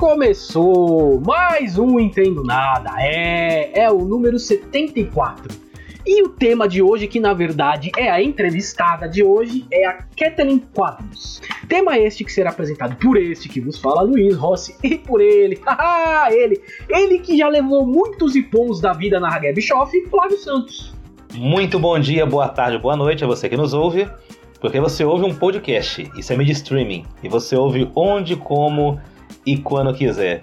[0.00, 2.90] começou mais um Entendo Nada.
[2.98, 5.54] É, é o número 74.
[6.06, 10.02] E o tema de hoje, que na verdade é a entrevistada de hoje, é a
[10.16, 11.42] Kathleen Quadros.
[11.68, 15.60] Tema este que será apresentado por este que vos fala, Luiz Rossi, e por ele,
[15.68, 20.94] haha, ele, ele que já levou muitos ipons da vida na Hagué Bischoff, Flávio Santos.
[21.34, 24.08] Muito bom dia, boa tarde, boa noite a você que nos ouve,
[24.62, 28.98] porque você ouve um podcast, isso é mídia streaming, e você ouve onde, como
[29.52, 30.42] e quando quiser.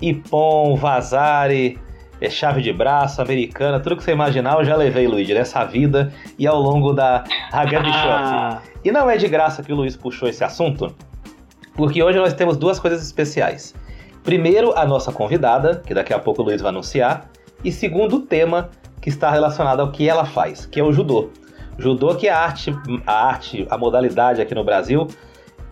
[0.00, 1.78] Ipom, Vazare,
[2.20, 6.12] é chave de braço, americana, tudo que você imaginar eu já levei, Luiz, nessa vida
[6.36, 8.60] e ao longo da Hagan ah.
[8.84, 10.94] E não é de graça que o Luiz puxou esse assunto,
[11.74, 13.74] porque hoje nós temos duas coisas especiais.
[14.24, 17.30] Primeiro, a nossa convidada, que daqui a pouco o Luiz vai anunciar,
[17.62, 21.30] e segundo, o tema que está relacionado ao que ela faz, que é o judô.
[21.78, 22.74] Judô que é a arte,
[23.06, 25.06] a arte, a modalidade aqui no Brasil,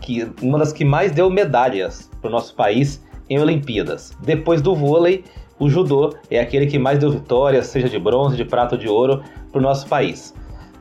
[0.00, 4.16] que uma das que mais deu medalhas para o nosso país em Olimpíadas.
[4.22, 5.24] Depois do vôlei,
[5.58, 8.88] o judô é aquele que mais deu vitórias, seja de bronze, de prata ou de
[8.88, 10.34] ouro, para o nosso país.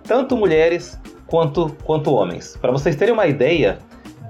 [0.03, 2.57] Tanto mulheres quanto, quanto homens.
[2.59, 3.77] Para vocês terem uma ideia,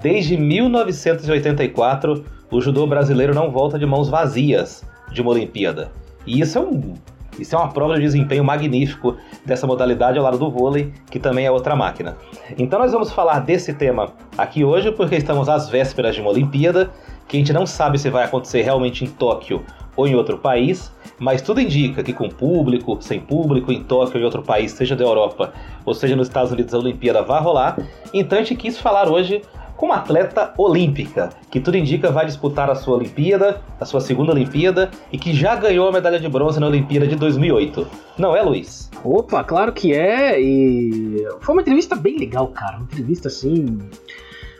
[0.02, 5.90] desde 1984 o judô brasileiro não volta de mãos vazias de uma Olimpíada.
[6.26, 6.94] E isso é um
[7.38, 11.46] isso é uma prova de desempenho magnífico dessa modalidade ao lado do vôlei, que também
[11.46, 12.16] é outra máquina.
[12.58, 16.90] Então nós vamos falar desse tema aqui hoje, porque estamos às vésperas de uma Olimpíada,
[17.28, 19.64] que a gente não sabe se vai acontecer realmente em Tóquio
[19.96, 24.20] ou em outro país, mas tudo indica que com público, sem público, em Tóquio ou
[24.20, 25.52] em outro país, seja da Europa
[25.84, 27.78] ou seja nos Estados Unidos, a Olimpíada vai rolar.
[28.12, 29.42] Então a gente quis falar hoje
[29.76, 34.32] com uma atleta olímpica, que tudo indica vai disputar a sua Olimpíada, a sua segunda
[34.32, 37.86] Olimpíada, e que já ganhou a medalha de bronze na Olimpíada de 2008.
[38.18, 38.90] Não é, Luiz?
[39.04, 43.78] Opa, claro que é, e foi uma entrevista bem legal, cara, uma entrevista assim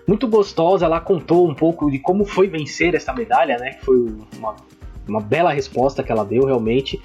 [0.07, 0.85] muito gostosa.
[0.85, 3.71] Ela contou um pouco de como foi vencer essa medalha, né?
[3.73, 3.97] Que foi
[4.39, 4.55] uma,
[5.09, 7.01] uma bela resposta que ela deu realmente.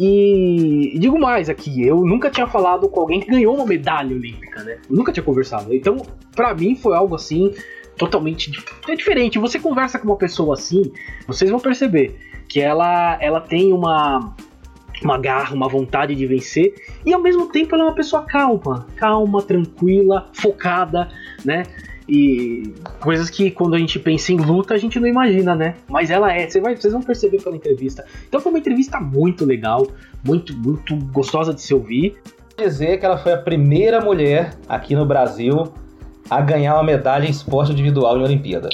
[0.00, 4.62] E, digo mais aqui, eu nunca tinha falado com alguém que ganhou uma medalha olímpica,
[4.62, 4.78] né?
[4.88, 5.74] nunca tinha conversado.
[5.74, 5.96] Então,
[6.36, 7.52] para mim foi algo assim
[7.96, 8.52] totalmente
[8.86, 9.40] é diferente.
[9.40, 10.92] Você conversa com uma pessoa assim,
[11.26, 12.16] vocês vão perceber
[12.48, 14.34] que ela ela tem uma
[15.02, 18.86] uma garra, uma vontade de vencer e ao mesmo tempo ela é uma pessoa calma,
[18.96, 21.08] calma, tranquila, focada,
[21.44, 21.64] né?
[22.08, 25.74] E coisas que quando a gente pensa em luta a gente não imagina, né?
[25.88, 28.04] Mas ela é, você vai, vocês vão perceber pela entrevista.
[28.26, 29.86] Então foi uma entrevista muito legal,
[30.24, 32.16] muito, muito gostosa de se ouvir.
[32.56, 35.70] Dizer que ela foi a primeira mulher aqui no Brasil
[36.30, 38.68] a ganhar uma medalha em esporte individual em Olimpíada.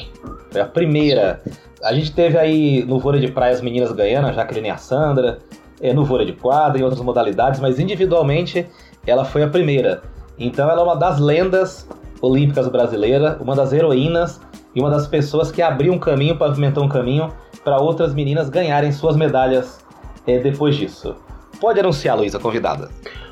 [0.50, 1.42] Foi a primeira.
[1.82, 4.76] A gente teve aí no vôlei de praia as meninas ganhando, a Jacqueline e a
[4.76, 5.38] Sandra,
[5.80, 8.66] é, no vôlei de quadra e outras modalidades, mas individualmente
[9.06, 10.02] ela foi a primeira.
[10.38, 11.86] Então ela é uma das lendas
[12.24, 14.40] olímpicas brasileira, uma das heroínas
[14.74, 18.92] e uma das pessoas que abriu um caminho, pavimentou um caminho para outras meninas ganharem
[18.92, 19.84] suas medalhas
[20.26, 21.14] é, depois disso.
[21.60, 22.90] Pode anunciar, Luísa, convidada.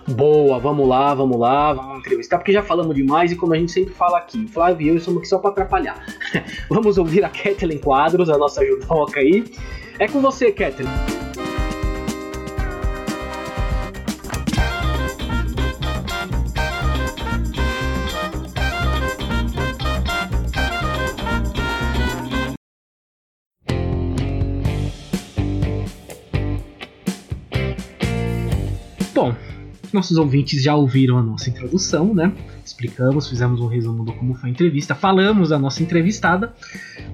[0.09, 3.71] Boa, vamos lá, vamos lá, vamos entrevistar, porque já falamos demais e como a gente
[3.71, 6.05] sempre fala aqui, Flávio e eu estamos aqui só para atrapalhar.
[6.69, 9.45] vamos ouvir a Kathleen Quadros, a nossa judoca aí.
[9.99, 10.89] É com você, Kathleen.
[29.95, 32.33] Nossos ouvintes já ouviram a nossa introdução, né?
[32.65, 36.55] Explicamos, fizemos um resumo do como foi a entrevista, falamos da nossa entrevistada,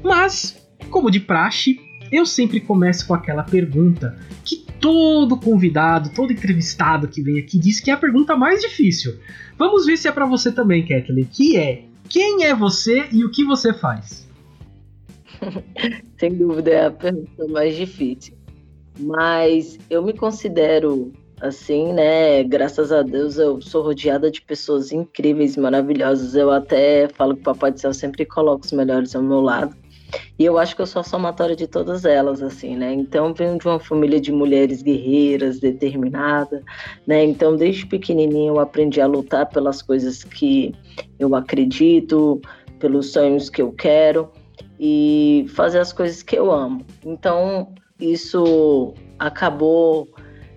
[0.02, 0.56] mas,
[0.90, 1.80] como de praxe,
[2.10, 7.80] eu sempre começo com aquela pergunta que todo convidado, todo entrevistado que vem aqui diz
[7.80, 9.18] que é a pergunta mais difícil.
[9.58, 13.30] Vamos ver se é para você também, Kathleen, que é: quem é você e o
[13.30, 14.26] que você faz?
[16.18, 18.34] Sem dúvida é a pergunta mais difícil.
[18.98, 22.42] Mas eu me considero assim, né?
[22.44, 26.34] Graças a Deus eu sou rodeada de pessoas incríveis, maravilhosas.
[26.34, 29.74] Eu até falo que o Papai do Céu sempre coloca os melhores ao meu lado.
[30.38, 32.92] E eu acho que eu sou a somatória de todas elas, assim, né?
[32.94, 36.62] Então, venho de uma família de mulheres guerreiras, determinadas,
[37.06, 37.24] né?
[37.24, 40.74] Então, desde pequenininho eu aprendi a lutar pelas coisas que
[41.18, 42.40] eu acredito,
[42.78, 44.30] pelos sonhos que eu quero
[44.80, 46.84] e fazer as coisas que eu amo.
[47.04, 50.08] Então, isso acabou,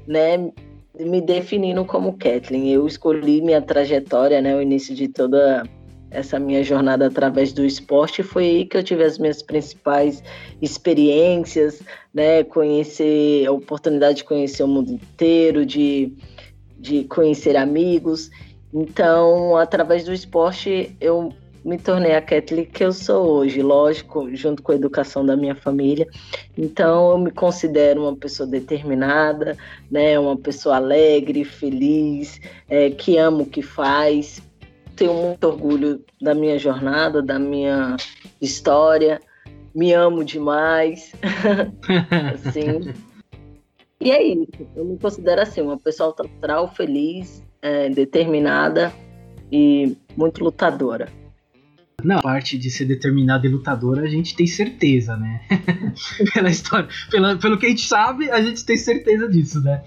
[0.08, 0.52] né,
[1.00, 2.70] me definindo como Kathleen.
[2.70, 5.64] Eu escolhi minha trajetória, né, o início de toda
[6.10, 10.22] essa minha jornada através do esporte foi aí que eu tive as minhas principais
[10.62, 11.82] experiências,
[12.14, 16.14] né, conhecer a oportunidade de conhecer o mundo inteiro, de,
[16.78, 18.30] de conhecer amigos.
[18.74, 24.64] Então, através do esporte, eu me tornei a Kathleen que eu sou hoje, lógico, junto
[24.64, 26.08] com a educação da minha família.
[26.58, 29.56] Então, eu me considero uma pessoa determinada,
[29.90, 34.42] né, uma pessoa alegre, feliz, é, que ama o que faz.
[34.96, 37.96] Tenho muito orgulho da minha jornada, da minha
[38.42, 39.20] história.
[39.74, 41.14] Me amo demais.
[42.34, 42.94] assim.
[44.00, 44.68] E é isso.
[44.76, 48.92] Eu me considero assim, uma pessoa total, feliz, é, determinada
[49.52, 51.21] e muito lutadora.
[52.04, 55.42] Não, a parte de ser determinada e lutadora a gente tem certeza, né?
[56.34, 59.82] pela história, pela, pelo que a gente sabe, a gente tem certeza disso, né?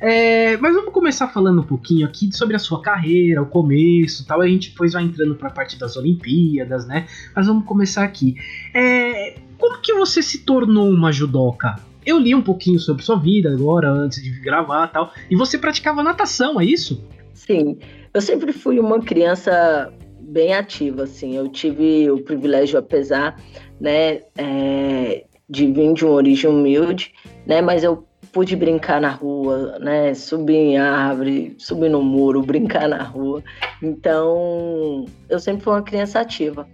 [0.00, 4.40] É, mas vamos começar falando um pouquinho aqui sobre a sua carreira, o começo tal.
[4.40, 7.06] A gente depois vai entrando para a parte das Olimpíadas, né?
[7.36, 8.34] Mas vamos começar aqui.
[8.74, 11.78] É, como que você se tornou uma judoca?
[12.04, 15.12] Eu li um pouquinho sobre sua vida agora, antes de gravar tal.
[15.30, 17.04] E você praticava natação, é isso?
[17.34, 17.78] Sim.
[18.12, 19.92] Eu sempre fui uma criança
[20.30, 21.36] bem ativa, assim.
[21.36, 23.36] Eu tive o privilégio, apesar,
[23.80, 27.12] né, é, de vir de uma origem humilde,
[27.46, 32.88] né, mas eu pude brincar na rua, né, subir em árvore, subir no muro, brincar
[32.88, 33.42] na rua.
[33.82, 36.66] Então, eu sempre fui uma criança ativa.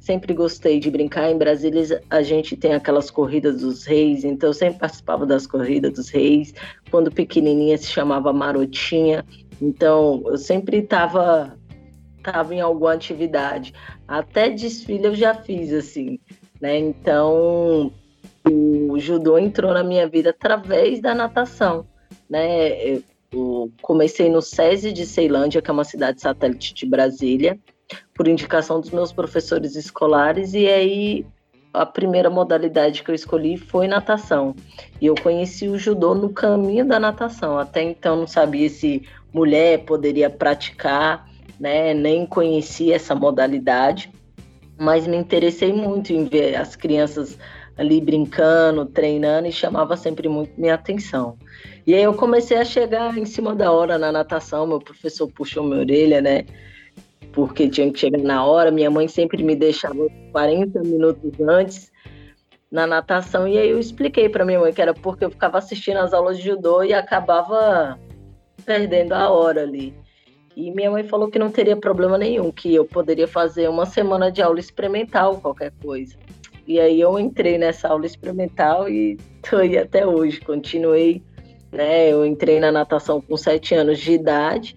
[0.00, 1.30] Sempre gostei de brincar.
[1.30, 5.92] Em Brasília, a gente tem aquelas corridas dos reis, então eu sempre participava das corridas
[5.92, 6.52] dos reis.
[6.90, 9.24] Quando pequenininha se chamava Marotinha.
[9.62, 11.56] Então, eu sempre estava
[12.24, 13.74] estava em alguma atividade.
[14.08, 16.18] Até desfile eu já fiz, assim,
[16.60, 16.78] né?
[16.78, 17.92] Então,
[18.48, 21.86] o judô entrou na minha vida através da natação,
[22.28, 23.02] né?
[23.32, 27.58] Eu comecei no SESI de Ceilândia, que é uma cidade satélite de Brasília,
[28.14, 31.26] por indicação dos meus professores escolares, e aí
[31.72, 34.54] a primeira modalidade que eu escolhi foi natação.
[35.00, 37.58] E eu conheci o judô no caminho da natação.
[37.58, 41.28] Até então não sabia se mulher poderia praticar,
[41.64, 41.94] né?
[41.94, 44.12] Nem conhecia essa modalidade,
[44.78, 47.38] mas me interessei muito em ver as crianças
[47.78, 51.38] ali brincando, treinando e chamava sempre muito minha atenção.
[51.86, 55.64] E aí eu comecei a chegar em cima da hora na natação, meu professor puxou
[55.64, 56.44] minha orelha, né?
[57.32, 61.90] Porque tinha que chegar na hora, minha mãe sempre me deixava 40 minutos antes
[62.70, 65.96] na natação e aí eu expliquei para minha mãe que era porque eu ficava assistindo
[65.96, 67.98] as aulas de judô e acabava
[68.66, 70.03] perdendo a hora ali.
[70.56, 74.30] E minha mãe falou que não teria problema nenhum, que eu poderia fazer uma semana
[74.30, 76.16] de aula experimental, qualquer coisa.
[76.66, 79.18] E aí eu entrei nessa aula experimental e
[79.48, 80.40] tô aí até hoje.
[80.40, 81.22] Continuei,
[81.72, 82.10] né?
[82.10, 84.76] Eu entrei na natação com 7 anos de idade,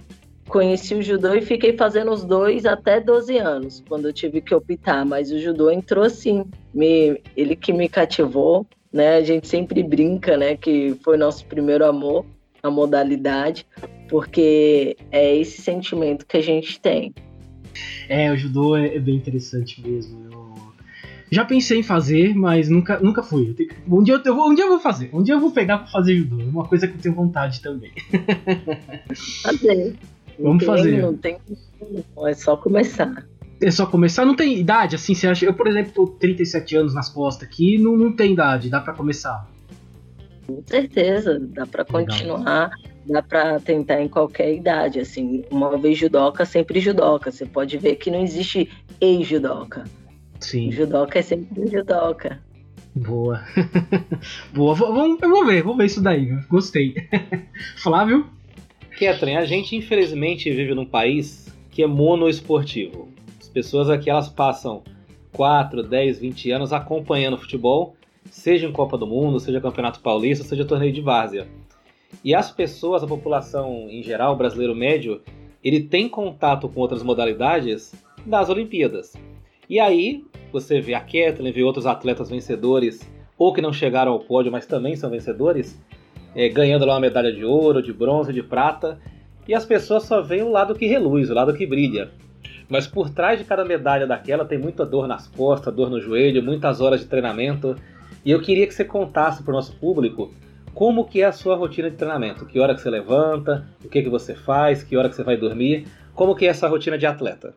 [0.50, 4.54] conheci o judô e fiquei fazendo os dois até 12 anos, quando eu tive que
[4.54, 5.06] optar.
[5.06, 9.18] Mas o judô entrou assim, me, ele que me cativou, né?
[9.18, 10.58] A gente sempre brinca, né?
[10.58, 12.26] Que foi nosso primeiro amor,
[12.64, 13.66] a modalidade
[14.10, 17.14] porque é esse sentimento que a gente tem.
[18.10, 20.28] É, o judô é, é bem interessante mesmo.
[20.32, 20.48] Eu
[21.30, 23.54] já pensei em fazer, mas nunca, nunca fui.
[23.54, 25.10] Que, um, dia eu, um dia eu vou fazer.
[25.14, 26.42] Um dia eu vou pegar pra fazer judô.
[26.42, 27.92] É uma coisa que eu tenho vontade também.
[29.44, 29.96] Fazer.
[30.40, 31.02] Vamos tem, fazer.
[31.02, 31.38] Não tem,
[32.26, 33.28] é só começar.
[33.60, 35.44] É só começar, não tem idade, assim, você acha?
[35.44, 38.94] Eu, por exemplo, tô 37 anos nas costas aqui, não, não tem idade, dá para
[38.94, 39.50] começar.
[40.46, 42.70] Com certeza, dá para continuar
[43.08, 47.32] dá para tentar em qualquer idade, assim, uma vez judoca, sempre judoca.
[47.32, 49.86] Você pode ver que não existe ex-judoca.
[50.40, 50.72] Sim.
[50.72, 52.42] Judoca é sempre judoca.
[52.96, 53.44] Boa.
[54.54, 56.96] Boa, vamos, eu vou ver, vou ver isso daí, gostei.
[57.78, 58.26] Flávio?
[58.92, 63.10] Catherine, a gente infelizmente vive num país que é monoesportivo.
[63.40, 64.84] As pessoas aqui elas passam
[65.32, 67.96] 4, 10, 20 anos acompanhando futebol,
[68.32, 71.48] seja em Copa do Mundo, seja Campeonato Paulista, seja torneio de várzea.
[72.24, 75.22] E as pessoas, a população em geral, o brasileiro médio,
[75.64, 77.94] ele tem contato com outras modalidades
[78.26, 79.14] das Olimpíadas.
[79.70, 83.00] E aí você vê a Kathleen, vê outros atletas vencedores,
[83.38, 85.80] ou que não chegaram ao pódio, mas também são vencedores,
[86.36, 89.00] é, ganhando lá uma medalha de ouro, de bronze, de prata,
[89.48, 92.12] e as pessoas só veem o lado que reluz, o lado que brilha.
[92.70, 96.44] Mas por trás de cada medalha daquela tem muita dor nas costas, dor no joelho,
[96.44, 97.76] muitas horas de treinamento.
[98.26, 100.34] E eu queria que você contasse para o nosso público
[100.78, 104.04] como que é a sua rotina de treinamento, que hora que você levanta, o que
[104.04, 107.08] que você faz, que hora que você vai dormir, como que é essa rotina de
[107.08, 107.56] atleta?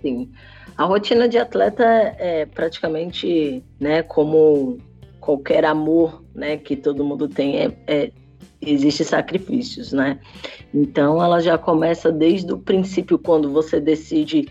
[0.00, 0.30] Sim,
[0.78, 4.78] a rotina de atleta é praticamente, né, como
[5.18, 8.12] qualquer amor, né, que todo mundo tem, é, é
[8.62, 10.20] existe sacrifícios, né?
[10.72, 14.48] Então ela já começa desde o princípio quando você decide,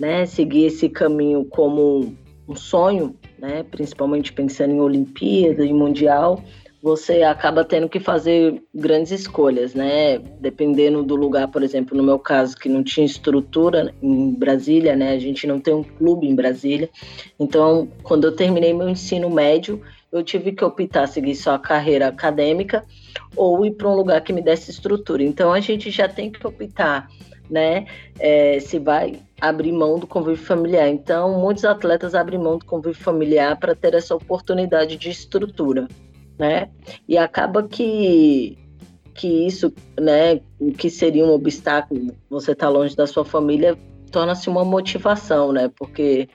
[0.00, 2.16] né, seguir esse caminho como
[2.48, 6.42] um sonho, né, principalmente pensando em Olimpíada e Mundial
[6.84, 10.18] você acaba tendo que fazer grandes escolhas, né?
[10.18, 15.12] Dependendo do lugar, por exemplo, no meu caso, que não tinha estrutura em Brasília, né?
[15.12, 16.90] A gente não tem um clube em Brasília.
[17.40, 19.80] Então, quando eu terminei meu ensino médio,
[20.12, 22.84] eu tive que optar seguir só a carreira acadêmica
[23.34, 25.22] ou ir para um lugar que me desse estrutura.
[25.22, 27.08] Então, a gente já tem que optar,
[27.48, 27.86] né?
[28.18, 30.90] É, se vai abrir mão do convívio familiar.
[30.90, 35.88] Então, muitos atletas abrem mão do convívio familiar para ter essa oportunidade de estrutura
[36.38, 36.70] né?
[37.08, 38.58] E acaba que
[39.14, 43.78] que isso, né, o que seria um obstáculo, você tá longe da sua família,
[44.10, 45.70] torna-se uma motivação, né?
[45.78, 46.28] Porque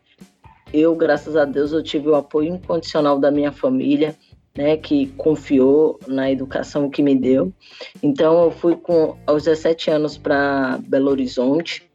[0.73, 4.15] eu, graças a Deus, eu tive o apoio incondicional da minha família,
[4.57, 7.53] né, que confiou na educação que me deu.
[8.01, 11.89] Então, eu fui com aos 17 anos para Belo Horizonte.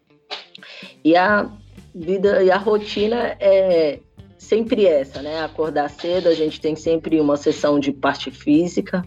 [1.03, 1.51] E a
[1.95, 4.01] vida e a rotina é
[4.45, 5.43] sempre essa, né?
[5.43, 9.05] Acordar cedo, a gente tem sempre uma sessão de parte física,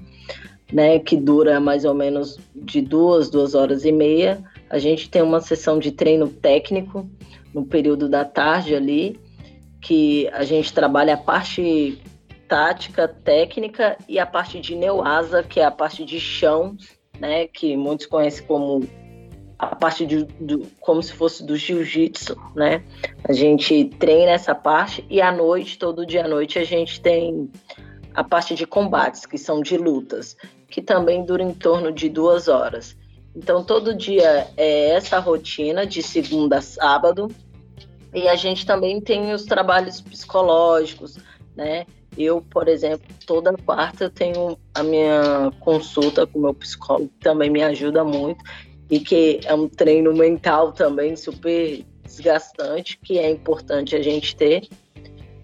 [0.71, 0.99] né?
[0.99, 4.43] Que dura mais ou menos de duas, duas horas e meia.
[4.69, 7.09] A gente tem uma sessão de treino técnico
[7.53, 9.19] no período da tarde ali,
[9.81, 12.01] que a gente trabalha a parte
[12.47, 16.75] tática, técnica e a parte de neoasa, que é a parte de chão,
[17.19, 17.47] né?
[17.47, 18.87] Que muitos conhecem como
[19.59, 22.83] a parte de, do, como se fosse do jiu-jitsu, né?
[23.23, 27.49] A gente treina essa parte e à noite, todo dia à noite, a gente tem
[28.13, 30.37] a parte de combates, que são de lutas,
[30.69, 32.95] que também dura em torno de duas horas.
[33.35, 37.27] Então, todo dia é essa rotina, de segunda a sábado,
[38.13, 41.17] e a gente também tem os trabalhos psicológicos,
[41.55, 41.85] né?
[42.17, 47.19] Eu, por exemplo, toda quarta eu tenho a minha consulta com o meu psicólogo, que
[47.19, 48.43] também me ajuda muito
[48.89, 54.67] e que é um treino mental também super desgastante, que é importante a gente ter.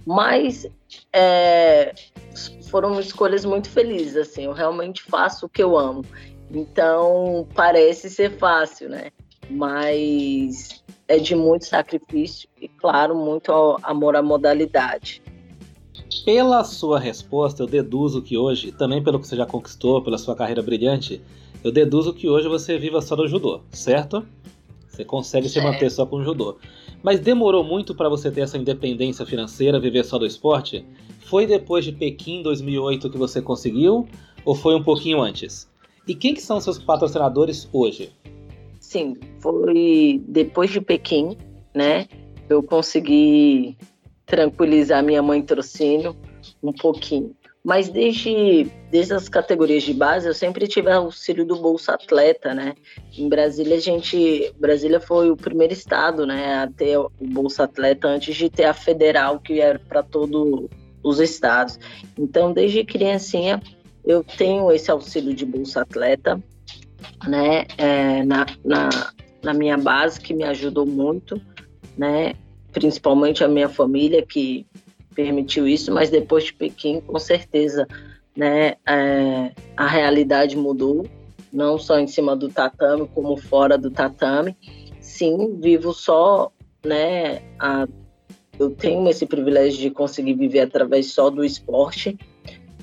[0.06, 0.68] Mas
[1.12, 1.94] é,
[2.70, 6.04] foram escolhas muito felizes, assim, eu realmente faço o que eu amo.
[6.52, 9.12] Então, parece ser fácil, né?
[9.50, 13.52] Mas é de muito sacrifício e, claro, muito
[13.84, 15.22] amor à modalidade.
[16.24, 20.36] Pela sua resposta, eu deduzo que hoje, também pelo que você já conquistou, pela sua
[20.36, 21.22] carreira brilhante,
[21.64, 24.26] eu deduzo que hoje você viva só do judô, certo?
[24.88, 26.58] Você consegue se manter só com o judô.
[27.02, 30.86] Mas demorou muito para você ter essa independência financeira, viver só do esporte?
[31.22, 34.08] Foi depois de Pequim 2008 que você conseguiu
[34.46, 35.68] ou foi um pouquinho antes?
[36.08, 38.12] E quem que são seus patrocinadores hoje?
[38.80, 41.38] Sim, foi depois de Pequim,
[41.74, 42.08] né?
[42.50, 43.78] Eu consegui
[44.26, 46.16] tranquilizar minha mãe trocínio
[46.62, 47.36] um pouquinho.
[47.64, 52.76] Mas desde, desde as categorias de base, eu sempre tive auxílio do Bolsa Atleta, né?
[53.18, 54.54] Em Brasília, a gente.
[54.60, 58.74] Brasília foi o primeiro estado, né, a ter o Bolsa Atleta antes de ter a
[58.74, 60.68] federal, que era para todos
[61.02, 61.80] os estados.
[62.20, 63.62] Então, desde criancinha,
[64.04, 66.44] eu tenho esse auxílio de Bolsa Atleta,
[67.26, 68.90] né, é, na, na,
[69.42, 71.42] na minha base, que me ajudou muito,
[71.98, 72.34] né?
[72.74, 74.66] Principalmente a minha família, que
[75.14, 77.88] permitiu isso, mas depois de Pequim, com certeza,
[78.36, 81.06] né, é, a realidade mudou,
[81.52, 84.58] não só em cima do tatame, como fora do tatame.
[85.00, 86.52] Sim, vivo só,
[86.84, 87.88] né, a,
[88.60, 92.18] eu tenho esse privilégio de conseguir viver através só do esporte.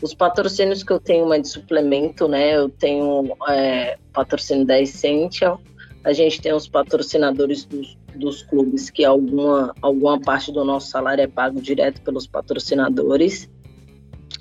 [0.00, 5.60] Os patrocínios que eu tenho é de suplemento, né, eu tenho é, patrocínio da Essential,
[6.02, 11.22] a gente tem os patrocinadores dos, dos clubes, que alguma, alguma parte do nosso salário
[11.22, 13.48] é pago direto pelos patrocinadores.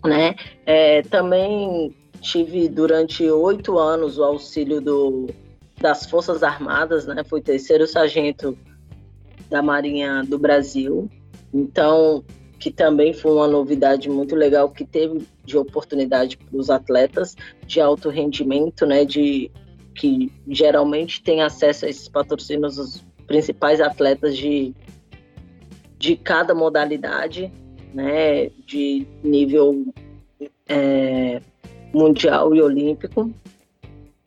[0.04, 0.36] Né?
[0.66, 5.28] É, também tive durante oito anos o auxílio do,
[5.80, 7.24] das Forças Armadas, né?
[7.24, 8.58] Fui terceiro sargento
[9.50, 11.10] da Marinha do Brasil.
[11.54, 12.24] Então,
[12.60, 17.36] que também foi uma novidade muito legal que teve de oportunidade para os atletas
[17.66, 19.06] de alto rendimento, né?
[19.06, 19.50] De
[19.96, 24.74] que geralmente tem acesso a esses patrocínios os principais atletas de,
[26.00, 27.54] de cada modalidade,
[27.94, 29.86] né, de nível
[30.68, 31.40] é,
[31.94, 33.32] mundial e olímpico.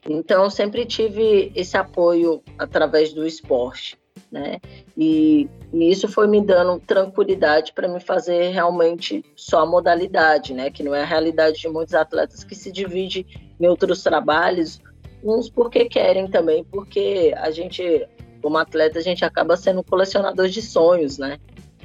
[0.09, 3.99] Então, sempre tive esse apoio através do esporte,
[4.31, 4.59] né?
[4.97, 10.71] E, e isso foi me dando tranquilidade para me fazer realmente só a modalidade, né?
[10.71, 13.27] Que não é a realidade de muitos atletas que se divide
[13.61, 14.81] em outros trabalhos
[15.25, 18.07] uns porque querem também, porque a gente,
[18.43, 21.39] como atleta, a gente acaba sendo colecionador de sonhos, né?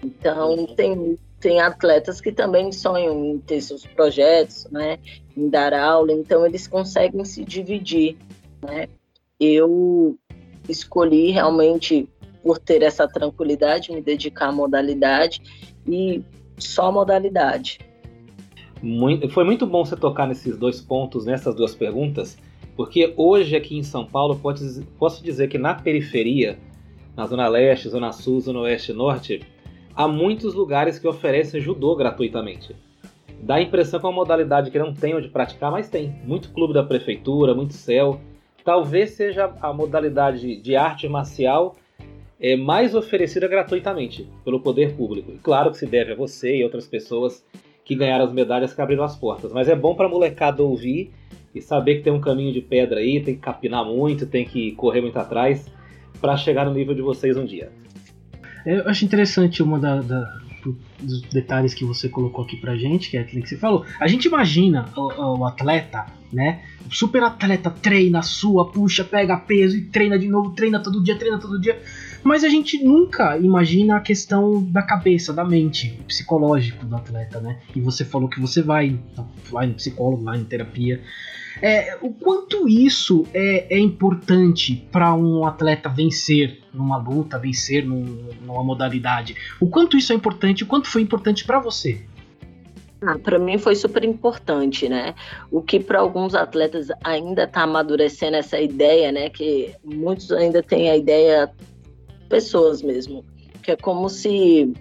[0.03, 4.97] Então tem, tem atletas que também sonham em ter seus projetos, né?
[5.35, 8.17] Em dar aula, então eles conseguem se dividir,
[8.61, 8.87] né?
[9.39, 10.17] Eu
[10.67, 12.09] escolhi realmente
[12.43, 15.41] por ter essa tranquilidade, me dedicar à modalidade
[15.87, 16.23] e
[16.57, 17.79] só modalidade.
[18.81, 22.37] Muito, foi muito bom você tocar nesses dois pontos, nessas duas perguntas,
[22.77, 24.39] porque hoje aqui em São Paulo
[24.99, 26.59] posso dizer que na periferia,
[27.15, 29.41] na Zona Leste, Zona Sul, Zona Oeste e Norte,
[29.95, 32.75] há muitos lugares que oferecem judô gratuitamente.
[33.41, 36.15] Dá a impressão que é uma modalidade que não tem onde praticar, mas tem.
[36.23, 38.21] Muito clube da prefeitura, muito céu.
[38.63, 41.75] Talvez seja a modalidade de arte marcial
[42.39, 45.31] é, mais oferecida gratuitamente pelo poder público.
[45.31, 47.43] E claro que se deve a você e outras pessoas
[47.83, 49.51] que ganharam as medalhas que abriram as portas.
[49.51, 51.11] Mas é bom para a molecada ouvir
[51.57, 54.71] e saber que tem um caminho de pedra aí, tem que capinar muito, tem que
[54.73, 55.65] correr muito atrás
[56.19, 57.71] para chegar no nível de vocês um dia.
[58.65, 60.39] Eu acho interessante uma da, da,
[60.99, 63.85] dos detalhes que você colocou aqui pra gente, que é aquilo que você falou.
[63.99, 66.61] A gente imagina o, o atleta, né?
[66.85, 71.17] O super atleta treina, sua, puxa, pega peso e treina de novo, treina todo dia,
[71.17, 71.79] treina todo dia.
[72.23, 77.59] Mas a gente nunca imagina a questão da cabeça, da mente, psicológico do atleta, né?
[77.75, 78.99] E você falou que você vai,
[79.49, 81.01] vai no psicólogo, vai em terapia.
[81.61, 88.29] É, o quanto isso é, é importante para um atleta vencer numa luta, vencer num,
[88.45, 89.35] numa modalidade?
[89.59, 90.63] O quanto isso é importante?
[90.63, 92.01] O quanto foi importante para você?
[93.01, 95.13] Ah, para mim foi super importante, né?
[95.51, 99.29] O que para alguns atletas ainda está amadurecendo essa ideia, né?
[99.29, 101.51] Que muitos ainda têm a ideia,
[102.27, 103.23] pessoas mesmo,
[103.61, 104.73] que é como se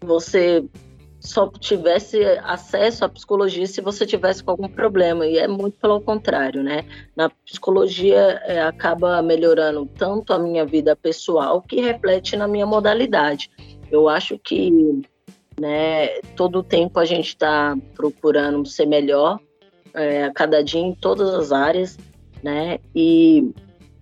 [0.00, 0.64] você
[1.28, 6.00] só tivesse acesso à psicologia se você tivesse com algum problema, e é muito pelo
[6.00, 6.84] contrário, né?
[7.14, 13.50] Na psicologia é, acaba melhorando tanto a minha vida pessoal que reflete na minha modalidade.
[13.90, 15.02] Eu acho que
[15.60, 19.38] né, todo o tempo a gente está procurando ser melhor,
[19.92, 21.98] é, a cada dia em todas as áreas,
[22.42, 22.78] né?
[22.94, 23.52] E,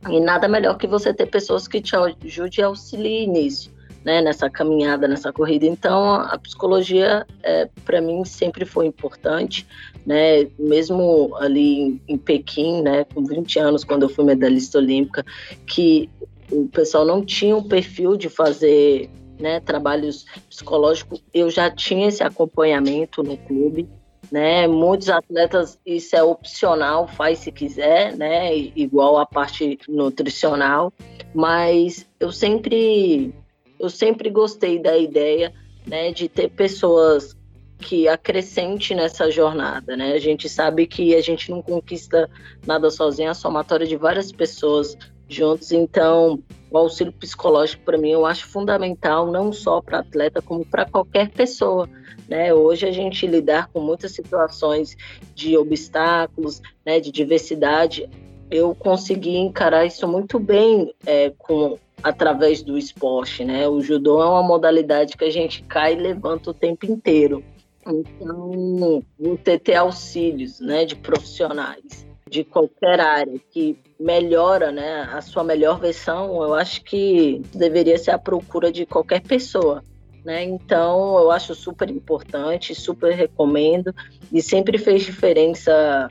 [0.09, 3.75] e nada melhor que você ter pessoas que te ajudem e auxiliem nisso
[4.07, 5.67] né, nessa caminhada, nessa corrida.
[5.67, 9.67] Então, a psicologia, é, para mim, sempre foi importante,
[10.07, 15.27] né, mesmo ali em, Pequim, né, com 20 anos, quando eu fui medalhista olímpica,
[15.67, 16.09] que
[16.53, 22.23] o pessoal não tinha um perfil de fazer né, trabalhos psicológicos, eu já tinha esse
[22.23, 23.88] acompanhamento no clube,
[24.31, 24.66] né?
[24.66, 28.57] Muitos atletas isso é opcional, faz se quiser, né?
[28.57, 30.92] Igual a parte nutricional,
[31.35, 33.35] mas eu sempre
[33.79, 35.53] eu sempre gostei da ideia
[35.87, 37.37] né, de ter pessoas
[37.79, 40.12] que acrescente nessa jornada, né?
[40.12, 42.29] A gente sabe que a gente não conquista
[42.67, 44.97] nada sozinho, é a somatória de várias pessoas
[45.29, 45.73] juntos.
[45.73, 50.87] Então, o auxílio psicológico para mim eu acho fundamental não só para atleta como para
[50.87, 51.89] qualquer pessoa,
[52.29, 52.53] né?
[52.53, 54.97] Hoje a gente lidar com muitas situações
[55.35, 58.09] de obstáculos, né, de diversidade,
[58.51, 63.66] eu consegui encarar isso muito bem é, com através do esporte, né?
[63.66, 67.42] O judô é uma modalidade que a gente cai e levanta o tempo inteiro.
[67.85, 75.42] Então, você ter auxílios, né, de profissionais de qualquer área que melhora, né, a sua
[75.42, 79.83] melhor versão, eu acho que deveria ser a procura de qualquer pessoa.
[80.25, 80.45] Né?
[80.45, 83.92] Então, eu acho super importante, super recomendo
[84.33, 86.11] e sempre fez diferença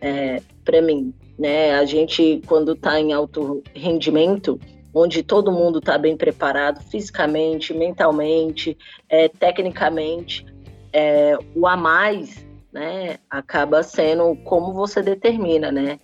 [0.00, 1.12] é, para mim.
[1.38, 1.74] Né?
[1.74, 4.58] A gente, quando está em alto rendimento,
[4.94, 8.78] onde todo mundo está bem preparado fisicamente, mentalmente,
[9.08, 10.46] é, tecnicamente.
[10.92, 15.98] É, o a mais né, acaba sendo como você determina, né?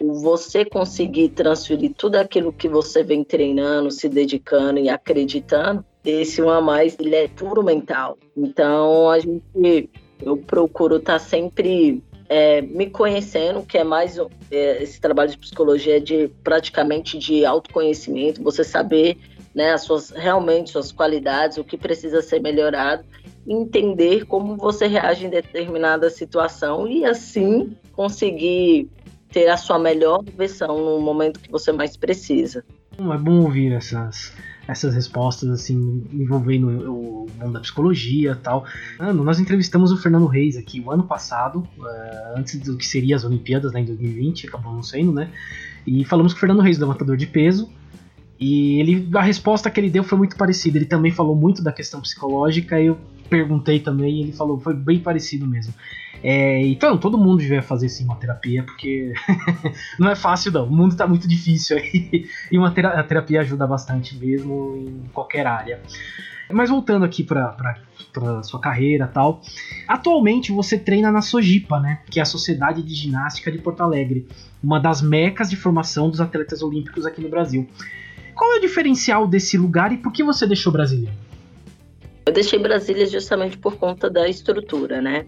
[0.00, 6.50] Você conseguir transferir tudo aquilo que você vem treinando, se dedicando e acreditando, esse um
[6.50, 8.18] a mais ele é puro mental.
[8.36, 9.90] Então a gente
[10.24, 14.18] eu procuro estar tá sempre é, me conhecendo, que é mais
[14.50, 19.18] é, esse trabalho de psicologia de praticamente de autoconhecimento, você saber
[19.54, 23.04] né, as suas realmente suas qualidades, o que precisa ser melhorado,
[23.46, 28.88] entender como você reage em determinada situação e assim conseguir
[29.30, 32.64] ter a sua melhor versão no momento que você mais precisa.
[32.98, 34.32] É bom ouvir essas
[34.72, 38.64] essas respostas assim envolvendo o mundo da psicologia tal.
[38.98, 43.16] Ano, nós entrevistamos o Fernando Reis aqui o ano passado, uh, antes do que seria
[43.16, 45.30] as Olimpíadas né, em 2020, acabou não sendo, né?
[45.86, 47.70] E falamos com o Fernando Reis, levantador de peso.
[48.38, 50.78] E ele, a resposta que ele deu foi muito parecida.
[50.78, 52.80] Ele também falou muito da questão psicológica.
[52.80, 52.98] E eu
[53.32, 55.72] perguntei também, e ele falou, foi bem parecido mesmo.
[56.22, 59.14] É, então, todo mundo devia fazer sim uma terapia, porque
[59.98, 63.40] não é fácil não, o mundo está muito difícil aí, e uma terapia, a terapia
[63.40, 65.80] ajuda bastante mesmo em qualquer área.
[66.52, 69.40] Mas voltando aqui para sua carreira tal,
[69.88, 74.28] atualmente você treina na Sojipa, né, que é a Sociedade de Ginástica de Porto Alegre,
[74.62, 77.66] uma das mecas de formação dos atletas olímpicos aqui no Brasil.
[78.34, 81.10] Qual é o diferencial desse lugar e por que você deixou Brasília?
[82.24, 85.26] Eu deixei Brasília justamente por conta da estrutura, né?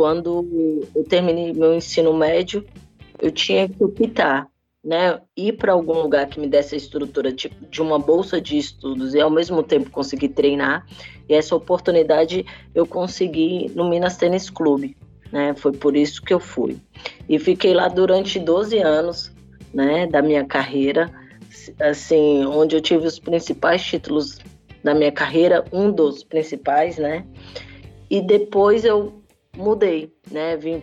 [0.00, 2.64] quando eu terminei meu ensino médio,
[3.20, 4.48] eu tinha que optar,
[4.82, 5.20] né?
[5.36, 9.14] Ir para algum lugar que me desse a estrutura tipo, de uma bolsa de estudos
[9.14, 10.86] e ao mesmo tempo conseguir treinar.
[11.28, 14.96] E essa oportunidade eu consegui no Minas Tênis Clube,
[15.30, 15.54] né?
[15.54, 16.78] Foi por isso que eu fui.
[17.28, 19.30] E fiquei lá durante 12 anos,
[19.74, 21.10] né, da minha carreira,
[21.78, 24.38] assim, onde eu tive os principais títulos
[24.82, 27.24] da minha carreira, um dos principais, né?
[28.08, 29.20] E depois eu
[29.56, 30.56] mudei, né?
[30.56, 30.82] Vim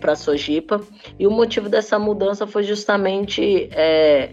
[0.00, 0.80] para Sojipa
[1.18, 4.30] e o motivo dessa mudança foi justamente é,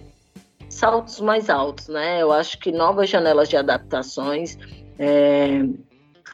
[0.69, 2.21] saltos mais altos, né?
[2.21, 4.57] Eu acho que novas janelas de adaptações,
[4.97, 5.63] é,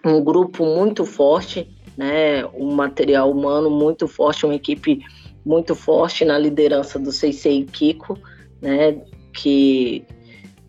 [0.04, 2.46] um grupo muito forte, né?
[2.54, 5.04] Um material humano muito forte, uma equipe
[5.46, 8.18] muito forte na liderança do Seisei Kiko,
[8.62, 9.02] né?
[9.34, 10.06] Que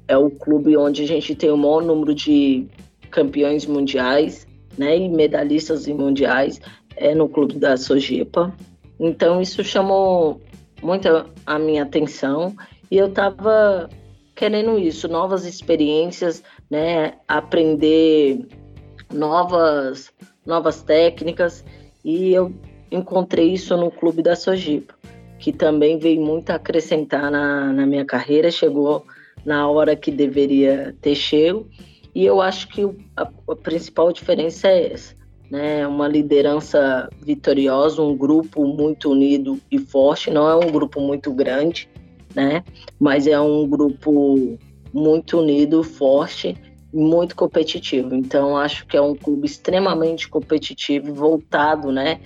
[0.08, 2.66] é o clube onde a gente tem o maior número de
[3.10, 6.60] campeões mundiais, né, e medalhistas mundiais
[6.96, 8.54] é no clube da Sojipa.
[8.98, 10.40] Então isso chamou
[10.82, 11.08] muito
[11.46, 12.54] a minha atenção
[12.90, 13.88] e eu estava
[14.34, 18.46] querendo isso, novas experiências, né, aprender
[19.12, 20.12] novas
[20.44, 21.64] novas técnicas
[22.04, 22.54] e eu
[22.90, 24.94] encontrei isso no clube da Sojipa,
[25.38, 29.04] que também veio muito acrescentar na, na minha carreira, chegou
[29.44, 31.68] na hora que deveria ter chego
[32.16, 32.82] e eu acho que
[33.14, 35.14] a, a principal diferença é essa,
[35.50, 35.86] né?
[35.86, 40.30] Uma liderança vitoriosa, um grupo muito unido e forte.
[40.30, 41.90] Não é um grupo muito grande,
[42.34, 42.64] né?
[42.98, 44.58] Mas é um grupo
[44.94, 46.56] muito unido, forte
[46.90, 48.14] muito competitivo.
[48.14, 52.18] Então acho que é um clube extremamente competitivo, voltado, né?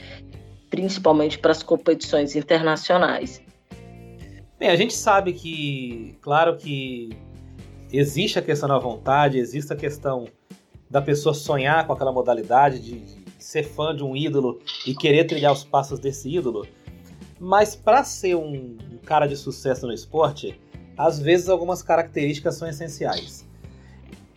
[0.71, 3.43] Principalmente para as competições internacionais.
[4.61, 7.09] Bem, a gente sabe que, claro que
[7.91, 10.27] existe a questão da vontade, existe a questão
[10.91, 13.03] da pessoa sonhar com aquela modalidade, de,
[13.39, 16.67] ser fã de um ídolo e querer trilhar os passos desse ídolo.
[17.39, 20.61] Mas para ser um, um, cara de sucesso no esporte,
[20.95, 23.49] às vezes algumas características são essenciais.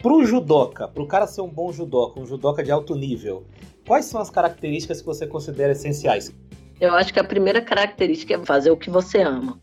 [0.02, 3.46] Para o judoca, para o cara ser um bom judoca, um judoca de alto nível,
[3.86, 6.34] quais são as características que você considera essenciais?
[6.80, 9.62] Eu acho que a primeira característica é fazer o que você ama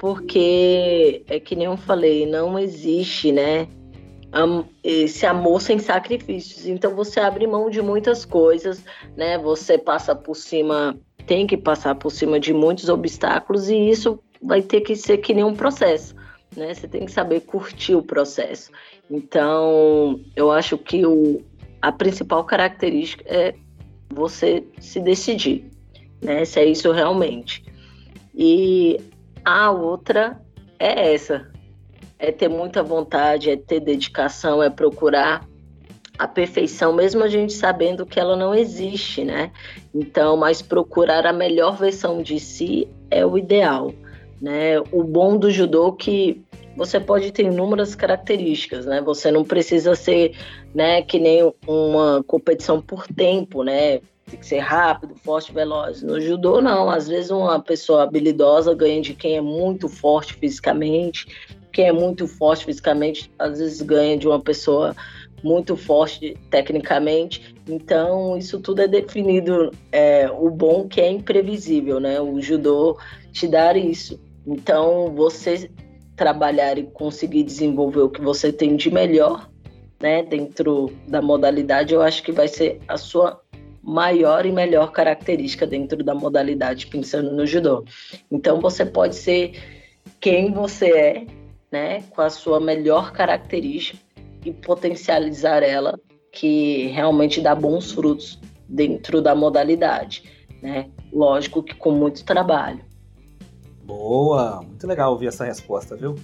[0.00, 3.68] porque é que nem eu falei, não existe, né?
[4.82, 6.66] Esse amor sem sacrifícios.
[6.66, 8.82] Então você abre mão de muitas coisas,
[9.14, 9.36] né?
[9.36, 14.62] Você passa por cima, tem que passar por cima de muitos obstáculos e isso vai
[14.62, 16.14] ter que ser que nem um processo,
[16.56, 16.72] né?
[16.72, 18.70] Você tem que saber curtir o processo.
[19.10, 21.42] Então, eu acho que o,
[21.82, 23.54] a principal característica é
[24.08, 25.70] você se decidir,
[26.22, 26.42] né?
[26.46, 27.62] Se é isso realmente.
[28.34, 28.98] E
[29.44, 30.40] a outra
[30.78, 31.50] é essa:
[32.18, 35.48] é ter muita vontade, é ter dedicação, é procurar
[36.18, 39.50] a perfeição, mesmo a gente sabendo que ela não existe, né?
[39.94, 43.90] Então, mas procurar a melhor versão de si é o ideal,
[44.40, 44.78] né?
[44.92, 46.44] O bom do judô é que
[46.76, 49.00] você pode ter inúmeras características, né?
[49.00, 50.36] Você não precisa ser,
[50.74, 54.00] né, que nem uma competição por tempo, né?
[54.30, 56.02] Tem que ser rápido, forte, veloz.
[56.02, 56.88] No judô, não.
[56.88, 61.26] Às vezes, uma pessoa habilidosa ganha de quem é muito forte fisicamente.
[61.72, 64.94] Quem é muito forte fisicamente, às vezes, ganha de uma pessoa
[65.42, 67.54] muito forte tecnicamente.
[67.68, 69.70] Então, isso tudo é definido.
[69.90, 72.20] É, o bom que é imprevisível, né?
[72.20, 72.98] O judô
[73.32, 74.20] te dar isso.
[74.46, 75.70] Então, você
[76.16, 79.48] trabalhar e conseguir desenvolver o que você tem de melhor,
[80.00, 83.40] né, dentro da modalidade, eu acho que vai ser a sua
[83.82, 87.84] maior e melhor característica dentro da modalidade, pensando no judô.
[88.30, 89.52] Então você pode ser
[90.20, 91.26] quem você é,
[91.70, 93.98] né, com a sua melhor característica
[94.44, 95.98] e potencializar ela,
[96.32, 98.38] que realmente dá bons frutos
[98.68, 100.22] dentro da modalidade,
[100.62, 100.88] né?
[101.12, 102.84] Lógico que com muito trabalho.
[103.84, 106.14] Boa, muito legal ouvir essa resposta, viu?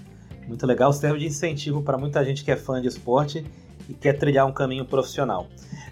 [0.46, 3.44] Muito legal, serve de incentivo para muita gente que é fã de esporte
[3.88, 5.46] e quer trilhar um caminho profissional.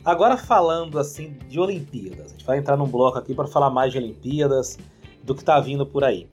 [0.05, 3.93] Agora falando assim de Olimpíadas, a gente vai entrar num bloco aqui para falar mais
[3.93, 4.79] de Olimpíadas,
[5.23, 6.29] do que está vindo por aí.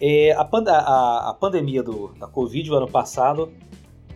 [0.00, 3.52] É, a, pand a, a, pandemia do, da Covid o ano passado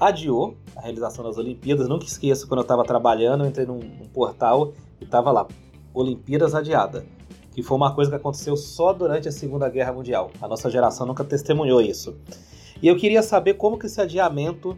[0.00, 1.88] adiou a realização das Olimpíadas.
[1.88, 5.46] Nunca esqueço quando eu estava trabalhando, eu entrei num, num portal e estava lá,
[5.94, 7.06] Olimpíadas adiada,
[7.54, 10.32] que foi uma coisa que aconteceu só durante a Segunda Guerra Mundial.
[10.42, 12.16] A nossa geração nunca testemunhou isso.
[12.82, 14.76] E eu queria saber como que esse adiamento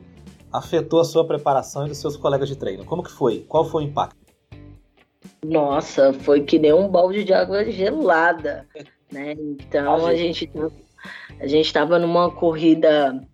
[0.52, 2.84] afetou a sua preparação e dos seus colegas de treino?
[2.84, 3.44] Como que foi?
[3.48, 4.16] Qual foi o impacto?
[5.44, 8.66] Nossa, foi que nem um balde de água gelada,
[9.10, 9.32] né?
[9.32, 10.50] Então a gente
[11.40, 13.24] a gente estava numa corrida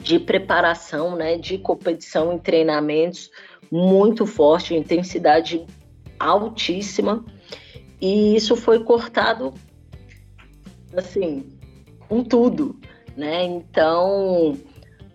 [0.00, 3.30] de preparação, né, de competição em treinamentos
[3.70, 5.64] muito forte, intensidade
[6.18, 7.24] altíssima.
[8.00, 9.52] e isso foi cortado
[10.96, 11.44] assim
[12.08, 12.78] com tudo,
[13.16, 13.44] né?
[13.44, 14.56] Então,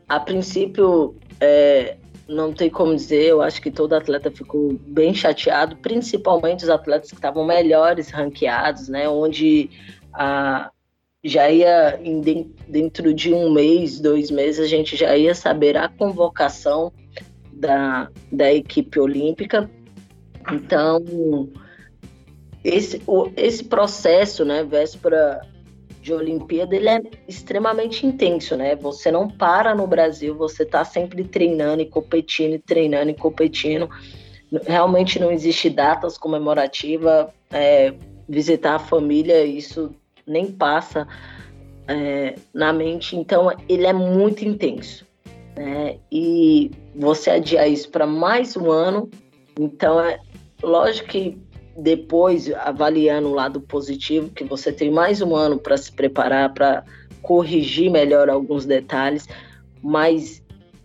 [0.08, 1.98] a princípio, é,
[2.28, 7.10] não tem como dizer, eu acho que todo atleta ficou bem chateado, principalmente os atletas
[7.10, 9.10] que estavam melhores ranqueados, né?
[9.10, 9.70] Onde
[10.14, 10.72] a,
[11.24, 12.00] já ia
[12.68, 16.94] dentro de um mês, dois meses, a gente já ia saber a convocação
[17.52, 19.70] da, da equipe olímpica.
[20.52, 21.50] Então,
[22.64, 23.02] esse,
[23.36, 25.42] esse processo, né, véspera
[26.02, 28.76] de Olimpíada, ele é extremamente intenso, né?
[28.76, 33.90] Você não para no Brasil, você está sempre treinando e competindo, e treinando e competindo.
[34.66, 37.94] Realmente não existe datas comemorativas, é,
[38.28, 39.94] visitar a família, isso
[40.26, 41.08] nem passa
[41.88, 43.16] é, na mente.
[43.16, 45.06] Então, ele é muito intenso.
[45.56, 45.98] Né?
[46.12, 49.10] E você adiar isso para mais um ano,
[49.60, 50.20] então é
[50.64, 51.38] lógico que
[51.82, 56.84] depois, avaliando o lado positivo, que você tem mais um ano para se preparar, para
[57.22, 59.28] corrigir melhor alguns detalhes,
[59.82, 60.44] mas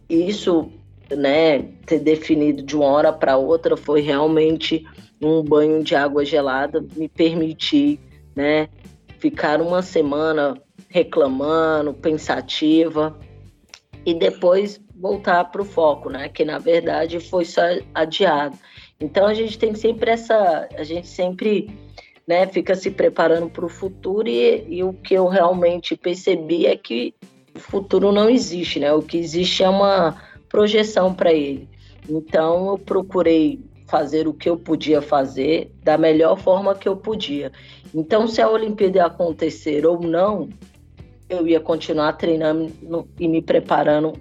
[0.09, 0.71] isso,
[1.11, 4.85] né, ter definido de uma hora para outra foi realmente
[5.21, 7.99] um banho de água gelada, me permitir,
[8.35, 8.69] né,
[9.19, 13.19] ficar uma semana reclamando, pensativa
[14.05, 17.63] e depois voltar para o foco, né, que na verdade foi só
[17.95, 18.57] adiado.
[19.01, 21.69] Então a gente tem sempre essa, a gente sempre
[22.27, 26.77] né, fica se preparando para o futuro e, e, o que eu realmente percebi é
[26.77, 27.15] que
[27.55, 28.93] o futuro não existe, né?
[28.93, 31.69] O que existe é uma projeção para ele.
[32.09, 37.53] Então eu procurei fazer o que eu podia fazer da melhor forma que eu podia.
[37.95, 40.49] Então se a Olimpíada acontecer ou não,
[41.29, 42.73] eu ia continuar treinando
[43.19, 44.15] e me preparando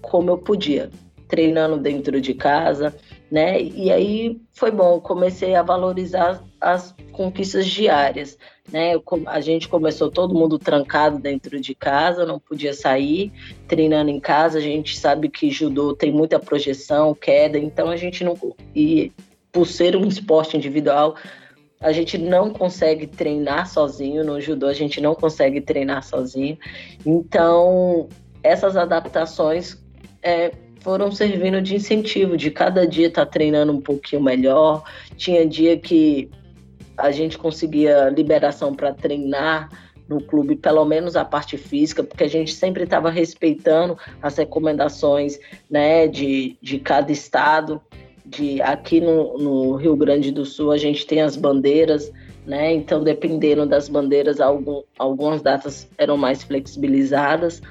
[0.00, 0.90] como eu podia,
[1.26, 2.94] treinando dentro de casa,
[3.30, 3.60] né?
[3.60, 8.38] E aí foi bom, comecei a valorizar as conquistas diárias,
[8.72, 8.92] né?
[9.26, 13.32] A gente começou todo mundo trancado dentro de casa, não podia sair,
[13.66, 14.58] treinando em casa.
[14.58, 18.34] A gente sabe que judô tem muita projeção, queda, então a gente não
[18.74, 19.12] e
[19.52, 21.16] por ser um esporte individual,
[21.80, 26.58] a gente não consegue treinar sozinho no judô, a gente não consegue treinar sozinho.
[27.04, 28.08] Então,
[28.42, 29.78] essas adaptações
[30.22, 34.82] é, foram servindo de incentivo, de cada dia estar tá treinando um pouquinho melhor.
[35.16, 36.30] Tinha dia que
[36.96, 39.68] a gente conseguia liberação para treinar
[40.08, 45.38] no clube, pelo menos a parte física, porque a gente sempre estava respeitando as recomendações
[45.70, 47.80] né, de, de cada estado.
[48.24, 52.12] De, aqui no, no Rio Grande do Sul a gente tem as bandeiras,
[52.46, 52.72] né?
[52.74, 57.62] Então, dependendo das bandeiras, algum, algumas datas eram mais flexibilizadas.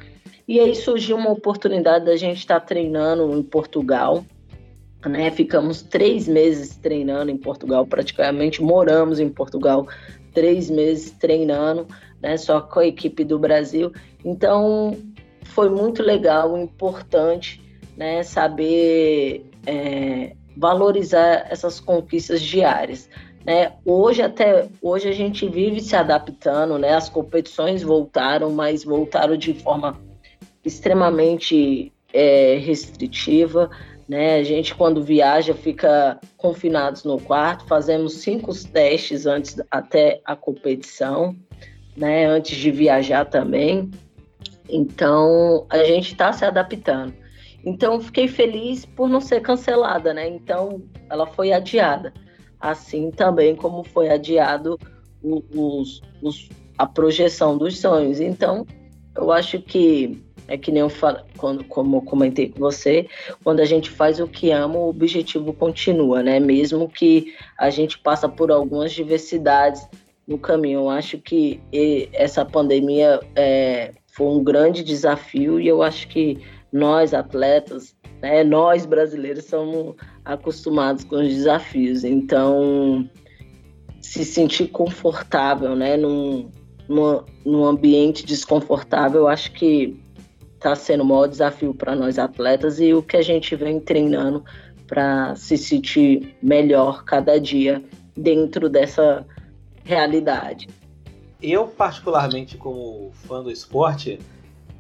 [0.48, 4.24] E aí surgiu uma oportunidade da gente estar tá treinando em Portugal.
[5.06, 5.30] Né?
[5.32, 9.88] Ficamos três meses treinando em Portugal, praticamente moramos em Portugal
[10.38, 11.88] três meses treinando,
[12.22, 12.38] né?
[12.38, 13.92] Só com a equipe do Brasil.
[14.24, 14.96] Então
[15.46, 17.60] foi muito legal, importante,
[17.98, 18.22] né?
[18.22, 23.10] Saber é, valorizar essas conquistas diárias.
[23.44, 23.74] Né?
[23.84, 26.94] Hoje até hoje a gente vive se adaptando, né?
[26.94, 29.98] As competições voltaram, mas voltaram de forma
[30.68, 33.70] extremamente é, restritiva.
[34.08, 34.36] Né?
[34.36, 41.36] A gente, quando viaja, fica confinados no quarto, fazemos cinco testes antes até a competição,
[41.96, 42.26] né?
[42.26, 43.90] antes de viajar também.
[44.70, 47.14] Então, a gente está se adaptando.
[47.66, 50.28] Então, fiquei feliz por não ser cancelada, né?
[50.28, 52.14] Então, ela foi adiada.
[52.60, 54.80] Assim também como foi adiado
[55.22, 58.20] os, os, a projeção dos sonhos.
[58.20, 58.66] Então,
[59.16, 63.08] eu acho que é que nem eu falo, quando, como comentei com você,
[63.44, 66.40] quando a gente faz o que ama, o objetivo continua, né?
[66.40, 69.88] Mesmo que a gente passa por algumas diversidades
[70.28, 70.82] no caminho.
[70.82, 71.60] Eu acho que
[72.14, 76.40] essa pandemia é, foi um grande desafio e eu acho que
[76.72, 82.04] nós, atletas, né, nós brasileiros, somos acostumados com os desafios.
[82.04, 83.10] Então,
[84.02, 86.50] se sentir confortável, né, num,
[86.88, 89.98] num, num ambiente desconfortável, eu acho que
[90.58, 94.44] está sendo o maior desafio para nós atletas e o que a gente vem treinando
[94.88, 97.84] para se sentir melhor cada dia
[98.16, 99.26] dentro dessa
[99.84, 100.68] realidade.
[101.42, 104.20] Eu, particularmente, como fã do esporte,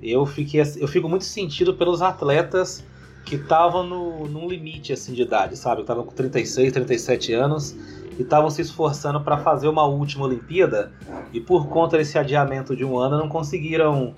[0.01, 2.83] eu, fiquei, eu fico muito sentido pelos atletas
[3.23, 5.81] que estavam num limite assim, de idade, sabe?
[5.81, 7.75] Estavam com 36, 37 anos
[8.17, 10.91] e estavam se esforçando para fazer uma última Olimpíada
[11.33, 14.15] e por conta desse adiamento de um ano não conseguiram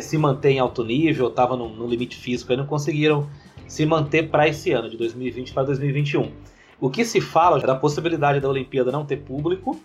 [0.00, 3.28] se manter em alto nível, estava no, no, limite físico e não conseguiram
[3.66, 6.30] se manter para esse ano, de 2020 para 2021.
[6.80, 9.80] O que se fala é da possibilidade da Olimpíada não ter público,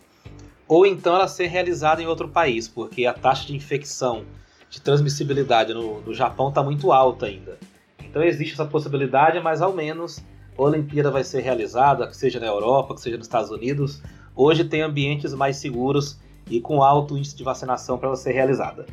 [0.68, 4.24] ou então ela ser realizada em outro país, porque a taxa de infecção,
[4.70, 7.58] de transmissibilidade no, no Japão está muito alta ainda.
[8.04, 10.24] Então existe essa possibilidade, mas ao menos
[10.58, 14.02] a Olimpíada vai ser realizada, que seja na Europa, que seja nos Estados Unidos.
[14.36, 18.86] Hoje tem ambientes mais seguros e com alto índice de vacinação para ela ser realizada.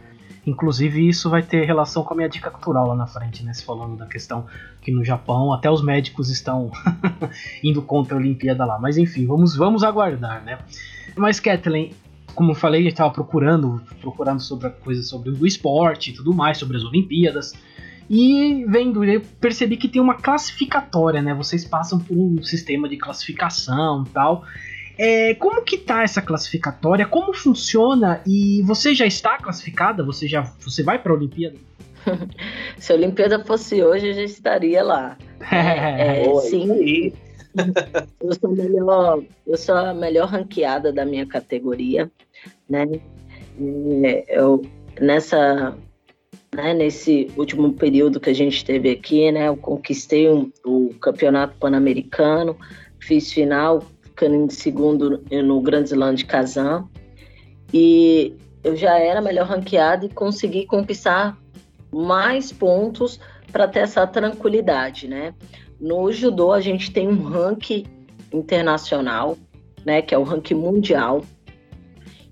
[0.48, 3.52] Inclusive, isso vai ter relação com a minha dica cultural lá na frente, né?
[3.52, 4.46] Se falando da questão
[4.80, 6.70] que no Japão até os médicos estão
[7.62, 8.78] indo contra a Olimpíada lá.
[8.78, 10.58] Mas enfim, vamos, vamos aguardar, né?
[11.14, 11.92] Mas, Kathleen,
[12.34, 16.78] como eu falei, estava procurando, procurando sobre coisas sobre o esporte e tudo mais, sobre
[16.78, 17.52] as Olimpíadas.
[18.08, 21.34] E vendo, eu percebi que tem uma classificatória, né?
[21.34, 24.44] Vocês passam por um sistema de classificação e tal.
[24.98, 27.06] É, como que tá essa classificatória?
[27.06, 28.20] Como funciona?
[28.26, 30.02] E você já está classificada?
[30.02, 31.56] Você já você vai para a Olimpíada?
[32.78, 35.16] Se a Olimpíada fosse hoje, eu já estaria lá.
[35.50, 37.12] É, é, sim.
[38.20, 42.10] eu sou melhor, eu sou a melhor ranqueada da minha categoria,
[42.68, 42.84] né?
[44.04, 44.62] É, eu
[45.00, 45.76] nessa
[46.54, 51.56] né, nesse último período que a gente teve aqui, né, eu conquistei um, o campeonato
[51.58, 52.56] pan-americano,
[52.98, 53.84] fiz final,
[54.18, 56.88] ficando em segundo no Grand Slam de Kazan.
[57.72, 61.38] E eu já era melhor ranqueada e consegui conquistar
[61.92, 63.20] mais pontos
[63.52, 65.32] para ter essa tranquilidade, né?
[65.80, 67.84] No judô a gente tem um ranking
[68.32, 69.38] internacional,
[69.86, 71.22] né, que é o ranking mundial.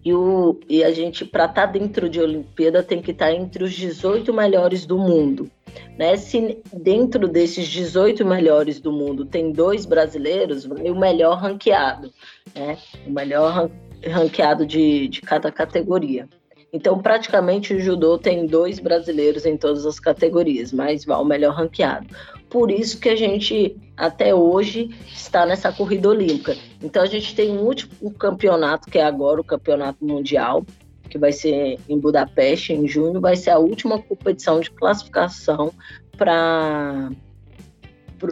[0.07, 3.33] E, o, e a gente, para estar tá dentro de Olimpíada, tem que estar tá
[3.33, 5.51] entre os 18 melhores do mundo.
[5.99, 6.17] Né?
[6.17, 12.13] Se dentro desses 18 melhores do mundo tem dois brasileiros, vai o melhor ranqueado,
[12.55, 12.79] né?
[13.05, 13.69] o melhor
[14.07, 16.29] ranqueado de, de cada categoria.
[16.77, 21.55] Então, praticamente, o judô tem dois brasileiros em todas as categorias, mas vai o melhor
[21.55, 22.07] ranqueado.
[22.51, 26.55] Por isso que a gente, até hoje, está nessa corrida olímpica.
[26.83, 30.67] Então, a gente tem um último campeonato, que é agora o Campeonato Mundial,
[31.09, 35.73] que vai ser em Budapeste em junho, vai ser a última competição de classificação
[36.15, 37.11] para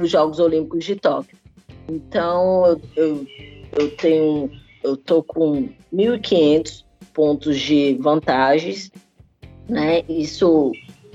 [0.03, 1.39] os Jogos Olímpicos de Tóquio.
[1.89, 3.27] Então eu,
[3.73, 4.51] eu tenho
[4.83, 6.84] eu tô com 1.500
[7.15, 8.91] pontos de vantagens,
[9.69, 10.03] né?
[10.09, 10.73] Isso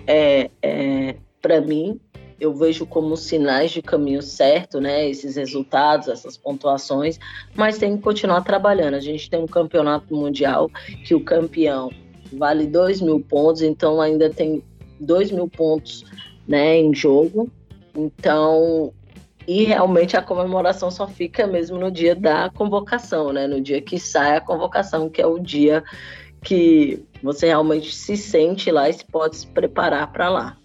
[0.08, 2.00] é, é para mim
[2.40, 5.10] eu vejo como sinais de caminho certo, né?
[5.10, 7.20] Esses resultados, essas pontuações,
[7.54, 8.94] mas tem que continuar trabalhando.
[8.94, 10.70] A gente tem um campeonato mundial
[11.06, 11.92] que o campeão
[12.32, 14.64] vale 2 mil pontos, então ainda tem
[15.00, 16.06] 2 mil pontos
[16.48, 17.52] né, em jogo.
[17.96, 18.94] Então,
[19.50, 23.48] e realmente a comemoração só fica mesmo no dia da convocação, né?
[23.48, 25.84] No dia que sai a convocação, que é o dia
[26.44, 30.58] que você realmente se sente lá e se pode se preparar para lá.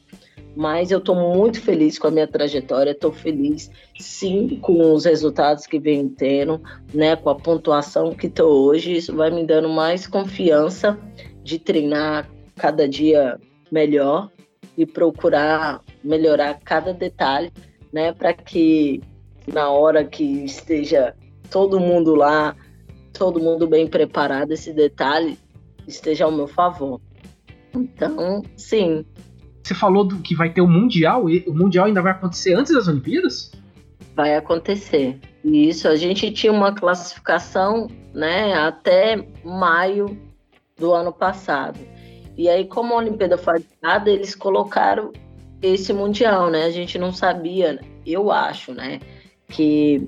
[0.55, 5.67] Mas eu estou muito feliz com a minha trajetória, estou feliz sim com os resultados
[5.67, 6.61] que venho tendo,
[6.93, 10.99] né, com a pontuação que estou hoje, isso vai me dando mais confiança
[11.43, 13.41] de treinar cada dia
[13.73, 14.31] melhor
[14.77, 17.51] e procurar melhorar cada detalhe,
[17.95, 19.01] né, para que
[19.47, 21.15] na hora que esteja
[21.49, 22.57] todo mundo lá,
[23.13, 25.39] todo mundo bem preparado, esse detalhe
[25.87, 27.01] esteja ao meu favor.
[27.73, 29.07] Então, sim,
[29.63, 32.75] você falou do que vai ter o Mundial, e o Mundial ainda vai acontecer antes
[32.75, 33.53] das Olimpíadas?
[34.17, 35.19] Vai acontecer.
[35.45, 40.19] Isso, a gente tinha uma classificação né, até maio
[40.77, 41.79] do ano passado.
[42.37, 45.13] E aí, como a Olimpíada foi adiada, eles colocaram
[45.67, 46.65] esse Mundial, né?
[46.65, 49.01] A gente não sabia, eu acho, né?
[49.49, 50.07] Que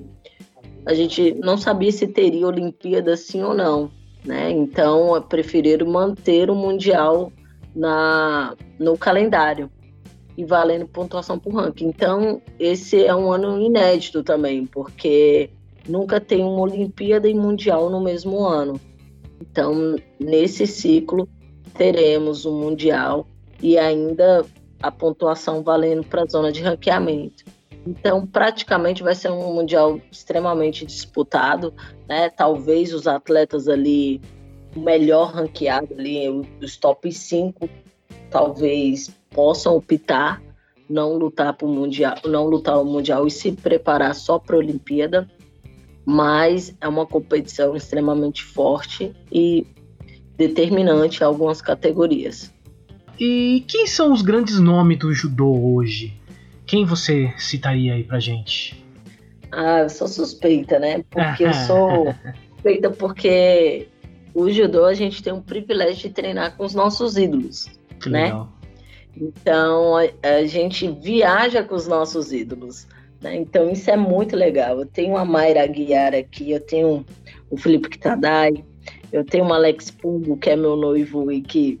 [0.85, 3.91] a gente não sabia se teria Olimpíada sim ou não,
[4.23, 4.51] né?
[4.51, 7.31] Então, preferiram manter o Mundial
[7.75, 9.69] na, no calendário
[10.37, 11.87] e valendo pontuação por ranking.
[11.87, 15.49] Então, esse é um ano inédito também, porque
[15.87, 18.79] nunca tem uma Olimpíada e Mundial no mesmo ano.
[19.41, 21.27] Então, nesse ciclo,
[21.73, 23.27] teremos o um Mundial
[23.61, 24.45] e ainda
[24.81, 27.45] a pontuação valendo para a zona de ranqueamento.
[27.85, 31.73] Então, praticamente vai ser um Mundial extremamente disputado,
[32.07, 32.29] né?
[32.29, 34.19] Talvez os atletas ali
[34.75, 36.27] o melhor ranqueado ali,
[36.61, 37.67] os top 5,
[38.29, 40.41] talvez possam optar
[40.89, 44.59] não lutar para o mundial, não lutar o mundial e se preparar só para a
[44.59, 45.29] Olimpíada,
[46.05, 49.67] mas é uma competição extremamente forte e
[50.37, 52.53] determinante em algumas categorias.
[53.19, 56.13] E quem são os grandes nomes do judô hoje?
[56.65, 58.83] Quem você citaria aí pra gente?
[59.51, 61.03] Ah, eu sou suspeita, né?
[61.09, 62.13] Porque eu sou
[62.53, 63.87] suspeita porque
[64.33, 67.67] o judô a gente tem um privilégio de treinar com os nossos ídolos,
[67.99, 68.25] que né?
[68.25, 68.53] Legal.
[69.19, 72.87] Então a, a, gente viaja com os nossos ídolos.
[73.21, 73.35] Né?
[73.35, 74.79] Então isso é muito legal.
[74.79, 77.03] Eu tenho a Mayra Aguiar aqui, eu tenho
[77.49, 78.63] o Felipe Kitadai,
[79.11, 81.79] Eu tenho o Alex Pumbo, que é meu noivo e que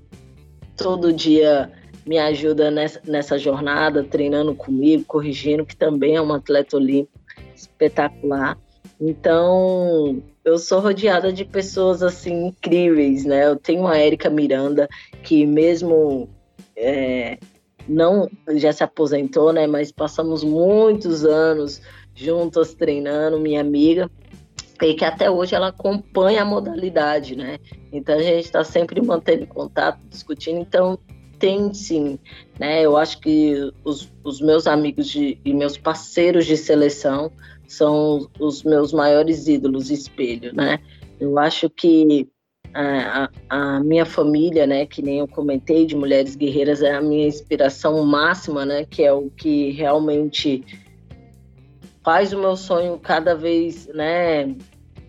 [0.77, 1.71] todo dia
[2.05, 7.19] me ajuda nessa, nessa jornada, treinando comigo, corrigindo, que também é um atleta olímpico
[7.53, 8.57] espetacular.
[8.99, 13.47] Então, eu sou rodeada de pessoas assim incríveis, né?
[13.47, 14.87] Eu tenho a Érica Miranda,
[15.23, 16.29] que mesmo
[16.75, 17.37] é,
[17.87, 19.67] não já se aposentou, né?
[19.67, 21.81] Mas passamos muitos anos
[22.15, 24.09] juntas treinando, minha amiga,
[24.81, 27.57] e que até hoje ela acompanha a modalidade, né?
[27.91, 30.59] Então a gente está sempre mantendo contato, discutindo.
[30.59, 30.99] Então
[31.39, 32.19] tem sim,
[32.59, 32.81] né?
[32.81, 37.31] Eu acho que os, os meus amigos de, e meus parceiros de seleção
[37.67, 40.79] são os meus maiores ídolos, espelho, né?
[41.19, 42.27] Eu acho que
[42.73, 47.27] a, a, minha família, né, que nem eu comentei, de mulheres guerreiras, é a minha
[47.27, 50.63] inspiração máxima, né, que é o que realmente
[52.07, 54.55] faz o meu sonho cada vez, né,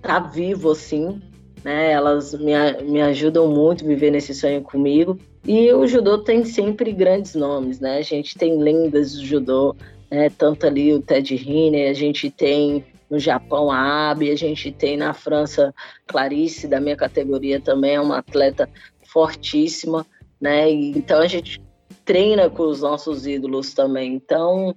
[0.02, 1.22] tá vivo assim,
[1.62, 1.92] né?
[1.92, 5.16] Elas me, me ajudam muito a viver nesse sonho comigo.
[5.46, 7.98] E o judô tem sempre grandes nomes, né?
[7.98, 9.76] A gente tem lendas do judô,
[10.10, 10.28] né?
[10.28, 14.96] Tanto ali o Ted Riner, a gente tem no Japão a Abe, a gente tem
[14.96, 15.72] na França
[16.04, 18.68] Clarice, da minha categoria também, é uma atleta
[19.04, 20.04] fortíssima,
[20.40, 20.68] né?
[20.68, 21.62] Então a gente
[22.04, 24.14] treina com os nossos ídolos também.
[24.14, 24.74] Então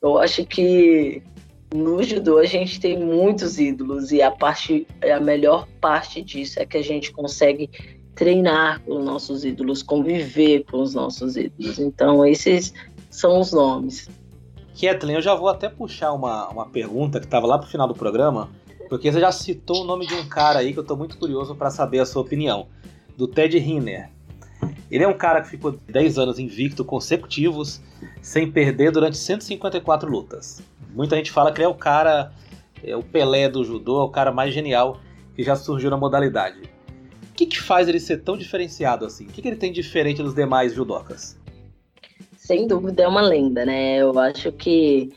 [0.00, 1.20] eu acho que
[1.74, 6.64] no judô a gente tem muitos ídolos e a parte a melhor parte disso é
[6.64, 7.68] que a gente consegue
[8.14, 11.80] treinar com os nossos ídolos, conviver com os nossos ídolos.
[11.80, 12.72] Então esses
[13.10, 14.08] são os nomes.
[14.80, 17.94] Kathleen, eu já vou até puxar uma, uma pergunta que estava lá pro final do
[17.94, 18.50] programa,
[18.88, 21.56] porque você já citou o nome de um cara aí que eu estou muito curioso
[21.56, 22.68] para saber a sua opinião,
[23.16, 24.10] do Ted Riner.
[24.90, 27.80] Ele é um cara que ficou 10 anos invicto consecutivos,
[28.22, 30.62] sem perder durante 154 lutas.
[30.94, 32.32] Muita gente fala que ele é o cara,
[32.82, 35.00] é o Pelé do judô, é o cara mais genial
[35.34, 36.60] que já surgiu na modalidade.
[37.30, 39.24] O que, que faz ele ser tão diferenciado assim?
[39.26, 41.36] O que, que ele tem diferente dos demais judocas?
[42.36, 43.96] Sem dúvida é uma lenda, né?
[43.96, 45.10] Eu acho que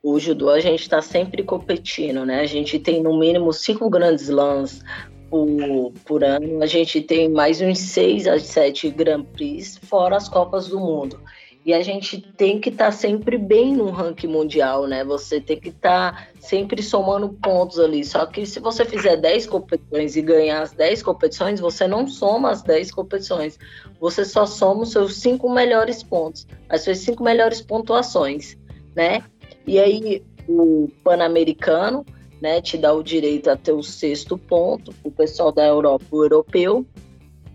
[0.00, 2.40] o judô a gente está sempre competindo, né?
[2.40, 4.84] A gente tem no mínimo cinco grandes slams
[5.28, 10.28] por, por ano, a gente tem mais uns seis a sete Grand Prix, fora as
[10.28, 11.18] Copas do Mundo.
[11.64, 15.04] E a gente tem que estar tá sempre bem no ranking mundial, né?
[15.04, 18.04] Você tem que estar tá sempre somando pontos ali.
[18.04, 22.50] Só que se você fizer 10 competições e ganhar as 10 competições, você não soma
[22.50, 23.58] as 10 competições.
[24.00, 28.56] Você só soma os seus 5 melhores pontos, as suas 5 melhores pontuações,
[28.96, 29.22] né?
[29.64, 32.04] E aí o Pan-Americano,
[32.40, 36.24] né, te dá o direito a ter o sexto ponto, o pessoal da Europa, o
[36.24, 36.84] europeu,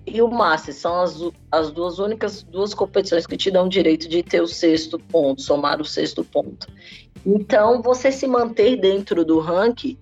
[0.07, 1.19] e o Master são as,
[1.51, 5.41] as duas únicas duas competições que te dão o direito de ter o sexto ponto,
[5.41, 6.67] somar o sexto ponto.
[7.25, 9.97] Então, você se manter dentro do ranking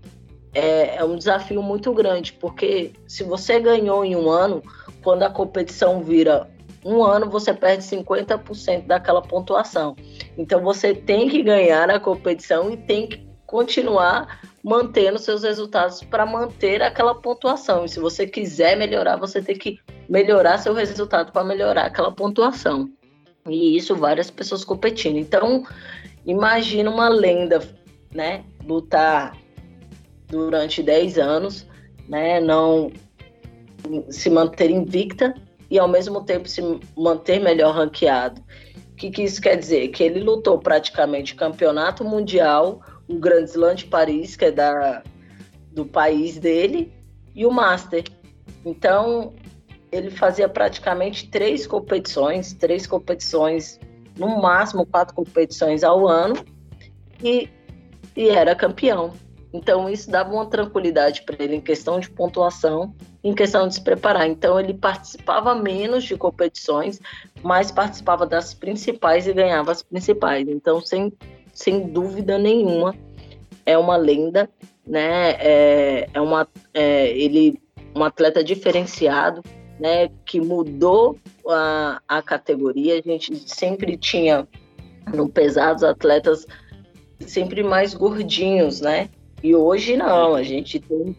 [0.53, 4.62] é, é um desafio muito grande, porque se você ganhou em um ano,
[5.03, 6.47] quando a competição vira
[6.86, 9.95] um ano, você perde 50% daquela pontuação.
[10.38, 16.26] Então, você tem que ganhar a competição e tem que continuar mantendo seus resultados para
[16.26, 17.86] manter aquela pontuação.
[17.86, 19.78] E se você quiser melhorar, você tem que
[20.09, 22.89] melhorar seu resultado para melhorar aquela pontuação.
[23.47, 25.18] E isso várias pessoas competindo.
[25.18, 25.63] Então,
[26.26, 27.61] imagina uma lenda,
[28.11, 29.38] né, lutar
[30.30, 31.68] durante 10 anos,
[32.09, 32.91] né, não
[34.09, 35.36] se manter invicta
[35.70, 36.63] e ao mesmo tempo se
[36.97, 38.41] manter melhor ranqueado.
[38.93, 39.89] O que, que isso quer dizer?
[39.89, 45.03] Que ele lutou praticamente campeonato mundial, o Grand Slam de Paris, que é da,
[45.72, 46.93] do país dele,
[47.34, 48.03] e o Master.
[48.66, 49.34] Então,
[49.91, 53.80] ele fazia praticamente três competições, três competições,
[54.18, 56.36] no máximo quatro competições ao ano,
[57.24, 57.49] e,
[58.16, 59.14] e era campeão.
[59.53, 62.93] Então, isso dava uma tranquilidade para ele em questão de pontuação,
[63.24, 64.28] em questão de se preparar.
[64.28, 66.99] Então, ele participava menos de competições,
[67.41, 70.45] mas participava das principais e ganhava as principais.
[70.49, 71.14] Então, sem
[71.56, 72.93] sem dúvida nenhuma,
[73.66, 74.47] é uma lenda,
[74.86, 75.32] né?
[75.39, 77.60] É, é uma, é, ele
[77.95, 79.41] um atleta diferenciado,
[79.80, 80.10] né?
[80.26, 82.99] Que mudou a, a categoria.
[82.99, 84.47] A gente sempre tinha
[85.14, 86.45] no pesados atletas
[87.22, 89.10] sempre mais gordinhos, né?
[89.41, 91.16] E hoje não, a gente tem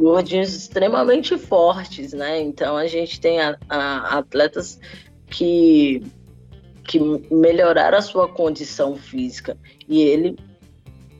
[0.00, 2.40] gordinhos extremamente fortes, né?
[2.40, 4.78] Então a gente tem a, a, atletas
[5.26, 6.02] que
[6.86, 9.56] que melhoraram a sua condição física
[9.88, 10.36] e ele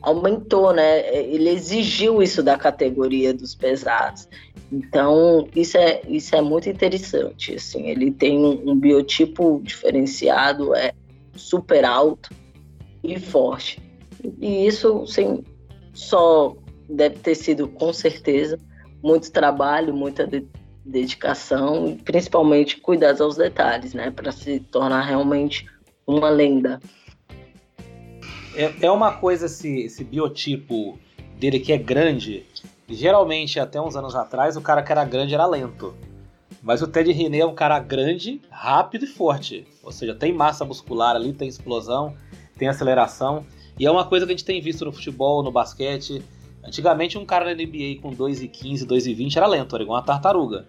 [0.01, 1.15] aumentou, né?
[1.15, 4.29] Ele exigiu isso da categoria dos pesados.
[4.71, 10.91] Então, isso é, isso é muito interessante, assim, ele tem um, um biotipo diferenciado, é
[11.35, 12.29] super alto
[13.03, 13.81] e forte.
[14.39, 15.43] E isso, sim,
[15.93, 16.55] só
[16.89, 18.59] deve ter sido, com certeza,
[19.03, 20.27] muito trabalho, muita
[20.85, 25.67] dedicação e principalmente cuidar aos detalhes, né, para se tornar realmente
[26.05, 26.79] uma lenda.
[28.55, 30.97] É, é uma coisa esse, esse biotipo
[31.39, 32.45] dele que é grande.
[32.87, 35.95] Geralmente, até uns anos atrás, o cara que era grande era lento.
[36.61, 39.67] Mas o Ted René é um cara grande, rápido e forte.
[39.83, 42.15] Ou seja, tem massa muscular ali, tem explosão,
[42.57, 43.45] tem aceleração.
[43.77, 46.23] E é uma coisa que a gente tem visto no futebol, no basquete.
[46.63, 50.65] Antigamente, um cara na NBA com 2,15, 2,20 era lento, era igual uma tartaruga.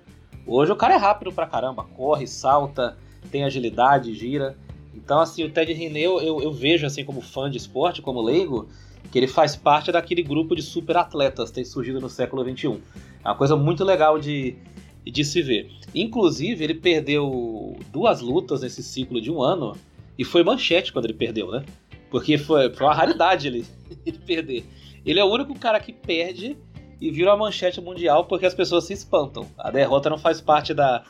[0.47, 2.97] Hoje o cara é rápido pra caramba, corre, salta,
[3.31, 4.57] tem agilidade, gira.
[4.95, 8.69] Então, assim, o Ted René eu, eu, vejo, assim, como fã de esporte, como leigo,
[9.11, 12.81] que ele faz parte daquele grupo de super atletas que tem surgido no século XXI.
[13.25, 14.57] É uma coisa muito legal de,
[15.05, 15.71] de se ver.
[15.95, 19.77] Inclusive, ele perdeu duas lutas nesse ciclo de um ano
[20.19, 21.65] e foi manchete quando ele perdeu, né?
[22.11, 23.67] Porque foi, foi uma raridade ele,
[24.07, 24.65] ele perder.
[25.05, 26.57] Ele é o único cara que perde
[27.01, 29.47] e vira uma manchete mundial porque as pessoas se espantam.
[29.59, 31.05] A derrota não faz parte da,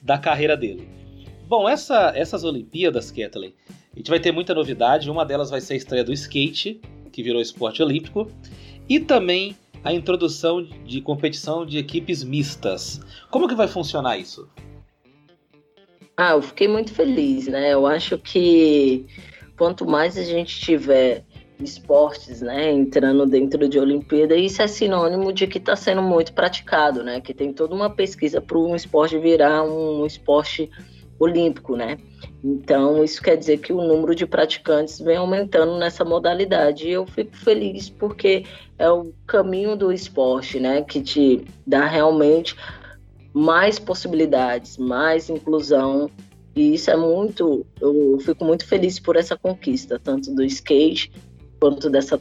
[0.00, 0.88] da carreira dele.
[1.48, 3.54] Bom, essa, essas Olimpíadas, Kathleen,
[3.92, 5.10] a gente vai ter muita novidade.
[5.10, 6.80] Uma delas vai ser a estreia do skate,
[7.12, 8.30] que virou esporte olímpico,
[8.88, 13.00] e também a introdução de competição de equipes mistas.
[13.30, 14.48] Como que vai funcionar isso?
[16.16, 17.72] Ah, eu fiquei muito feliz, né?
[17.72, 19.06] Eu acho que
[19.56, 21.24] quanto mais a gente tiver
[21.64, 27.02] esportes, né, entrando dentro de Olimpíada, isso é sinônimo de que está sendo muito praticado,
[27.02, 27.20] né?
[27.20, 30.70] Que tem toda uma pesquisa para um esporte virar um esporte
[31.18, 31.98] olímpico, né?
[32.42, 36.88] Então, isso quer dizer que o número de praticantes vem aumentando nessa modalidade.
[36.88, 38.44] E eu fico feliz porque
[38.78, 40.82] é o caminho do esporte, né?
[40.82, 42.56] Que te dá realmente
[43.32, 46.10] mais possibilidades, mais inclusão.
[46.54, 47.64] E isso é muito.
[47.80, 51.12] Eu fico muito feliz por essa conquista, tanto do skate
[51.62, 52.20] quanto dessa,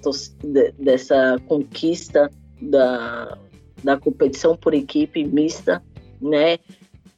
[0.77, 2.29] dessa conquista
[2.61, 3.39] da,
[3.83, 5.83] da competição por equipe mista,
[6.21, 6.59] né?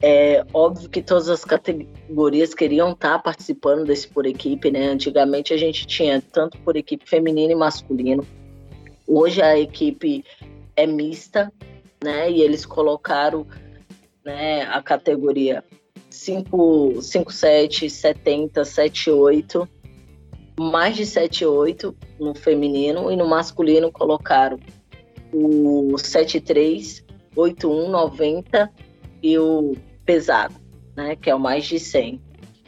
[0.00, 4.86] É óbvio que todas as categorias queriam estar participando desse por equipe, né?
[4.86, 8.26] Antigamente a gente tinha tanto por equipe feminino e masculino.
[9.06, 10.24] Hoje a equipe
[10.76, 11.52] é mista,
[12.02, 12.30] né?
[12.30, 13.46] E eles colocaram
[14.24, 15.62] né, a categoria
[16.08, 19.68] 5, 5 7, 70, 7, 8,
[20.58, 24.58] mais de 7, 8 no feminino e no masculino colocaram
[25.32, 28.70] o 7, 3, 8, 1, 90
[29.22, 29.74] e o
[30.04, 30.54] pesado,
[30.96, 32.20] né, que é o mais de 100.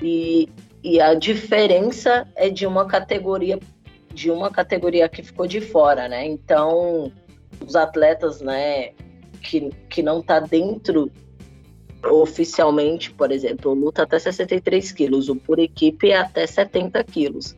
[0.03, 0.49] E,
[0.83, 3.59] e a diferença é de uma categoria
[4.13, 6.25] de uma categoria que ficou de fora, né?
[6.27, 7.13] Então,
[7.61, 8.93] os atletas, né,
[9.43, 11.13] que, que não tá dentro
[12.03, 17.55] oficialmente, por exemplo, luta até 63 quilos, o por equipe é até 70 quilos,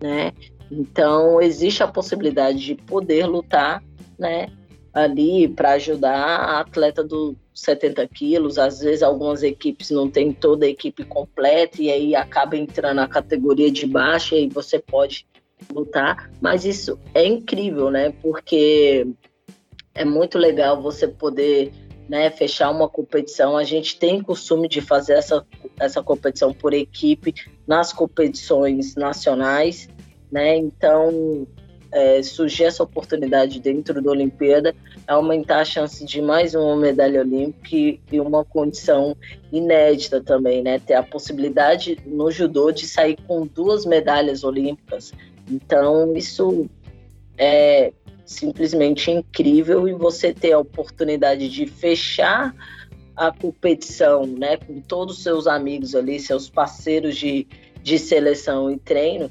[0.00, 0.32] né?
[0.70, 3.82] Então, existe a possibilidade de poder lutar,
[4.18, 4.48] né,
[4.92, 8.58] ali para ajudar a atleta do 70 quilos.
[8.58, 13.08] Às vezes, algumas equipes não têm toda a equipe completa e aí acaba entrando na
[13.08, 15.26] categoria de baixa e você pode
[15.72, 16.30] lutar.
[16.40, 18.12] Mas isso é incrível, né?
[18.22, 19.06] Porque
[19.94, 21.72] é muito legal você poder
[22.08, 23.56] né, fechar uma competição.
[23.56, 25.46] A gente tem costume de fazer essa,
[25.78, 27.32] essa competição por equipe
[27.70, 29.88] nas competições nacionais,
[30.28, 30.56] né?
[30.56, 31.46] Então,
[31.92, 34.74] é, surgir essa oportunidade dentro da Olimpíada
[35.06, 39.16] é aumentar a chance de mais uma medalha olímpica e uma condição
[39.52, 40.80] inédita também, né?
[40.80, 45.12] Ter a possibilidade no judô de sair com duas medalhas olímpicas.
[45.48, 46.68] Então, isso
[47.38, 47.92] é
[48.24, 52.52] simplesmente incrível e você ter a oportunidade de fechar
[53.20, 57.46] a competição, né, com todos os seus amigos ali, seus parceiros de,
[57.82, 59.30] de seleção e treino,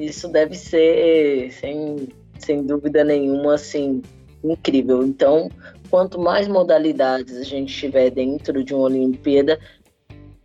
[0.00, 2.08] isso deve ser, sem,
[2.38, 4.00] sem dúvida nenhuma, assim,
[4.42, 5.02] incrível.
[5.02, 5.50] Então,
[5.90, 9.60] quanto mais modalidades a gente tiver dentro de uma Olimpíada,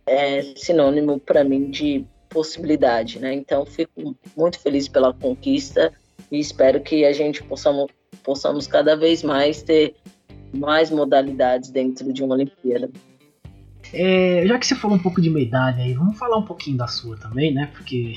[0.04, 3.32] é sinônimo para mim de possibilidade, né?
[3.32, 5.94] Então, fico muito feliz pela conquista
[6.30, 7.86] e espero que a gente possamos,
[8.22, 9.94] possamos cada vez mais ter
[10.54, 12.90] mais modalidades dentro de uma Olimpíada.
[13.92, 16.86] É, já que você falou um pouco de medalha aí, vamos falar um pouquinho da
[16.86, 17.70] sua também, né?
[17.72, 18.14] Porque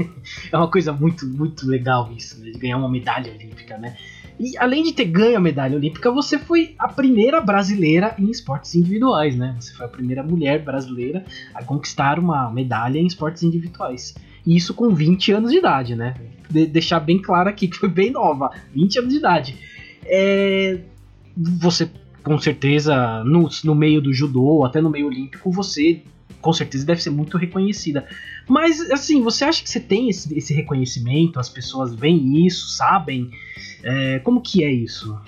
[0.50, 2.50] é uma coisa muito, muito legal isso, né?
[2.50, 3.96] De ganhar uma medalha olímpica, né?
[4.40, 8.74] E além de ter ganho a medalha olímpica, você foi a primeira brasileira em esportes
[8.74, 9.54] individuais, né?
[9.60, 11.24] Você foi a primeira mulher brasileira
[11.54, 14.14] a conquistar uma medalha em esportes individuais.
[14.44, 16.14] E isso com 20 anos de idade, né?
[16.50, 19.56] De deixar bem claro aqui que foi bem nova, 20 anos de idade.
[20.04, 20.80] É...
[21.36, 21.90] Você
[22.22, 26.02] com certeza no, no meio do judô, até no meio olímpico, você
[26.40, 28.06] com certeza deve ser muito reconhecida.
[28.48, 31.38] Mas assim, você acha que você tem esse, esse reconhecimento?
[31.38, 33.30] As pessoas veem isso, sabem?
[33.82, 35.18] É, como que é isso?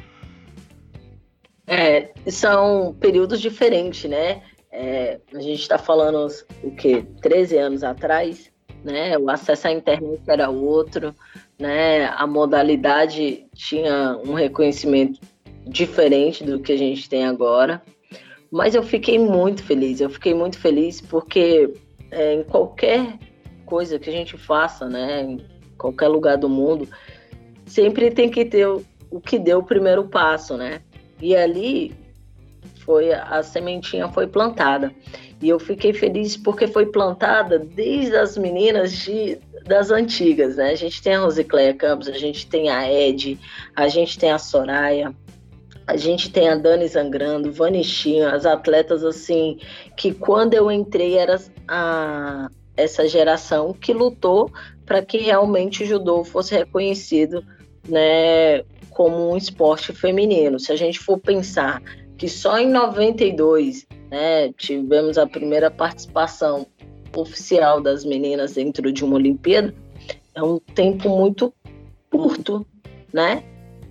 [1.67, 4.43] É, são períodos diferentes, né?
[4.71, 6.27] É, a gente está falando
[6.63, 8.51] o que 13 anos atrás,
[8.85, 9.17] né?
[9.17, 11.15] O acesso à internet era outro,
[11.59, 12.07] né?
[12.07, 15.21] A modalidade tinha um reconhecimento
[15.67, 17.83] diferente do que a gente tem agora.
[18.51, 20.01] Mas eu fiquei muito feliz.
[20.01, 21.73] Eu fiquei muito feliz porque
[22.11, 23.19] é, em qualquer
[23.67, 25.23] coisa que a gente faça, né?
[25.23, 25.45] Em
[25.77, 26.89] qualquer lugar do mundo,
[27.67, 30.81] sempre tem que ter o, o que deu o primeiro passo, né?
[31.21, 31.93] E ali
[32.85, 34.93] foi a sementinha foi plantada.
[35.43, 40.71] E eu fiquei feliz porque foi plantada desde as meninas de, das antigas, né?
[40.71, 43.39] A gente tem a Rosicléia Campos, a gente tem a Ed,
[43.75, 45.15] a gente tem a Soraya,
[45.87, 49.59] a gente tem a Dani Zangrando, Vanichinha, as atletas assim,
[49.97, 54.51] que quando eu entrei era a, essa geração que lutou
[54.87, 57.45] para que realmente o judô fosse reconhecido,
[57.89, 60.59] né, como um esporte feminino.
[60.59, 61.83] Se a gente for pensar
[62.17, 66.67] que só em 92 né, tivemos a primeira participação
[67.15, 69.75] oficial das meninas dentro de uma Olimpíada,
[70.35, 71.53] é um tempo muito
[72.11, 72.67] curto,
[73.13, 73.45] né?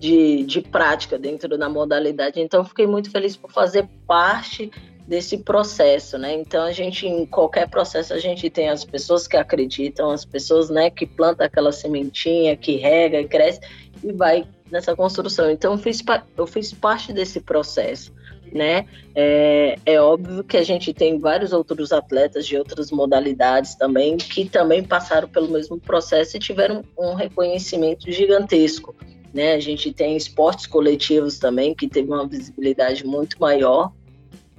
[0.04, 2.38] De, de prática dentro da modalidade.
[2.38, 4.70] Então, fiquei muito feliz por fazer parte
[5.08, 6.34] desse processo, né?
[6.34, 10.68] Então a gente em qualquer processo a gente tem as pessoas que acreditam, as pessoas,
[10.70, 13.60] né, que plantam aquela sementinha, que rega e cresce
[14.02, 15.50] e vai nessa construção.
[15.50, 16.02] Então eu fiz,
[16.36, 18.12] eu fiz parte desse processo
[18.54, 18.86] né?
[19.14, 24.48] É, é óbvio que a gente tem vários outros atletas de outras modalidades também que
[24.48, 28.94] também passaram pelo mesmo processo e tiveram um reconhecimento gigantesco,
[29.34, 29.54] né?
[29.54, 33.92] A gente tem esportes coletivos também que teve uma visibilidade muito maior,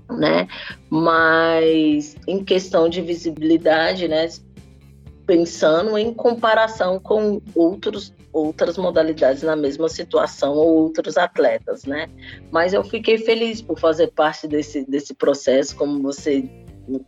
[0.09, 0.47] né?
[0.89, 4.27] Mas em questão de visibilidade, né?
[5.25, 12.09] Pensando em comparação com outros outras modalidades na mesma situação ou outros atletas, né?
[12.51, 16.43] Mas eu fiquei feliz por fazer parte desse, desse processo, como você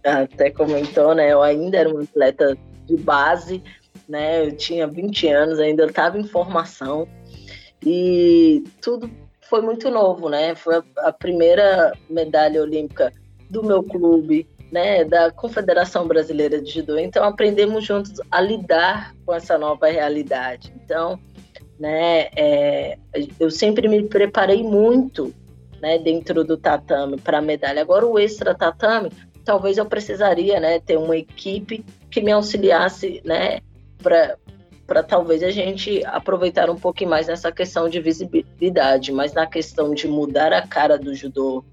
[0.05, 1.33] até comentou, né?
[1.33, 3.61] Eu ainda era um atleta de base,
[4.07, 4.47] né?
[4.47, 7.05] Eu tinha 20 anos, ainda estava em formação
[7.83, 9.09] e tudo
[9.49, 10.55] foi muito novo, né?
[10.55, 13.11] Foi a primeira medalha olímpica
[13.49, 16.97] do meu clube, né, da Confederação Brasileira de Judô.
[16.97, 20.73] Então aprendemos juntos a lidar com essa nova realidade.
[20.83, 21.19] Então,
[21.79, 22.97] né, é,
[23.39, 25.33] eu sempre me preparei muito,
[25.81, 27.81] né, dentro do tatame para a medalha.
[27.81, 29.11] Agora o extra tatame,
[29.45, 33.59] talvez eu precisaria, né, ter uma equipe que me auxiliasse, né,
[34.01, 34.37] para
[34.87, 39.93] para talvez a gente aproveitar um pouquinho mais nessa questão de visibilidade, mas na questão
[39.93, 41.63] de mudar a cara do judô,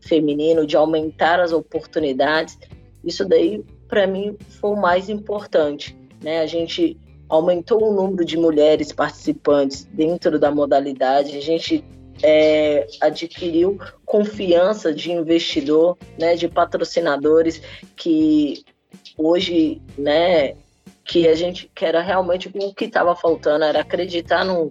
[0.00, 2.56] feminino, de aumentar as oportunidades,
[3.04, 6.40] isso daí para mim foi o mais importante, né?
[6.40, 6.96] A gente
[7.28, 11.84] aumentou o número de mulheres participantes dentro da modalidade, a gente
[12.22, 17.62] é, adquiriu confiança de investidor, né, de patrocinadores
[17.96, 18.64] que
[19.16, 20.54] hoje, né,
[21.10, 24.70] que a gente que era realmente o que estava faltando era acreditar no,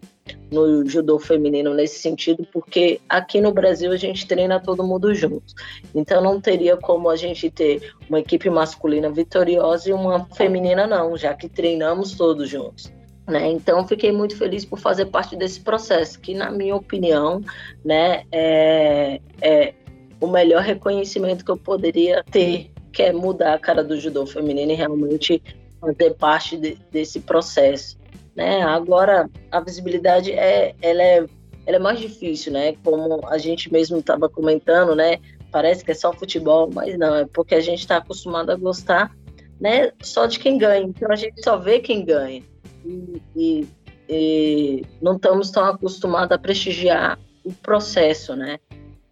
[0.49, 5.53] no judô feminino nesse sentido, porque aqui no Brasil a gente treina todo mundo junto.
[5.93, 11.17] Então não teria como a gente ter uma equipe masculina vitoriosa e uma feminina não,
[11.17, 12.89] já que treinamos todos juntos.
[13.27, 13.51] Né?
[13.51, 17.41] Então fiquei muito feliz por fazer parte desse processo, que na minha opinião,
[17.83, 19.73] né, é, é
[20.21, 24.71] o melhor reconhecimento que eu poderia ter, que é mudar a cara do judô feminino
[24.71, 25.43] e realmente
[25.79, 27.97] fazer parte de, desse processo.
[28.35, 28.61] Né?
[28.61, 31.25] Agora, a visibilidade é, ela é,
[31.65, 32.75] ela é mais difícil, né?
[32.83, 35.19] Como a gente mesmo estava comentando, né?
[35.51, 39.11] Parece que é só futebol, mas não, é porque a gente está acostumado a gostar
[39.59, 40.85] né, só de quem ganha.
[40.85, 42.43] Então a gente só vê quem ganha.
[42.85, 43.67] E, e,
[44.07, 48.59] e não estamos tão acostumados a prestigiar o processo, né?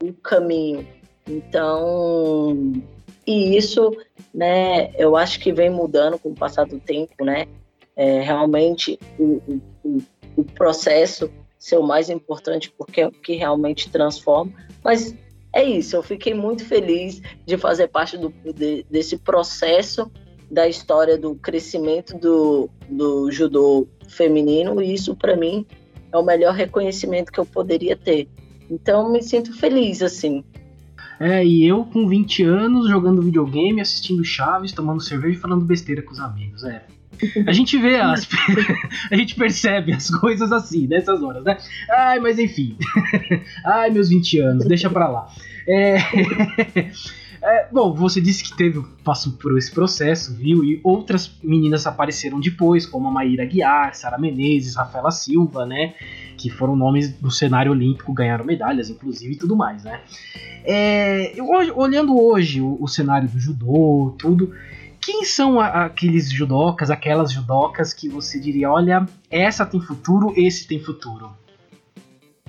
[0.02, 0.88] O caminho.
[1.28, 2.72] Então,
[3.28, 3.92] e isso,
[4.34, 7.46] né, eu acho que vem mudando com o passar do tempo, né?
[7.98, 9.42] é, realmente o,
[9.84, 10.02] o,
[10.36, 14.54] o, processo ser o mais importante, porque é o que realmente transforma.
[14.84, 15.16] Mas
[15.52, 20.12] é isso, eu fiquei muito feliz de fazer parte do, de, desse processo
[20.50, 25.66] da história do crescimento do, do judô feminino, e isso para mim
[26.14, 28.30] é o melhor reconhecimento que eu poderia ter.
[28.70, 30.44] Então me sinto feliz assim.
[31.20, 36.02] É, e eu com 20 anos jogando videogame, assistindo Chaves, tomando cerveja e falando besteira
[36.02, 36.64] com os amigos.
[36.64, 36.84] É,
[37.46, 38.28] a gente vê as.
[39.12, 41.58] a gente percebe as coisas assim, nessas horas, né?
[41.90, 42.78] Ai, mas enfim.
[43.66, 45.28] Ai, meus 20 anos, deixa pra lá.
[45.68, 45.98] É...
[47.48, 50.64] É, bom, você disse que teve passou por esse processo, viu?
[50.64, 55.94] E outras meninas apareceram depois, como a Maíra Guiar, Sara Menezes, Rafaela Silva, né?
[56.38, 60.02] que foram nomes do cenário olímpico, ganharam medalhas, inclusive, e tudo mais, né?
[60.64, 64.54] É, eu, olhando hoje o, o, cenário do judô, tudo,
[65.02, 70.68] quem são a, aqueles judocas, aquelas judocas que você diria, olha, essa tem futuro, esse
[70.68, 71.32] tem futuro?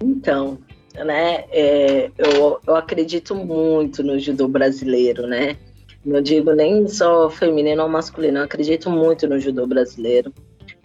[0.00, 0.58] Então,
[1.04, 5.56] né, é, eu, eu acredito muito no judô brasileiro, né?
[6.04, 10.32] Não digo nem só feminino ou masculino, eu acredito muito no judô brasileiro.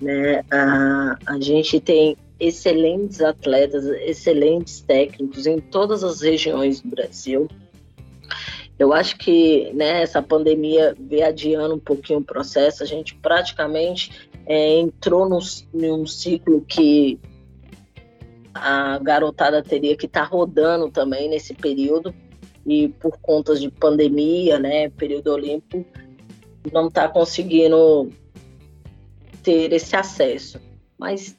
[0.01, 0.43] Né?
[0.51, 7.47] A, a gente tem excelentes atletas, excelentes técnicos em todas as regiões do Brasil.
[8.77, 12.83] Eu acho que né, essa pandemia veio adiando um pouquinho o processo.
[12.83, 15.39] A gente praticamente é, entrou num,
[15.73, 17.19] num ciclo que
[18.53, 22.13] a garotada teria que estar tá rodando também nesse período
[22.65, 25.85] e por conta de pandemia, né, período olímpico,
[26.71, 28.09] não está conseguindo
[29.41, 30.61] ter esse acesso.
[30.97, 31.35] Mas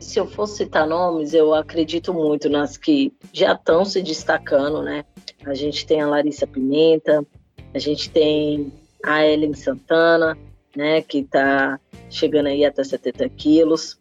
[0.00, 5.04] se eu fosse citar nomes, eu acredito muito nas que já estão se destacando, né?
[5.44, 7.24] A gente tem a Larissa Pimenta,
[7.74, 8.72] a gente tem
[9.04, 10.38] a Ellen Santana,
[10.76, 14.00] né, que está chegando aí até 70 quilos.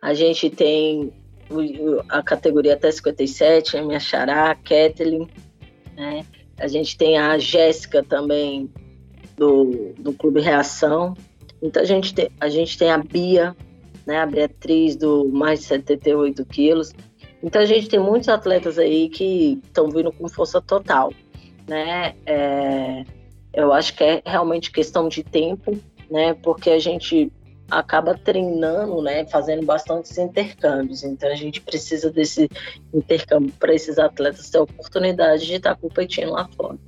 [0.00, 1.12] A gente tem
[2.08, 5.28] a categoria até 57, a minha xará, a Kathleen,
[5.96, 6.24] né?
[6.58, 8.70] A gente tem a Jéssica também
[9.36, 11.14] do, do Clube Reação.
[11.60, 13.56] Então a gente tem, a gente tem a Bia,
[14.06, 14.18] né?
[14.18, 16.92] A Beatriz do mais de 78 quilos.
[17.42, 21.12] Então a gente tem muitos atletas aí que estão vindo com força total,
[21.68, 22.14] né?
[22.24, 23.04] É,
[23.52, 25.78] eu acho que é realmente questão de tempo,
[26.10, 26.34] né?
[26.34, 27.30] Porque a gente
[27.70, 31.02] acaba treinando, né, fazendo bastantes intercâmbios.
[31.02, 32.48] Então a gente precisa desse
[32.92, 36.78] intercâmbio para esses atletas ter a oportunidade de estar competindo lá fora.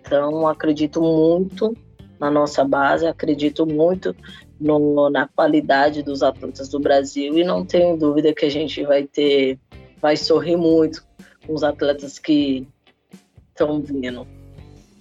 [0.00, 1.76] Então acredito muito
[2.18, 4.14] na nossa base, acredito muito
[4.58, 9.04] no, na qualidade dos atletas do Brasil e não tenho dúvida que a gente vai
[9.04, 9.58] ter,
[10.00, 11.06] vai sorrir muito
[11.46, 12.66] com os atletas que
[13.50, 14.26] estão vindo.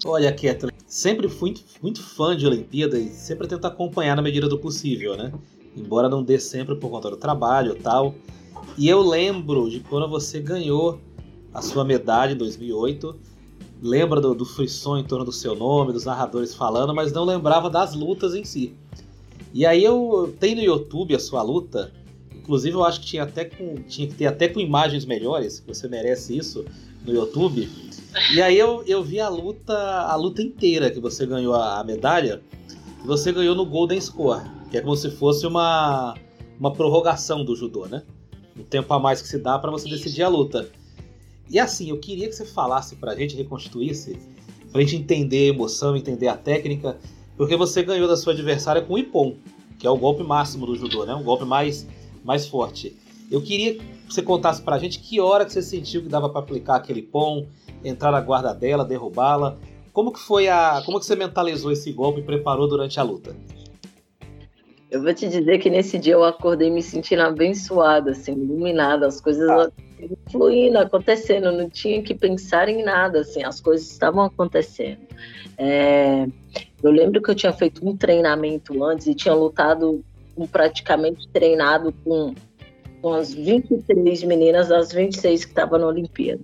[0.07, 4.59] Olha, Kathleen, sempre fui muito, fã de Olimpíada e sempre tento acompanhar na medida do
[4.59, 5.33] possível, né?
[5.75, 8.13] Embora não dê sempre por conta do trabalho e tal.
[8.77, 11.01] E eu lembro de quando você ganhou
[11.51, 13.15] a sua medalha em 2008.
[13.81, 17.67] Lembra do, do frisson em torno do seu nome, dos narradores falando, mas não lembrava
[17.67, 18.75] das lutas em si.
[19.51, 21.91] E aí eu tenho no YouTube a sua luta.
[22.31, 25.87] Inclusive eu acho que tinha, até com, tinha que ter até com imagens melhores, você
[25.87, 26.63] merece isso
[27.03, 27.67] no YouTube.
[28.33, 31.83] E aí eu, eu vi a luta, a luta inteira que você ganhou a, a
[31.83, 32.41] medalha.
[33.03, 34.41] E você ganhou no Golden Score,
[34.71, 36.15] que é como se fosse uma,
[36.59, 38.03] uma prorrogação do judô, né?
[38.57, 40.69] Um tempo a mais que se dá para você decidir a luta.
[41.49, 44.17] E assim, eu queria que você falasse pra gente, reconstituísse,
[44.71, 46.97] pra gente entender a emoção, entender a técnica,
[47.37, 49.35] porque você ganhou da sua adversária com o Ippon,
[49.77, 51.13] que é o golpe máximo do judô, né?
[51.13, 51.85] Um golpe mais,
[52.23, 52.95] mais forte.
[53.29, 56.39] Eu queria que você contasse pra gente que hora que você sentiu que dava para
[56.39, 57.45] aplicar aquele Ippon,
[57.85, 59.57] entrar na guarda dela, derrubá-la.
[59.93, 60.81] Como que foi a.
[60.85, 63.35] Como que você mentalizou esse golpe e preparou durante a luta?
[64.91, 69.19] Eu vou te dizer que nesse dia eu acordei me sentindo abençoada, assim, iluminada, as
[69.19, 69.69] coisas ah.
[70.31, 74.99] fluindo, acontecendo, não tinha que pensar em nada, assim, as coisas estavam acontecendo.
[75.57, 76.27] É,
[76.83, 80.03] eu lembro que eu tinha feito um treinamento antes e tinha lutado
[80.37, 82.33] um, praticamente treinado com,
[83.01, 86.41] com as 23 meninas das 26 que estavam na Olimpíada.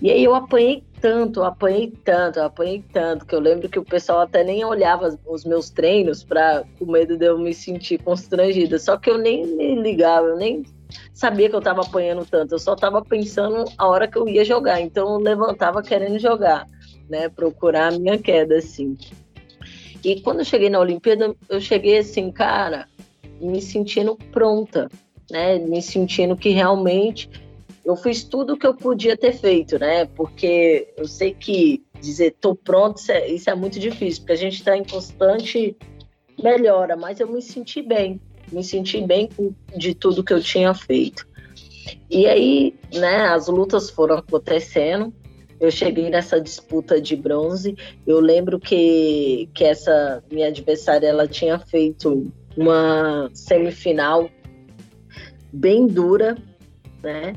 [0.00, 4.20] E aí eu apanhei tanto, apanhei tanto, apanhei tanto, que eu lembro que o pessoal
[4.20, 8.78] até nem olhava os meus treinos para com medo de eu me sentir constrangida.
[8.78, 10.64] Só que eu nem me ligava, eu nem
[11.14, 14.44] sabia que eu estava apanhando tanto, eu só estava pensando a hora que eu ia
[14.44, 14.80] jogar.
[14.80, 16.66] Então eu levantava querendo jogar,
[17.08, 17.28] né?
[17.28, 18.96] Procurar a minha queda, assim.
[20.04, 22.86] E quando eu cheguei na Olimpíada, eu cheguei assim, cara,
[23.40, 24.88] me sentindo pronta,
[25.30, 25.58] né?
[25.58, 27.28] Me sentindo que realmente
[27.86, 30.06] eu fiz tudo o que eu podia ter feito, né?
[30.06, 34.36] Porque eu sei que dizer tô pronto, isso é, isso é muito difícil, porque a
[34.36, 35.76] gente está em constante
[36.42, 38.20] melhora, mas eu me senti bem,
[38.50, 39.28] me senti bem
[39.76, 41.24] de tudo que eu tinha feito.
[42.10, 45.14] E aí, né, as lutas foram acontecendo,
[45.60, 51.56] eu cheguei nessa disputa de bronze, eu lembro que, que essa minha adversária, ela tinha
[51.60, 54.28] feito uma semifinal
[55.52, 56.36] bem dura,
[57.00, 57.34] né?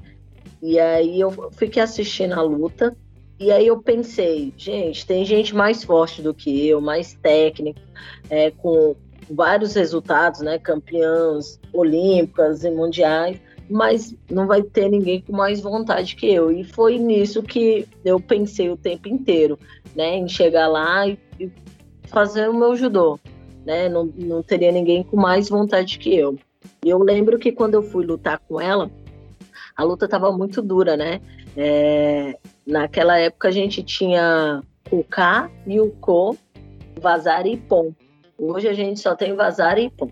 [0.62, 2.96] E aí eu fiquei assistindo a luta.
[3.40, 7.82] E aí eu pensei, gente, tem gente mais forte do que eu, mais técnica,
[8.30, 8.96] é, com
[9.30, 10.58] vários resultados, né?
[10.58, 13.40] Campeãs olímpicas e mundiais,
[13.70, 16.52] mas não vai ter ninguém com mais vontade que eu.
[16.52, 19.58] E foi nisso que eu pensei o tempo inteiro,
[19.96, 20.18] né?
[20.18, 21.50] Em chegar lá e, e
[22.08, 23.20] fazer o meu judô.
[23.66, 23.88] Né?
[23.88, 26.38] Não, não teria ninguém com mais vontade que eu.
[26.84, 28.90] E eu lembro que quando eu fui lutar com ela,
[29.80, 31.22] a luta estava muito dura, né?
[31.56, 34.62] É, naquela época a gente tinha
[34.92, 36.38] o K e o Ko,
[37.00, 37.94] Vazar e Pom.
[38.38, 40.10] Hoje a gente só tem Vazar e Pom.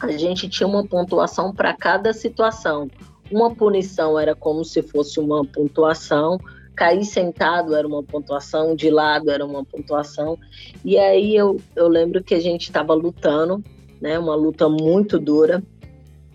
[0.00, 2.88] A gente tinha uma pontuação para cada situação.
[3.30, 6.36] Uma punição era como se fosse uma pontuação,
[6.74, 10.36] cair sentado era uma pontuação, de lado era uma pontuação.
[10.84, 13.62] E aí eu, eu lembro que a gente estava lutando,
[14.00, 15.62] né, uma luta muito dura.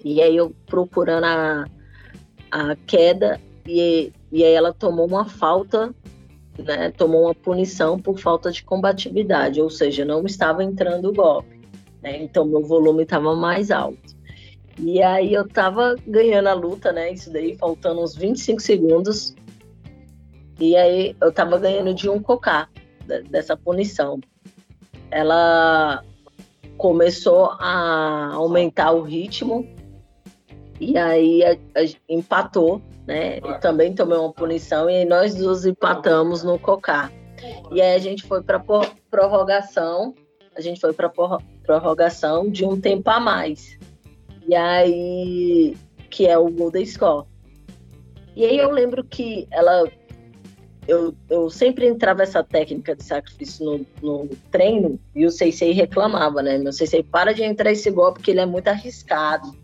[0.06, 1.66] E aí eu procurando a,
[2.52, 5.93] a queda e, e aí ela tomou uma falta,
[6.58, 11.60] né, tomou uma punição por falta de combatividade, ou seja, não estava entrando o golpe.
[12.02, 14.18] Né, então meu volume estava mais alto.
[14.82, 17.12] E aí eu tava ganhando a luta, né?
[17.12, 19.36] Isso daí, faltando uns 25 segundos.
[20.58, 22.70] E aí eu tava ganhando de um cocá
[23.30, 24.20] dessa punição.
[25.12, 26.04] Ela
[26.78, 29.68] começou a aumentar o ritmo
[30.80, 33.38] e aí a, a, empatou, né?
[33.38, 37.11] E também tomei uma punição e nós duas empatamos no cocá.
[37.71, 38.63] E aí a gente foi para
[39.09, 40.13] prorrogação,
[40.55, 43.77] a gente foi para prorrogação de um tempo a mais.
[44.47, 45.77] E aí,
[46.09, 47.27] que é o Golden Score.
[48.36, 49.88] E aí eu lembro que ela.
[50.88, 56.41] Eu, eu sempre entrava essa técnica de sacrifício no, no treino e o Sensei reclamava,
[56.41, 56.57] né?
[56.57, 59.55] Meu Sensei, para de entrar esse golpe porque ele é muito arriscado.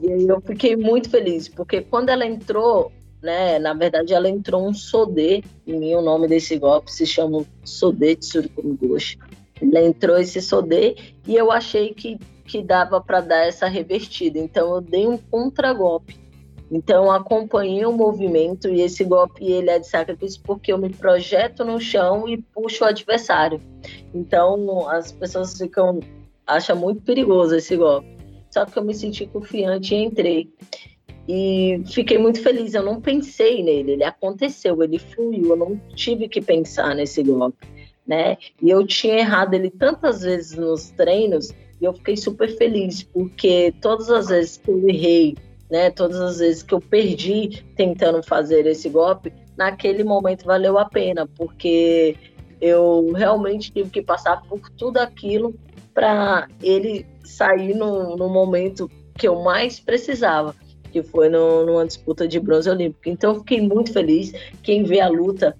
[0.00, 2.90] E aí eu fiquei muito feliz, porque quando ela entrou,
[3.22, 7.44] né, na verdade ela entrou um Sodê, em mim o nome desse golpe se chama
[7.64, 9.18] Sodê Tsurikomi Goshi.
[9.60, 14.38] Ela entrou esse Sodê e eu achei que que dava para dar essa revertida.
[14.38, 16.20] Então eu dei um contragolpe.
[16.70, 21.64] Então acompanhei o movimento e esse golpe ele é de sacrifício porque eu me projeto
[21.64, 23.60] no chão e puxo o adversário.
[24.14, 26.00] Então as pessoas ficam
[26.46, 28.21] acham muito perigoso esse golpe.
[28.52, 30.52] Só que eu me senti confiante e entrei.
[31.26, 32.74] E fiquei muito feliz.
[32.74, 35.50] Eu não pensei nele, ele aconteceu, ele fluiu.
[35.50, 37.66] Eu não tive que pensar nesse golpe,
[38.06, 38.36] né?
[38.60, 41.50] E eu tinha errado ele tantas vezes nos treinos
[41.80, 45.34] e eu fiquei super feliz, porque todas as vezes que eu errei,
[45.70, 50.84] né, todas as vezes que eu perdi tentando fazer esse golpe, naquele momento valeu a
[50.84, 52.14] pena, porque
[52.60, 55.54] eu realmente tive que passar por tudo aquilo
[55.92, 60.54] para ele sair no, no, momento que eu mais precisava,
[60.90, 63.08] que foi no, numa disputa de bronze olímpico.
[63.08, 64.32] Então fiquei muito feliz.
[64.62, 65.56] Quem vê a luta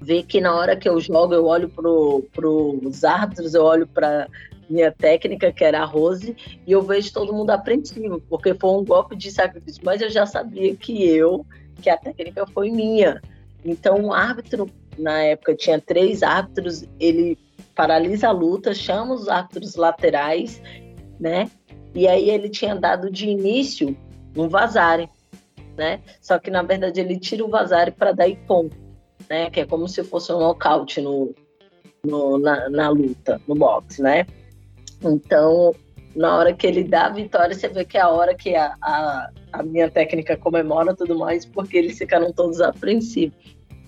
[0.00, 4.28] vê que na hora que eu jogo, eu olho para os árbitros, eu olho para
[4.68, 6.34] minha técnica, que era a Rose,
[6.66, 10.24] e eu vejo todo mundo apreensivo, porque foi um golpe de sacrifício, mas eu já
[10.24, 11.44] sabia que eu,
[11.80, 13.20] que a técnica foi minha.
[13.64, 17.38] Então, o árbitro, na época, tinha três árbitros, ele
[17.74, 20.60] paralisa a luta, chama os árbitros laterais,
[21.22, 21.48] né?
[21.94, 23.96] E aí ele tinha dado de início
[24.36, 25.08] um vazare,
[25.76, 26.00] né?
[26.20, 28.68] Só que, na verdade, ele tira o vazare para dar ipom,
[29.30, 29.48] né?
[29.48, 31.32] Que é como se fosse um nocaute no,
[32.04, 34.26] no, na, na luta, no boxe, né?
[35.00, 35.72] Então,
[36.16, 38.74] na hora que ele dá a vitória, você vê que é a hora que a,
[38.82, 43.36] a, a minha técnica comemora tudo mais, porque eles ficaram todos apreensivos.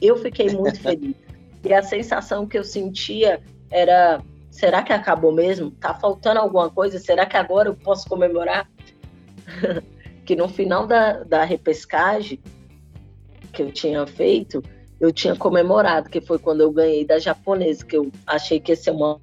[0.00, 1.16] Eu fiquei muito feliz.
[1.64, 4.22] E a sensação que eu sentia era:
[4.54, 5.72] será que acabou mesmo?
[5.72, 6.98] Tá faltando alguma coisa?
[6.98, 8.70] Será que agora eu posso comemorar?
[10.24, 12.40] que no final da, da repescagem
[13.52, 14.62] que eu tinha feito,
[15.00, 18.76] eu tinha comemorado, que foi quando eu ganhei da japonesa, que eu achei que ia
[18.76, 19.20] ser uma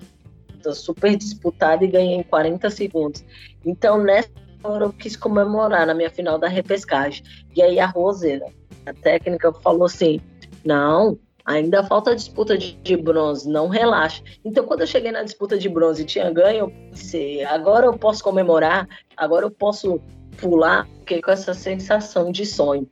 [0.73, 3.23] super disputada e ganhei em 40 segundos.
[3.65, 4.29] Então, nessa
[4.63, 7.23] hora, eu quis comemorar na minha final da repescagem.
[7.55, 8.41] E aí a Rose,
[8.85, 10.19] a técnica, falou assim:
[10.63, 14.23] não, ainda falta a disputa de, bronze, não relaxa.
[14.43, 17.97] Então, quando eu cheguei na disputa de bronze e tinha ganho, eu pensei, agora eu
[17.97, 19.99] posso comemorar, agora eu posso
[20.37, 22.87] pular, fiquei com essa sensação de sonho.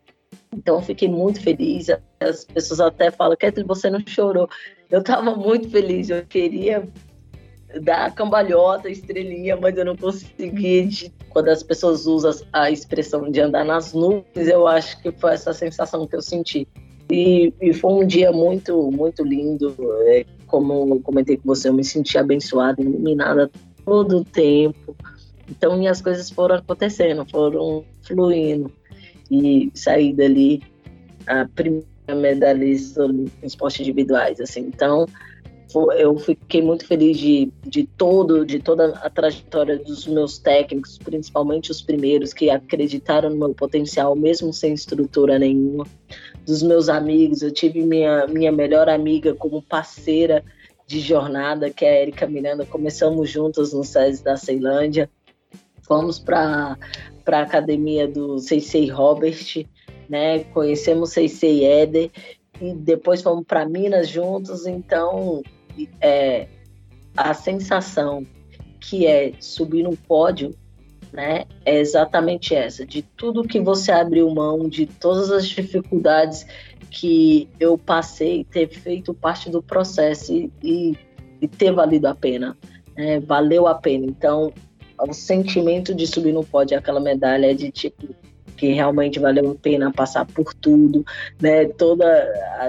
[0.54, 1.88] Então, eu fiquei muito feliz.
[2.20, 4.50] As pessoas até falam, Kathleen, você não chorou.
[4.90, 6.88] Eu estava muito feliz, eu queria
[7.82, 11.12] da cambalhota, estrelinha, mas eu não consegui.
[11.30, 15.54] Quando as pessoas usam a expressão de andar nas nuvens, eu acho que foi essa
[15.54, 16.68] sensação que eu senti.
[17.12, 19.76] E, e foi um dia muito, muito lindo.
[20.08, 23.50] É, como eu comentei com você, eu me senti abençoada, iluminada
[23.84, 24.96] todo o tempo.
[25.50, 28.72] Então, minhas coisas foram acontecendo, foram fluindo.
[29.32, 30.62] E saí dali
[31.26, 31.86] a primeira
[32.16, 34.40] medalhista em esportes individuais.
[34.40, 34.62] Assim.
[34.62, 35.08] Então,
[35.98, 41.70] eu fiquei muito feliz de, de todo, de toda a trajetória dos meus técnicos, principalmente
[41.70, 45.86] os primeiros que acreditaram no meu potencial, mesmo sem estrutura nenhuma.
[46.50, 50.44] Dos meus amigos, eu tive minha, minha melhor amiga como parceira
[50.88, 52.66] de jornada, que é a Erika Miranda.
[52.66, 55.08] Começamos juntas no SESI da Ceilândia.
[55.84, 56.76] fomos para
[57.28, 59.64] a academia do Seisei Robert,
[60.10, 60.40] né?
[60.46, 62.10] Conhecemos Seisei Eder
[62.60, 64.66] e depois fomos para Minas juntos.
[64.66, 65.44] Então,
[66.02, 66.48] é,
[67.16, 68.26] a sensação
[68.80, 70.56] que é subir no pódio,
[71.12, 71.46] né?
[71.66, 76.46] É exatamente essa, de tudo que você abriu mão, de todas as dificuldades
[76.90, 80.98] que eu passei, ter feito parte do processo e, e,
[81.42, 82.58] e ter valido a pena.
[82.96, 83.20] Né?
[83.20, 84.06] Valeu a pena.
[84.06, 84.54] Então,
[85.00, 88.16] o sentimento de subir no pódio aquela medalha é de tipo
[88.60, 91.06] que realmente valeu a pena passar por tudo,
[91.42, 91.66] né?
[91.66, 92.06] Toda,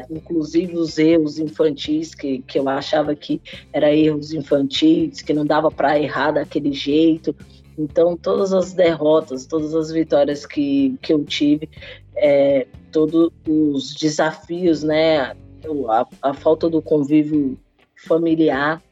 [0.09, 5.68] inclusive os erros infantis que, que eu achava que era erros infantis, que não dava
[5.68, 7.34] para errar daquele jeito.
[7.81, 11.68] Então, todas as derrotas, todas as vitórias que, que eu tive,
[12.14, 15.35] é, todos os desafios, né?
[15.89, 17.59] A, a falta do convívio
[18.07, 18.83] familiar,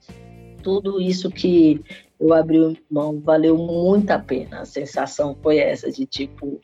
[0.63, 1.83] tudo isso que
[2.19, 4.61] eu abri mão, valeu muito a pena.
[4.61, 6.59] A sensação foi essa de tipo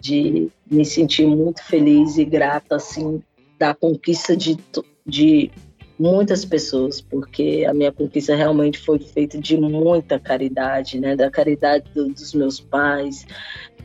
[0.00, 3.22] de me sentir muito feliz e grata assim
[3.58, 4.58] da conquista de,
[5.06, 5.50] de
[5.98, 11.16] muitas pessoas, porque a minha conquista realmente foi feita de muita caridade, né?
[11.16, 13.26] Da caridade do, dos meus pais,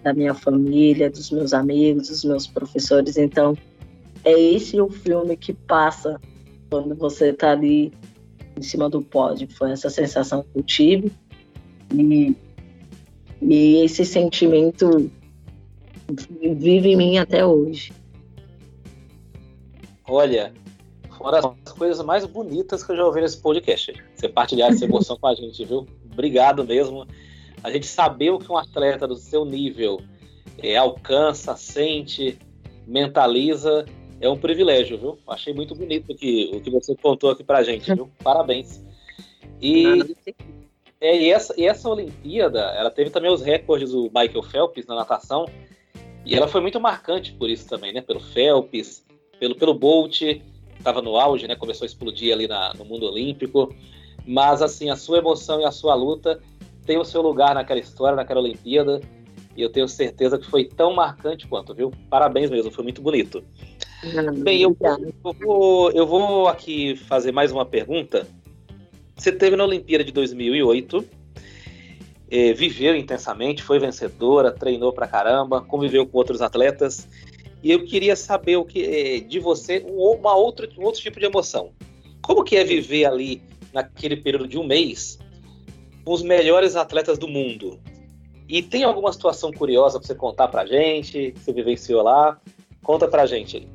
[0.03, 3.17] da minha família, dos meus amigos, dos meus professores.
[3.17, 3.57] Então,
[4.23, 6.19] é esse o filme que passa
[6.69, 7.93] quando você está ali
[8.57, 9.47] em cima do pódio.
[9.49, 11.11] Foi essa sensação que eu tive.
[11.93, 12.35] E,
[13.41, 15.09] e esse sentimento
[16.39, 17.93] vive em mim até hoje.
[20.07, 20.51] Olha,
[21.21, 23.93] foram as coisas mais bonitas que eu já ouvi nesse podcast.
[24.15, 25.87] Você partilhar essa emoção com a gente, viu?
[26.11, 27.07] Obrigado mesmo.
[27.63, 30.01] A gente saber o que um atleta do seu nível
[30.61, 32.37] é, alcança, sente,
[32.87, 33.85] mentaliza,
[34.19, 35.17] é um privilégio, viu?
[35.27, 38.09] Achei muito bonito que, o que você contou aqui pra gente, viu?
[38.23, 38.83] Parabéns.
[39.61, 40.15] E,
[40.99, 44.95] é, e, essa, e essa Olimpíada, ela teve também os recordes do Michael Phelps na
[44.95, 45.45] natação,
[46.25, 48.01] e ela foi muito marcante por isso também, né?
[48.01, 49.03] Pelo Phelps,
[49.39, 50.21] pelo, pelo Bolt,
[50.81, 51.55] estava no auge, né?
[51.55, 53.73] Começou a explodir ali na, no mundo olímpico.
[54.25, 56.39] Mas, assim, a sua emoção e a sua luta
[56.85, 59.01] tem o seu lugar naquela história, naquela Olimpíada.
[59.55, 61.91] E eu tenho certeza que foi tão marcante quanto, viu?
[62.09, 63.43] Parabéns mesmo, foi muito bonito.
[64.39, 68.27] Bem, eu, eu, vou, eu vou aqui fazer mais uma pergunta.
[69.15, 71.21] Você teve na Olimpíada de 2008
[72.31, 77.05] é, viveu intensamente, foi vencedora, treinou pra caramba, conviveu com outros atletas.
[77.63, 81.25] E eu queria saber o que é, de você uma outra, um outro tipo de
[81.25, 81.71] emoção.
[82.21, 83.41] Como que é viver ali
[83.73, 85.19] naquele período de um mês
[86.03, 87.79] com os melhores atletas do mundo?
[88.49, 92.39] E tem alguma situação curiosa para você contar pra gente, que você vivenciou lá?
[92.83, 93.67] Conta pra gente aí.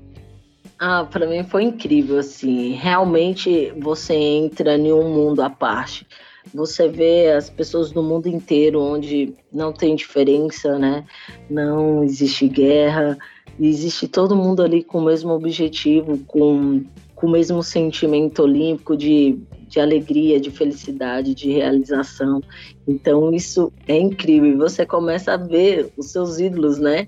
[0.78, 2.72] Ah, para mim foi incrível, assim.
[2.72, 6.06] Realmente você entra em um mundo à parte
[6.54, 11.04] você vê as pessoas do mundo inteiro onde não tem diferença, né?
[11.50, 13.18] Não existe guerra,
[13.58, 16.84] existe todo mundo ali com o mesmo objetivo, com,
[17.14, 19.38] com o mesmo sentimento olímpico de,
[19.68, 22.40] de alegria, de felicidade, de realização.
[22.86, 24.50] Então isso é incrível.
[24.50, 27.06] E você começa a ver os seus ídolos, né?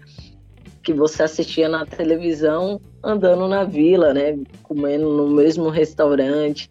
[0.82, 4.38] Que você assistia na televisão andando na vila, né?
[4.62, 6.68] Comendo no mesmo restaurante.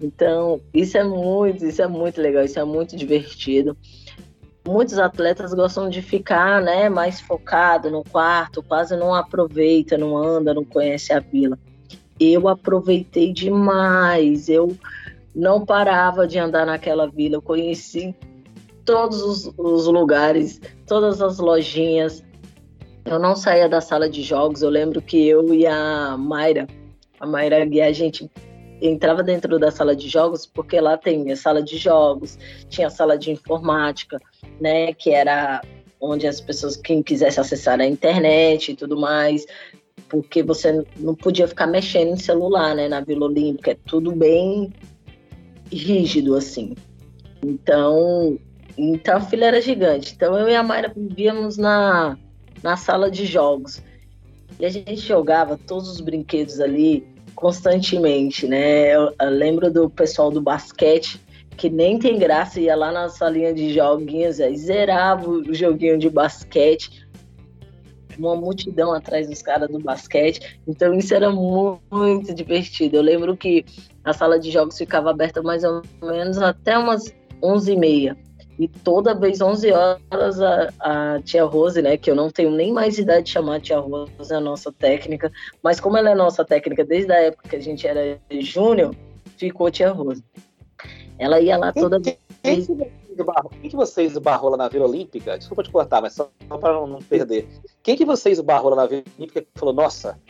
[0.00, 3.76] Então, isso é muito, isso é muito legal, isso é muito divertido.
[4.66, 10.52] Muitos atletas gostam de ficar, né, mais focado no quarto, quase não aproveita, não anda,
[10.52, 11.58] não conhece a vila.
[12.18, 14.50] Eu aproveitei demais.
[14.50, 14.76] Eu
[15.34, 17.36] não parava de andar naquela vila.
[17.36, 18.14] Eu conheci
[18.84, 22.22] todos os, os lugares, todas as lojinhas.
[23.06, 24.60] Eu não saía da sala de jogos.
[24.60, 26.66] Eu lembro que eu e a Mayra,
[27.18, 28.30] a Mayra Gui, a gente
[28.80, 32.90] entrava dentro da sala de jogos porque lá tem a sala de jogos, tinha a
[32.90, 34.18] sala de informática,
[34.60, 35.60] né, que era
[36.00, 39.46] onde as pessoas, quem quisesse acessar a internet e tudo mais,
[40.08, 44.72] porque você não podia ficar mexendo em celular, né, na Vila Olímpica, é tudo bem
[45.70, 46.74] rígido assim.
[47.44, 48.38] Então,
[48.76, 50.14] então a fila era gigante.
[50.14, 52.18] Então eu e a Mayra vivíamos na,
[52.62, 53.82] na sala de jogos.
[54.58, 57.06] E a gente jogava todos os brinquedos ali,
[57.40, 58.94] constantemente, né?
[58.94, 61.20] Eu, eu lembro do pessoal do basquete
[61.56, 66.08] que nem tem graça, ia lá na salinha de joguinhos, aí zerava o joguinho de
[66.08, 67.06] basquete,
[68.18, 72.96] uma multidão atrás dos caras do basquete, então isso era muito, muito divertido.
[72.96, 73.64] Eu lembro que
[74.04, 78.16] a sala de jogos ficava aberta mais ou menos até umas 11h30.
[78.60, 82.70] E toda vez, 11 horas, a, a, tia Rose, né, que eu não tenho nem
[82.70, 85.32] mais idade de chamar tia Rose, é a nossa técnica,
[85.62, 88.94] mas como ela é nossa técnica desde a época que a gente era júnior,
[89.38, 90.22] ficou tia Rose.
[91.18, 92.18] Ela ia lá toda vez.
[92.42, 95.38] quem que você esbarrou lá na Vila Olímpica?
[95.38, 97.48] Desculpa te cortar, mas só, só para não perder.
[97.82, 100.20] Quem que você esbarrou lá na Vila Olímpica que falou, nossa,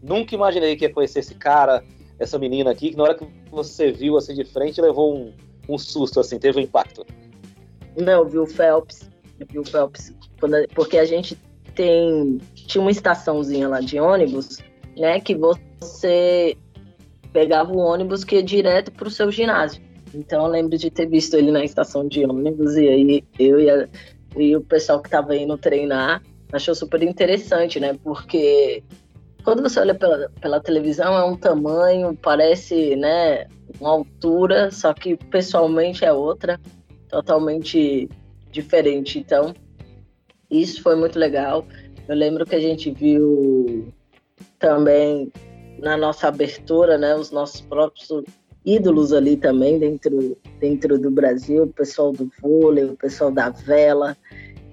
[0.00, 1.82] nunca imaginei que ia conhecer esse cara,
[2.20, 5.34] essa menina aqui, que na hora que você viu assim de frente, levou um,
[5.68, 7.04] um susto, assim, teve um impacto?
[7.96, 9.10] Não, eu vi o Phelps.
[9.64, 10.14] Phelps.
[10.74, 11.36] Porque a gente
[11.74, 12.38] tem.
[12.54, 14.58] Tinha uma estaçãozinha lá de ônibus,
[14.96, 15.20] né?
[15.20, 16.56] Que você
[17.32, 19.82] pegava o ônibus que ia direto para o seu ginásio.
[20.14, 23.70] Então eu lembro de ter visto ele na estação de ônibus e aí eu e,
[23.70, 23.88] a,
[24.36, 26.22] e o pessoal que estava indo treinar
[26.52, 27.98] achou super interessante, né?
[28.04, 28.82] Porque
[29.42, 33.46] quando você olha pela, pela televisão é um tamanho, parece, né,
[33.80, 36.60] uma altura, só que pessoalmente é outra,
[37.12, 38.08] totalmente
[38.50, 39.18] diferente.
[39.18, 39.54] Então,
[40.50, 41.64] isso foi muito legal.
[42.08, 43.92] Eu lembro que a gente viu
[44.58, 45.30] também
[45.78, 48.08] na nossa abertura, né, os nossos próprios
[48.64, 54.16] ídolos ali também dentro, dentro do Brasil, o pessoal do vôlei, o pessoal da vela,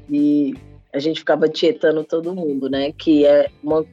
[0.10, 0.56] e
[0.94, 3.86] a gente ficava tietando todo mundo, né, que é uma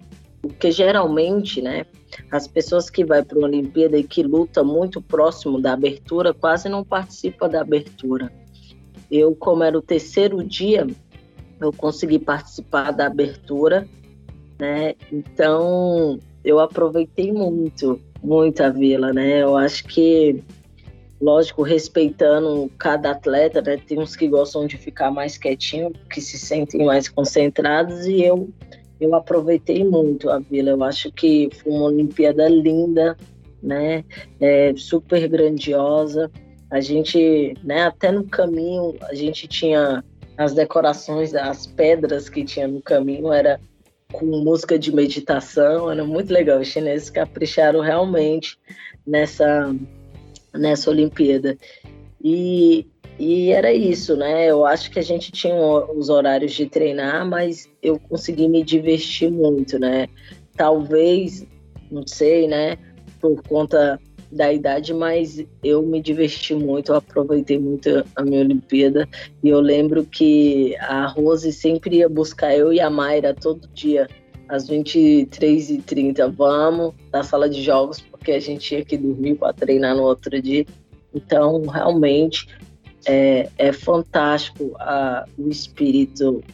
[0.43, 1.85] porque geralmente, né,
[2.31, 6.69] as pessoas que vai para uma Olimpíada e que luta muito próximo da abertura quase
[6.69, 8.33] não participam da abertura.
[9.11, 10.87] Eu, como era o terceiro dia,
[11.61, 13.89] eu consegui participar da abertura,
[14.59, 14.95] né?
[15.13, 19.43] Então eu aproveitei muito, muito a vila, né?
[19.43, 20.43] Eu acho que,
[21.21, 23.77] lógico, respeitando cada atleta, né?
[23.77, 28.49] Tem uns que gostam de ficar mais quietinho, que se sentem mais concentrados, e eu,
[29.01, 30.71] eu aproveitei muito a vila.
[30.71, 33.17] Eu acho que foi uma Olimpíada linda,
[33.63, 34.05] né?
[34.41, 36.31] É, super grandiosa.
[36.71, 37.85] A gente, né?
[37.85, 40.03] Até no caminho, a gente tinha
[40.37, 43.59] as decorações, as pedras que tinha no caminho, era
[44.13, 46.61] com música de meditação, era muito legal.
[46.61, 48.59] Os chineses capricharam realmente
[49.07, 49.75] nessa,
[50.55, 51.57] nessa Olimpíada.
[52.29, 52.85] E,
[53.21, 54.51] e era isso, né?
[54.51, 59.31] Eu acho que a gente tinha os horários de treinar, mas eu consegui me divertir
[59.31, 60.09] muito, né?
[60.57, 61.47] Talvez,
[61.89, 62.79] não sei, né?
[63.21, 64.01] Por conta
[64.33, 69.09] da idade, mas eu me diverti muito, eu aproveitei muito a minha Olimpíada.
[69.41, 74.09] E eu lembro que a Rose sempre ia buscar eu e a Mayra todo dia,
[74.49, 76.29] às 23h30.
[76.33, 80.43] Vamos da sala de jogos, porque a gente tinha que dormir para treinar no outro
[80.43, 80.67] dia.
[81.17, 82.47] Então, realmente,
[83.07, 86.45] é, é fantástico a, o espírito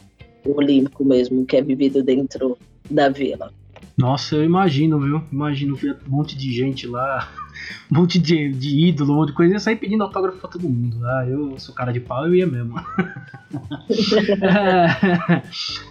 [0.45, 2.57] olímpico mesmo que é vivido dentro
[2.89, 3.51] da vila.
[3.95, 5.21] Nossa, eu imagino, viu?
[5.31, 7.29] Imagino ver um monte de gente lá
[7.91, 10.67] um monte de, de ídolo, um monte de coisa, e sair pedindo autógrafo pra todo
[10.67, 11.05] mundo.
[11.05, 12.75] Ah, eu sou cara de pau, eu ia mesmo.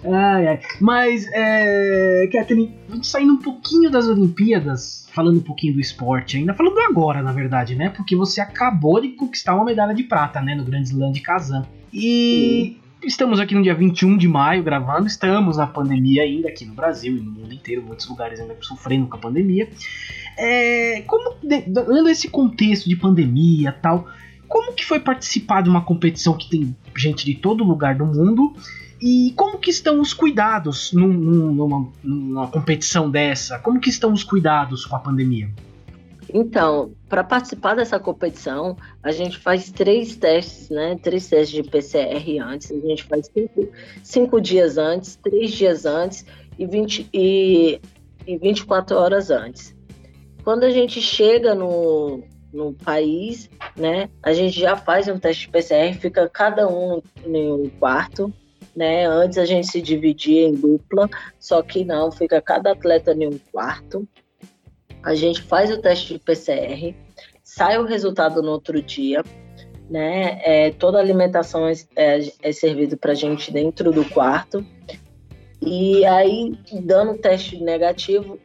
[0.04, 0.60] ai, ai.
[0.80, 6.78] Mas, é, Catherine, saindo um pouquinho das Olimpíadas, falando um pouquinho do esporte ainda, falando
[6.80, 7.88] agora, na verdade, né?
[7.90, 10.54] Porque você acabou de conquistar uma medalha de prata, né?
[10.54, 11.66] No Grand Slam de Kazan.
[11.92, 16.72] E Estamos aqui no dia 21 de maio gravando, estamos na pandemia ainda aqui no
[16.72, 19.68] Brasil e no mundo inteiro, muitos lugares ainda sofrendo com a pandemia.
[20.38, 24.08] É, como, dando esse contexto de pandemia tal,
[24.46, 28.54] como que foi participar de uma competição que tem gente de todo lugar do mundo
[29.02, 33.58] e como que estão os cuidados num, numa, numa competição dessa?
[33.58, 35.50] Como que estão os cuidados com a pandemia?
[36.32, 40.96] Então, para participar dessa competição, a gente faz três testes, né?
[41.02, 42.70] Três testes de PCR antes.
[42.70, 43.68] A gente faz cinco,
[44.04, 46.24] cinco dias antes, três dias antes
[46.56, 47.80] e, 20, e,
[48.24, 49.74] e 24 horas antes.
[50.44, 52.22] Quando a gente chega no,
[52.52, 54.08] no país, né?
[54.22, 58.32] A gente já faz um teste de PCR, fica cada um em um quarto,
[58.74, 59.06] né?
[59.06, 61.08] Antes a gente se dividia em dupla,
[61.38, 64.06] só que não, fica cada atleta em um quarto
[65.02, 66.94] a gente faz o teste de PCR,
[67.42, 69.24] sai o resultado no outro dia,
[69.90, 70.40] né?
[70.44, 74.64] É, toda a alimentação é, é, é servida para a gente dentro do quarto.
[75.60, 78.38] E aí, dando teste negativo,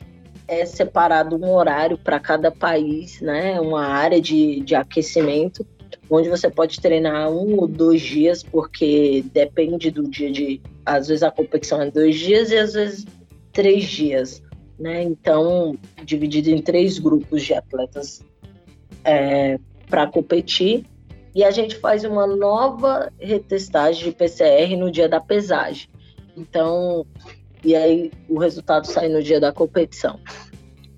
[0.47, 3.59] é separado um horário para cada país, né?
[3.61, 5.65] Uma área de, de aquecimento,
[6.09, 10.61] onde você pode treinar um ou dois dias, porque depende do dia de.
[10.85, 13.05] Às vezes a competição é dois dias e às vezes
[13.51, 14.41] três dias
[14.79, 15.01] né?
[15.03, 18.23] Então, dividido em três grupos de atletas
[19.03, 19.59] é,
[19.89, 20.85] para competir.
[21.33, 25.87] E a gente faz uma nova retestagem de PCR no dia da pesagem.
[26.35, 27.05] Então,
[27.63, 30.19] e aí o resultado sai no dia da competição.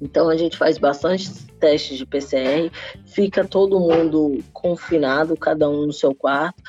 [0.01, 1.29] Então a gente faz bastante
[1.59, 2.71] testes de PCR,
[3.05, 6.63] fica todo mundo confinado, cada um no seu quarto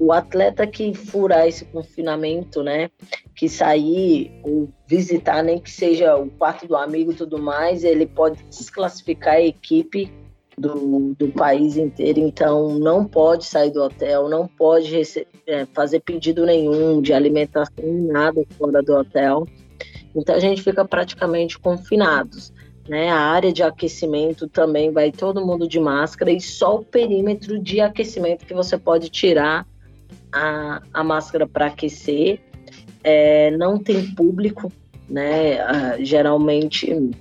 [0.00, 2.90] o atleta que furar esse confinamento, né,
[3.36, 8.06] que sair ou visitar, nem que seja o quarto do amigo e tudo mais, ele
[8.06, 10.10] pode desclassificar a equipe
[10.56, 16.00] do, do país inteiro, então não pode sair do hotel, não pode receber, é, fazer
[16.00, 19.46] pedido nenhum de alimentação, nada fora do hotel.
[20.14, 22.52] Então a gente fica praticamente confinados.
[22.90, 23.08] Né?
[23.08, 27.80] A área de aquecimento também vai todo mundo de máscara e só o perímetro de
[27.80, 29.64] aquecimento que você pode tirar
[30.32, 32.40] a, a máscara para aquecer.
[33.04, 34.72] É, não tem público,
[35.08, 35.60] né?
[35.60, 37.12] Ah, geralmente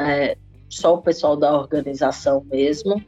[0.00, 0.36] é,
[0.68, 3.00] só o pessoal da organização mesmo.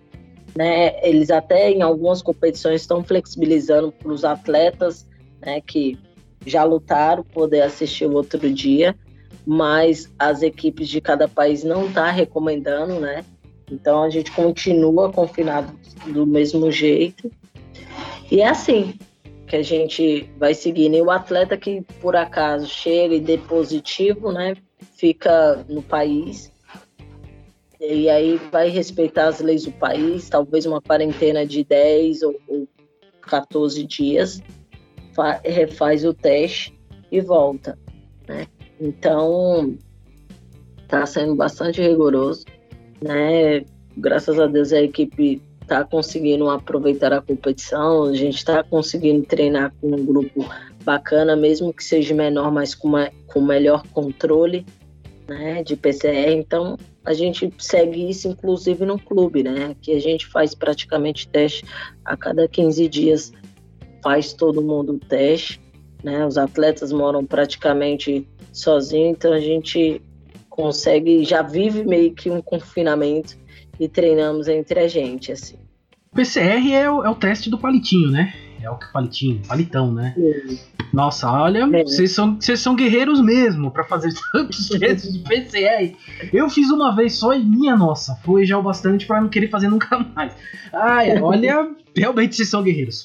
[0.54, 1.04] Né?
[1.04, 5.08] Eles até em algumas competições estão flexibilizando para os atletas
[5.44, 5.98] né, que
[6.46, 8.94] já lutaram poder assistir o outro dia,
[9.46, 13.24] mas as equipes de cada país não tá recomendando, né?
[13.70, 15.72] Então a gente continua confinado
[16.06, 17.30] do mesmo jeito.
[18.30, 18.94] E é assim
[19.46, 20.96] que a gente vai seguindo.
[20.96, 24.56] E o atleta que por acaso chega e dê positivo, né,
[24.96, 26.52] fica no país
[27.86, 32.68] e aí vai respeitar as leis do país, talvez uma quarentena de 10 ou, ou
[33.22, 34.42] 14 dias,
[35.44, 36.74] refaz o teste
[37.12, 37.78] e volta,
[38.26, 38.46] né?
[38.84, 39.74] Então,
[40.82, 42.44] está sendo bastante rigoroso,
[43.02, 43.64] né?
[43.96, 49.72] Graças a Deus a equipe está conseguindo aproveitar a competição, a gente está conseguindo treinar
[49.80, 50.46] com um grupo
[50.84, 54.66] bacana, mesmo que seja menor, mas com, uma, com melhor controle,
[55.26, 56.32] né, de PCR.
[56.32, 59.74] Então, a gente segue isso, inclusive, no clube, né?
[59.80, 61.64] Que a gente faz praticamente teste
[62.04, 63.32] a cada 15 dias,
[64.02, 65.58] faz todo mundo teste,
[66.02, 66.26] né?
[66.26, 70.00] Os atletas moram praticamente sozinhos, então a gente
[70.48, 73.36] consegue, já vive meio que um confinamento
[73.78, 75.58] e treinamos entre a gente, assim.
[76.14, 78.32] PCR é o, é o teste do palitinho, né?
[78.62, 80.14] É o palitinho, palitão, né?
[80.94, 81.82] Nossa, olha, é.
[81.82, 85.92] vocês são, vocês são guerreiros mesmo para fazer tantos testes de PCR.
[86.32, 89.48] Eu fiz uma vez só e minha nossa, foi já o bastante para não querer
[89.48, 90.32] fazer nunca mais.
[90.72, 93.04] Ai, olha, realmente vocês são guerreiros.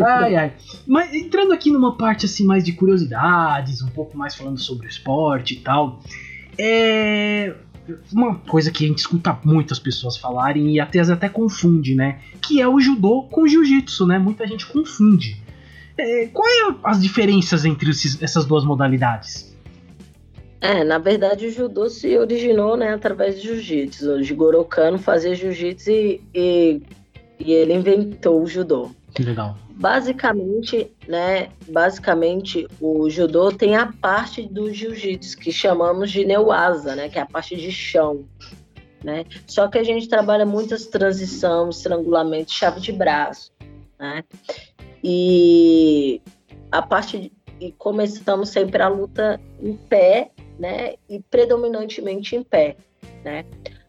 [0.00, 0.52] ai, ai.
[0.86, 4.88] Mas entrando aqui numa parte assim mais de curiosidades, um pouco mais falando sobre o
[4.88, 6.00] esporte e tal.
[6.58, 7.54] É,
[8.10, 12.20] uma coisa que a gente escuta muitas pessoas falarem e até até confunde, né?
[12.40, 14.18] Que é o judô com o jiu-jitsu, né?
[14.18, 15.44] Muita gente confunde.
[15.98, 19.56] É, qual é as diferenças entre esses, essas duas modalidades?
[20.60, 24.10] É, na verdade o judô se originou, né, através do jiu-jitsu.
[24.10, 26.82] O Jigoro Kano fazia jiu-jitsu e, e,
[27.38, 28.90] e ele inventou o judô.
[29.14, 29.56] Que legal.
[29.70, 37.08] Basicamente, né, basicamente o judô tem a parte do jiu-jitsu que chamamos de neuasa, né,
[37.08, 38.24] que é a parte de chão,
[39.04, 39.24] né?
[39.46, 43.52] Só que a gente trabalha muitas transições, estrangulamento, chave de braço,
[43.98, 44.24] né?
[45.02, 46.20] E
[46.70, 50.94] a parte de, e começamos sempre a luta em pé, né?
[51.08, 52.76] E predominantemente em pé,
[53.24, 53.44] né?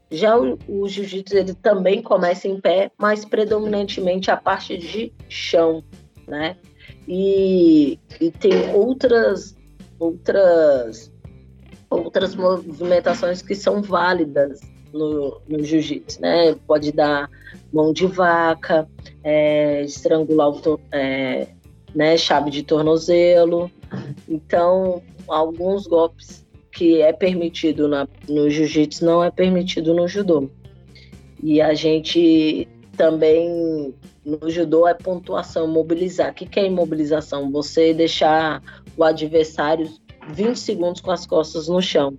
[0.10, 5.84] Já o, o jiu-jitsu ele também começa em pé, mas predominantemente a parte de chão,
[6.28, 6.58] né?
[7.08, 9.56] E, e tem outras
[10.00, 11.12] outras
[11.90, 14.60] outras movimentações que são válidas
[14.94, 16.56] no, no jiu-jitsu, né?
[16.66, 17.30] Pode dar
[17.72, 18.88] mão de vaca,
[19.24, 21.48] é, estrangular o, é,
[21.94, 23.72] né, chave de tornozelo.
[24.28, 30.50] Então, alguns golpes que é permitido na, no jiu-jitsu não é permitido no judô.
[31.42, 33.94] E a gente também
[34.26, 36.32] no judô é pontuação, mobilizar.
[36.32, 37.50] O que, é imobilização?
[37.52, 38.62] Você deixar
[38.98, 39.90] o adversário
[40.30, 42.18] 20 segundos com as costas no chão.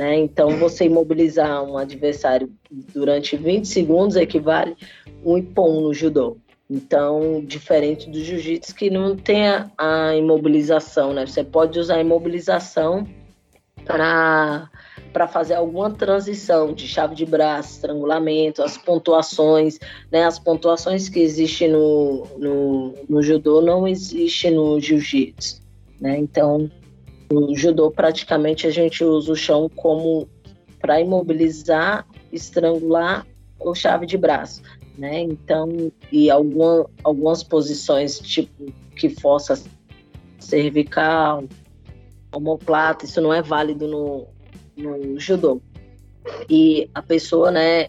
[0.00, 0.16] Né?
[0.16, 4.74] Então, você imobilizar um adversário durante 20 segundos equivale
[5.22, 6.38] um ipom no judô.
[6.70, 11.26] Então, diferente do jiu-jitsu que não tem a, a imobilização, né?
[11.26, 13.06] Você pode usar a imobilização
[13.84, 14.70] para
[15.28, 19.78] fazer alguma transição de chave de braço, estrangulamento, as pontuações,
[20.10, 20.24] né?
[20.24, 25.60] As pontuações que existem no, no, no judô não existem no jiu-jitsu,
[26.00, 26.16] né?
[26.16, 26.70] Então,
[27.30, 30.28] no judô praticamente a gente usa o chão como
[30.80, 33.26] para imobilizar, estrangular
[33.58, 34.62] ou chave de braço,
[34.98, 35.20] né?
[35.20, 39.62] Então, e alguma, algumas posições tipo que força
[40.38, 41.44] cervical,
[42.32, 44.26] omoplata, isso não é válido no,
[44.76, 45.60] no judô.
[46.48, 47.88] E a pessoa, né,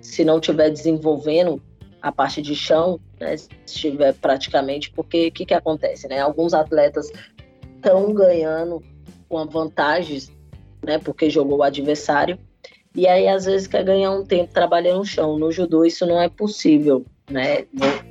[0.00, 1.62] se não estiver desenvolvendo
[2.00, 6.20] a parte de chão, né, se estiver praticamente, porque o que, que acontece, né?
[6.20, 7.10] Alguns atletas
[7.78, 8.82] estão ganhando
[9.28, 10.30] com vantagens,
[10.84, 12.38] né, porque jogou o adversário,
[12.94, 15.38] e aí às vezes quer ganhar um tempo trabalhando no chão.
[15.38, 17.66] No judô isso não é possível, né?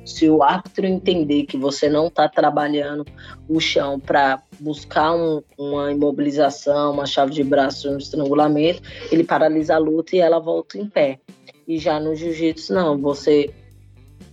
[0.06, 3.04] Se o árbitro entender que você não está trabalhando
[3.48, 8.80] o chão para buscar um, uma imobilização, uma chave de braço, um estrangulamento,
[9.12, 11.18] ele paralisa a luta e ela volta em pé.
[11.66, 13.52] E já no jiu-jitsu, não, você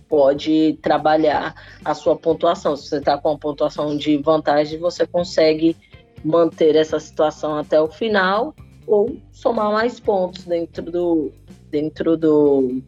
[0.08, 1.54] pode trabalhar
[1.84, 2.76] a sua pontuação.
[2.76, 5.76] Se você está com uma pontuação de vantagem, você consegue
[6.24, 8.54] manter essa situação até o final
[8.86, 11.32] ou somar mais pontos dentro do
[11.70, 12.80] dentro do,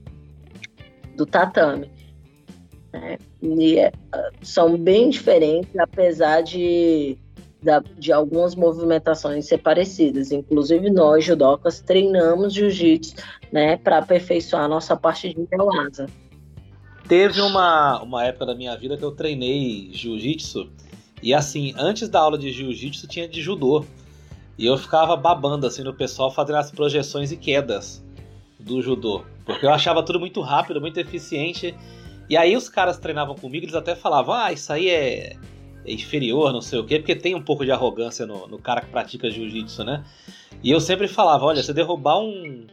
[1.16, 1.90] do tatame.
[2.93, 3.19] Né?
[3.43, 3.93] E é,
[4.43, 7.19] são bem diferentes, apesar de,
[7.99, 10.32] de algumas movimentações ser parecidas.
[10.32, 13.16] Inclusive, nós, judocas, treinamos jiu-jitsu
[13.53, 15.47] né, para aperfeiçoar a nossa parte de
[15.86, 16.07] asa.
[17.09, 20.70] Teve uma, uma época da minha vida que eu treinei jiu-jitsu.
[21.22, 23.85] E assim, antes da aula de jiu-jitsu tinha de judô.
[24.59, 28.05] E eu ficava babando assim no pessoal fazendo as projeções e quedas
[28.60, 29.24] do judô.
[29.47, 31.74] Porque eu achava tudo muito rápido, muito eficiente.
[32.28, 35.36] E aí os caras treinavam comigo, eles até falavam, ah, isso aí é,
[35.86, 38.82] é inferior, não sei o quê, porque tem um pouco de arrogância no, no cara
[38.82, 40.05] que pratica jiu-jitsu, né?
[40.62, 42.66] E eu sempre falava, olha, se derrubar um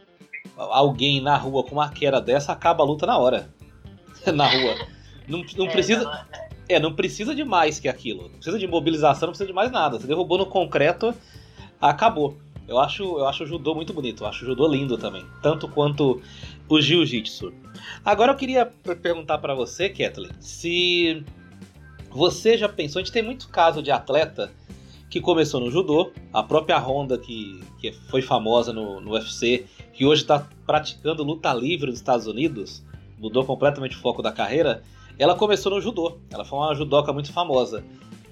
[0.56, 3.48] alguém na rua com uma queda dessa, acaba a luta na hora.
[4.32, 4.86] na rua.
[5.28, 6.04] Não, não é, precisa.
[6.04, 6.26] Não, é.
[6.68, 8.24] é, não precisa de mais que aquilo.
[8.24, 9.98] Não precisa de mobilização, não precisa de mais nada.
[9.98, 11.14] Você derrubou no concreto,
[11.80, 12.36] acabou.
[12.68, 15.68] Eu acho, eu acho o judô muito bonito, eu acho o judô lindo também, tanto
[15.68, 16.20] quanto
[16.68, 17.52] o jiu-jitsu.
[18.04, 18.66] Agora eu queria
[19.00, 21.22] perguntar para você, Kathleen, se
[22.10, 24.50] você já pensou, a gente tem muito caso de atleta
[25.08, 30.04] que começou no judô, a própria Honda que, que foi famosa no, no UFC, que
[30.04, 32.82] hoje está praticando luta livre nos Estados Unidos,
[33.18, 34.82] mudou completamente o foco da carreira,
[35.18, 36.18] ela começou no judô.
[36.30, 37.84] Ela foi uma judoca muito famosa.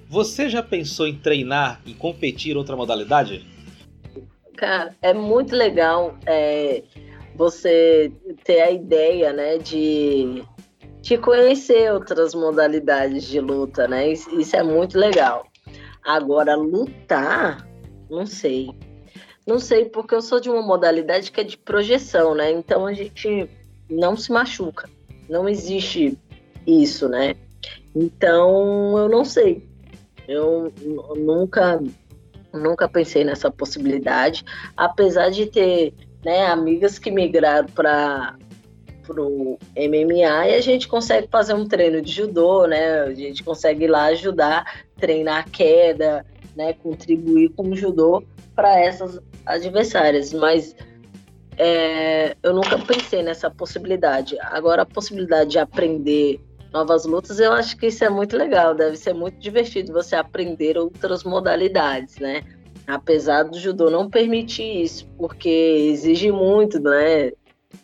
[0.08, 3.46] Você já pensou em treinar e competir outra modalidade?
[4.56, 6.82] Cara, é muito legal é,
[7.34, 8.12] você
[8.44, 10.44] ter a ideia, né, de,
[11.00, 14.12] de conhecer outras modalidades de luta, né?
[14.12, 15.46] Isso, isso é muito legal.
[16.04, 17.66] Agora, lutar,
[18.10, 18.70] não sei.
[19.46, 22.50] Não sei, porque eu sou de uma modalidade que é de projeção, né?
[22.50, 23.48] Então a gente
[23.94, 24.88] não se machuca.
[25.28, 26.18] Não existe
[26.66, 27.34] isso, né?
[27.94, 29.66] Então, eu não sei.
[30.26, 30.72] Eu
[31.16, 31.80] nunca
[32.52, 34.44] nunca pensei nessa possibilidade,
[34.76, 35.92] apesar de ter
[36.24, 38.36] né, amigas que migraram para
[39.08, 43.00] o MMA e a gente consegue fazer um treino de judô, né?
[43.02, 46.24] A gente consegue ir lá ajudar, treinar a queda,
[46.56, 46.72] né?
[46.74, 48.22] Contribuir com o judô
[48.54, 50.74] para essas adversárias, mas
[51.56, 54.36] é, eu nunca pensei nessa possibilidade.
[54.40, 56.40] Agora, a possibilidade de aprender
[56.72, 58.74] novas lutas, eu acho que isso é muito legal.
[58.74, 62.42] Deve ser muito divertido você aprender outras modalidades, né?
[62.86, 67.32] Apesar do judô não permitir isso, porque exige muito, né?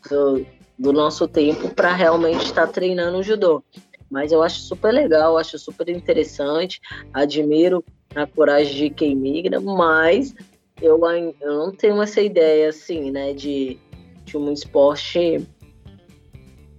[0.09, 0.47] Do,
[0.79, 3.63] do nosso tempo para realmente estar treinando o judô.
[4.11, 6.81] Mas eu acho super legal, acho super interessante,
[7.15, 7.85] admiro
[8.15, 10.35] a coragem de quem migra, mas
[10.81, 11.01] eu,
[11.41, 13.79] eu não tenho essa ideia assim, né, de,
[14.25, 15.47] de um esporte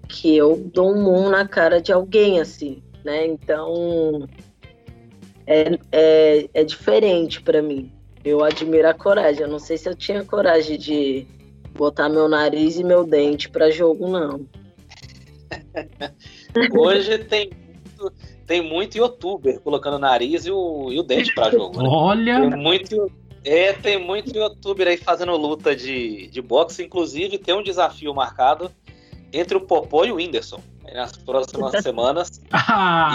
[0.07, 3.25] que eu dou um mão na cara de alguém, assim, né?
[3.25, 4.27] Então
[5.47, 7.91] é, é, é diferente para mim.
[8.23, 9.41] Eu admiro a coragem.
[9.41, 11.25] Eu não sei se eu tinha coragem de
[11.73, 14.45] botar meu nariz e meu dente para jogo, não.
[16.77, 17.49] Hoje tem
[17.85, 18.13] muito,
[18.45, 21.81] tem muito youtuber colocando o nariz e o, e o dente para jogo.
[21.81, 21.89] Né?
[21.89, 22.49] Olha!
[22.49, 23.11] Tem muito,
[23.43, 26.83] é, tem muito youtuber aí fazendo luta de, de boxe.
[26.83, 28.71] Inclusive, tem um desafio marcado
[29.33, 30.61] entre o Popó e o Whindersson
[30.93, 32.41] nas próximas semanas.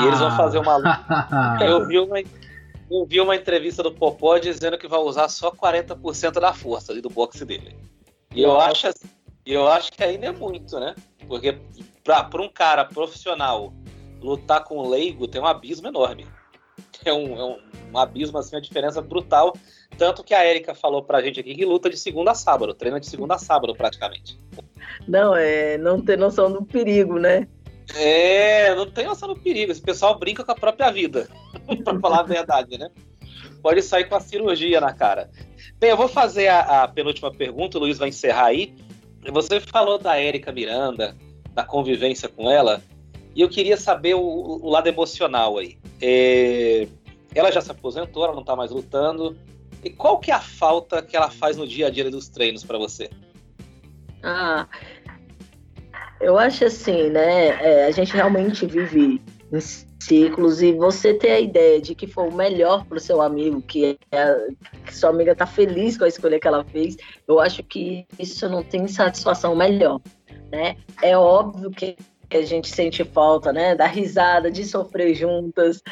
[0.00, 1.58] e eles vão fazer uma luta.
[1.64, 2.18] Eu vi uma,
[2.90, 7.10] eu vi uma entrevista do Popó dizendo que vai usar só 40% da força do
[7.10, 7.76] boxe dele.
[8.34, 8.88] E eu acho,
[9.44, 10.94] eu acho que ainda é muito, né?
[11.26, 11.58] Porque
[12.04, 13.72] para um cara profissional
[14.20, 16.26] lutar com o leigo tem um abismo enorme.
[17.04, 17.58] É um, é um,
[17.92, 19.52] um abismo, assim, uma diferença brutal
[19.96, 23.00] tanto que a Erika falou pra gente aqui que luta de segunda a sábado, treina
[23.00, 24.38] de segunda a sábado praticamente.
[25.06, 27.46] Não, é não ter noção do perigo, né?
[27.94, 29.70] É, não tem noção do perigo.
[29.70, 31.28] Esse pessoal brinca com a própria vida,
[31.84, 32.90] pra falar a verdade, né?
[33.62, 35.30] Pode sair com a cirurgia na cara.
[35.78, 38.74] Bem, eu vou fazer a, a penúltima pergunta, o Luiz vai encerrar aí.
[39.32, 41.16] Você falou da Érica Miranda,
[41.52, 42.82] da convivência com ela,
[43.34, 45.78] e eu queria saber o, o lado emocional aí.
[46.00, 46.86] É,
[47.34, 49.36] ela já se aposentou, ela não tá mais lutando.
[49.86, 52.64] E qual que é a falta que ela faz no dia a dia dos treinos
[52.64, 53.08] para você?
[54.20, 54.66] Ah,
[56.20, 57.50] eu acho assim, né?
[57.62, 59.22] É, a gente realmente vive
[59.52, 59.60] em
[60.00, 63.62] ciclos e você ter a ideia de que foi o melhor para o seu amigo,
[63.62, 64.48] que, é,
[64.84, 66.96] que sua amiga está feliz com a escolha que ela fez,
[67.28, 70.00] eu acho que isso não tem satisfação melhor,
[70.50, 70.78] né?
[71.00, 71.96] É óbvio que
[72.28, 73.74] que a gente sente falta, né?
[73.74, 75.82] Da risada, de sofrer juntas,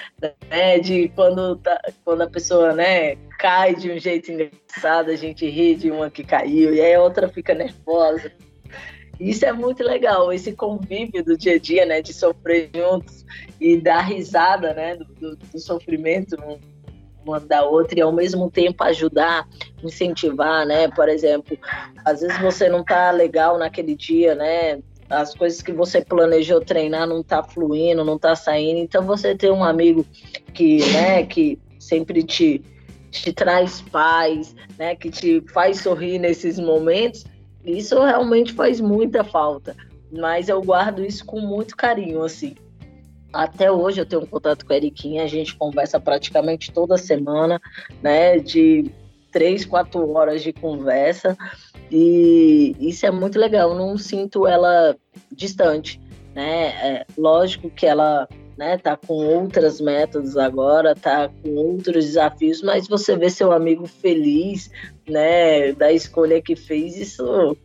[0.51, 0.79] né?
[0.79, 5.75] De quando, tá, quando a pessoa, né, cai de um jeito engraçado, a gente ri
[5.75, 8.33] de uma que caiu, e aí a outra fica nervosa.
[9.21, 12.03] Isso é muito legal, esse convívio do dia a dia, né?
[12.03, 13.25] De sofrer juntos
[13.61, 14.97] e dar risada, né?
[14.97, 16.37] Do, do, do sofrimento
[17.27, 19.49] uma da outra e ao mesmo tempo ajudar,
[19.83, 20.89] incentivar, né?
[20.89, 21.57] Por exemplo,
[22.05, 24.81] às vezes você não tá legal naquele dia, né?
[25.09, 28.79] As coisas que você planejou treinar não tá fluindo, não tá saindo.
[28.79, 30.05] Então você ter um amigo
[30.53, 32.63] que, né, que sempre te,
[33.11, 37.25] te traz paz, né, que te faz sorrir nesses momentos,
[37.65, 39.77] isso realmente faz muita falta.
[40.11, 42.55] Mas eu guardo isso com muito carinho, assim.
[43.33, 47.61] Até hoje eu tenho um contato com a Eriquinha, a gente conversa praticamente toda semana,
[48.01, 48.91] né, de
[49.35, 51.37] três, quatro horas de conversa.
[51.91, 54.97] E isso é muito legal, eu não sinto ela
[55.31, 56.01] distante,
[56.33, 56.69] né?
[56.69, 62.87] É, lógico que ela né, tá com outras metas agora, tá com outros desafios, mas
[62.87, 64.71] você vê seu amigo feliz,
[65.09, 67.57] né, da escolha que fez, isso,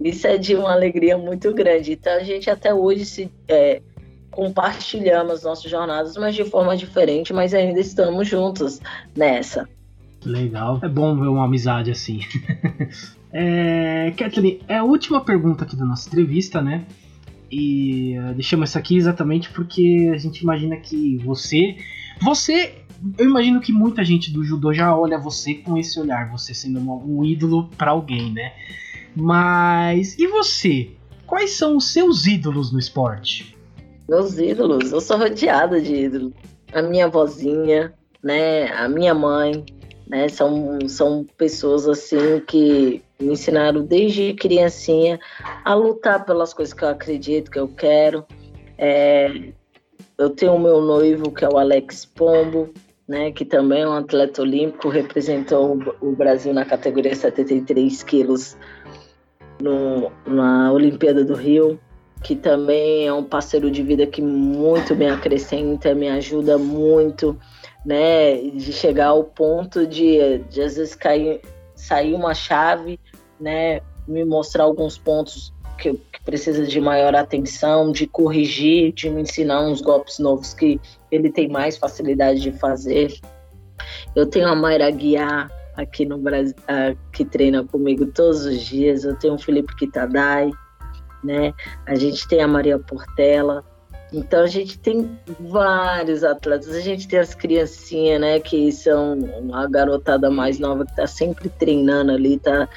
[0.00, 1.92] isso é de uma alegria muito grande.
[1.92, 3.80] Então a gente até hoje se é,
[4.32, 8.80] compartilhamos nossas jornadas, mas de forma diferente, mas ainda estamos juntos
[9.16, 9.68] nessa.
[10.24, 12.20] Legal, é bom ver uma amizade assim.
[13.34, 16.84] É, Kathleen, é a última pergunta aqui da nossa entrevista, né?
[17.50, 21.76] E uh, deixamos isso aqui exatamente porque a gente imagina que você.
[22.20, 22.74] Você.
[23.16, 26.78] Eu imagino que muita gente do judô já olha você com esse olhar, você sendo
[26.78, 28.52] um ídolo para alguém, né?
[29.16, 30.18] Mas.
[30.18, 30.90] E você?
[31.26, 33.56] Quais são os seus ídolos no esporte?
[34.08, 34.92] Meus ídolos?
[34.92, 36.34] Eu sou rodeada de ídolos.
[36.72, 38.66] A minha vozinha, né?
[38.72, 39.64] A minha mãe,
[40.06, 40.28] né?
[40.28, 45.18] São, são pessoas assim que me ensinaram desde criancinha
[45.64, 48.24] a lutar pelas coisas que eu acredito, que eu quero.
[48.76, 49.52] É,
[50.18, 52.72] eu tenho o meu noivo, que é o Alex Pombo,
[53.06, 58.56] né, que também é um atleta olímpico, representou o Brasil na categoria 73 quilos
[59.60, 61.78] no, na Olimpíada do Rio,
[62.22, 67.38] que também é um parceiro de vida que muito me acrescenta, me ajuda muito,
[67.84, 71.40] né, de chegar ao ponto de, de às vezes cair,
[71.74, 72.98] sair uma chave
[73.42, 79.22] né, me mostrar alguns pontos que, que precisa de maior atenção, de corrigir, de me
[79.22, 80.80] ensinar uns golpes novos que
[81.10, 83.12] ele tem mais facilidade de fazer.
[84.14, 86.54] Eu tenho a Mayra Guiar aqui no Brasil,
[87.12, 89.04] que treina comigo todos os dias.
[89.04, 90.50] Eu tenho o Felipe Kitadai,
[91.24, 91.52] né?
[91.86, 93.64] A gente tem a Maria Portela.
[94.12, 96.74] Então a gente tem vários atletas.
[96.74, 98.40] A gente tem as criancinhas, né?
[98.40, 99.18] Que são
[99.52, 102.68] a garotada mais nova que está sempre treinando ali, tá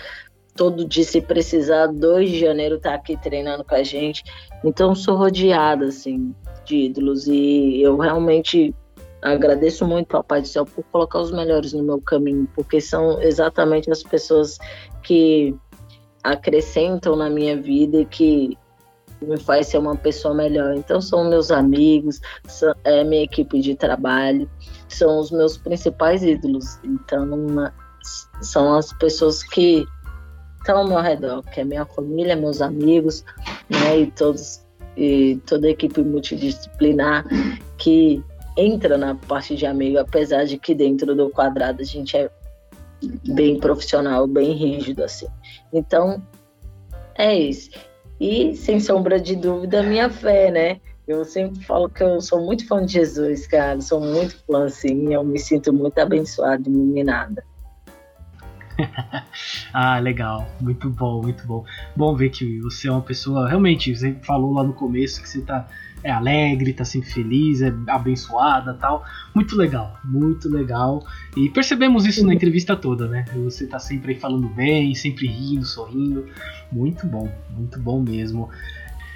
[0.55, 4.23] todo dia, se precisar, 2 de janeiro tá aqui treinando com a gente.
[4.63, 6.33] Então, sou rodeada, assim,
[6.63, 8.73] de ídolos e eu realmente
[9.21, 13.91] agradeço muito, Papai do Céu, por colocar os melhores no meu caminho, porque são exatamente
[13.91, 14.57] as pessoas
[15.03, 15.53] que
[16.23, 18.57] acrescentam na minha vida e que
[19.25, 20.75] me faz ser uma pessoa melhor.
[20.75, 24.49] Então são meus amigos, são, é minha equipe de trabalho,
[24.87, 26.79] são os meus principais ídolos.
[26.83, 27.27] Então
[28.41, 29.85] são as pessoas que
[30.59, 33.23] estão ao meu redor, que é minha família, meus amigos,
[33.69, 34.65] né, e todos
[34.97, 37.25] e toda a equipe multidisciplinar
[37.77, 38.23] que
[38.57, 42.29] entra na parte de amigo, apesar de que dentro do quadrado a gente é
[43.27, 45.27] bem profissional, bem rígido assim.
[45.73, 46.23] Então,
[47.15, 47.69] é isso.
[48.19, 50.79] E sem sombra de dúvida, minha fé, né?
[51.07, 53.79] Eu sempre falo que eu sou muito fã de Jesus, cara.
[53.81, 55.13] Sou muito fã, assim.
[55.13, 57.43] Eu me sinto muito abençoada iluminada.
[59.73, 60.47] ah, legal.
[60.59, 61.63] Muito bom, muito bom.
[61.95, 63.47] Bom ver que você é uma pessoa.
[63.47, 65.67] Realmente, você falou lá no começo que você tá
[66.05, 69.03] é alegre, tá sempre feliz, é abençoada tal.
[69.33, 71.03] Muito legal, muito legal.
[71.35, 73.25] E percebemos isso na entrevista toda, né?
[73.43, 76.27] Você tá sempre aí falando bem, sempre rindo, sorrindo.
[76.71, 78.49] Muito bom, muito bom mesmo.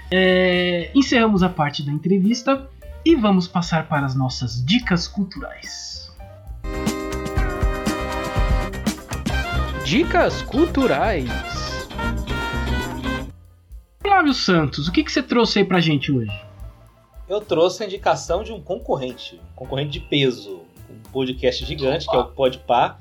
[0.10, 2.68] É, encerramos a parte da entrevista
[3.06, 6.11] e vamos passar para as nossas dicas culturais.
[9.86, 11.30] Dicas culturais.
[14.02, 16.49] Flávio Santos, o que, que você trouxe aí pra gente hoje?
[17.30, 22.11] Eu trouxe a indicação de um concorrente, um concorrente de peso, um podcast gigante Opa.
[22.11, 22.97] que é o Podpah.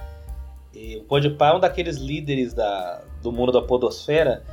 [0.75, 4.45] E o Podpah é um daqueles líderes da, do mundo da podosfera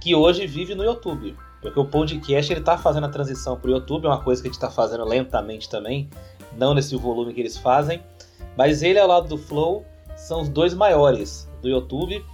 [0.00, 1.36] que hoje vive no YouTube.
[1.60, 4.50] Porque o podcast ele tá fazendo a transição pro YouTube, é uma coisa que a
[4.50, 6.08] gente está fazendo lentamente também,
[6.56, 8.02] não nesse volume que eles fazem.
[8.56, 9.84] Mas ele ao lado do Flow
[10.16, 12.24] são os dois maiores do YouTube.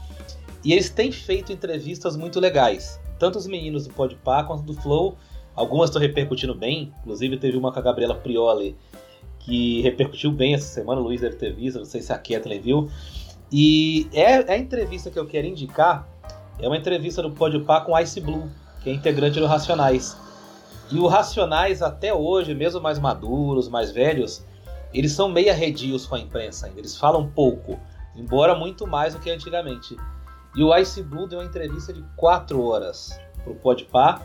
[0.65, 3.01] E eles têm feito entrevistas muito legais.
[3.19, 5.17] Tanto os meninos do Podpah quanto do Flow
[5.57, 8.77] Algumas estão repercutindo bem, inclusive teve uma com a Gabriela Prioli
[9.39, 12.61] que repercutiu bem essa semana, o Luiz deve ter visto, não sei se a Kathleen
[12.61, 12.91] viu.
[13.51, 16.07] E é, é a entrevista que eu quero indicar,
[16.59, 18.51] é uma entrevista do Podpah com Ice Blue,
[18.83, 20.17] que é integrante do Racionais.
[20.91, 24.45] E o Racionais, até hoje, mesmo mais maduros, mais velhos,
[24.93, 26.81] eles são meio arredios com a imprensa ainda.
[26.81, 27.79] Eles falam pouco,
[28.15, 29.97] embora muito mais do que antigamente.
[30.57, 34.23] E o Ice Blue deu uma entrevista de 4 horas pro Podpah.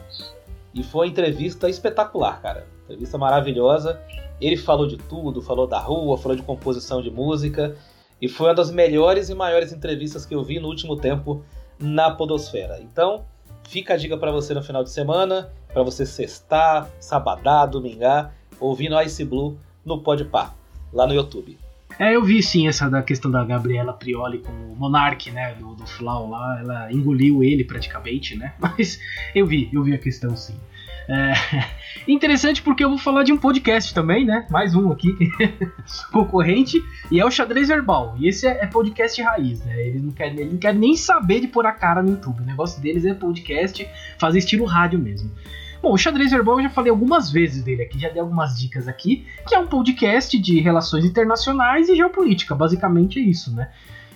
[0.73, 2.68] E foi uma entrevista espetacular, cara.
[2.85, 4.02] Entrevista maravilhosa.
[4.39, 7.76] Ele falou de tudo, falou da rua, falou de composição de música.
[8.22, 11.43] E foi uma das melhores e maiores entrevistas que eu vi no último tempo
[11.80, 12.80] na Podosfera.
[12.80, 13.26] Então,
[13.64, 18.99] fica a dica para você no final de semana, para você sextar, sabadar, domingar, ouvindo
[19.02, 20.53] Ice Blue no Podpah,
[20.93, 21.57] lá no YouTube.
[22.02, 25.76] É, eu vi sim essa da questão da Gabriela Prioli com o Monark, né, do,
[25.76, 28.99] do Flau lá, ela engoliu ele praticamente, né, mas
[29.36, 30.56] eu vi, eu vi a questão sim.
[31.07, 31.34] É,
[32.11, 34.48] interessante porque eu vou falar de um podcast também, né?
[34.49, 35.15] Mais um aqui,
[36.11, 38.15] concorrente, e é o Xadrez Verbal.
[38.18, 39.80] E esse é, é podcast raiz, né?
[39.86, 42.41] Eles não querem, ele não quer nem saber de pôr a cara no YouTube.
[42.41, 43.88] O negócio deles é podcast,
[44.18, 45.30] fazer estilo rádio mesmo.
[45.82, 48.88] Bom, o Xadrez Verbal eu já falei algumas vezes dele aqui, já dei algumas dicas
[48.88, 53.70] aqui, que é um podcast de relações internacionais e geopolítica, basicamente é isso, né?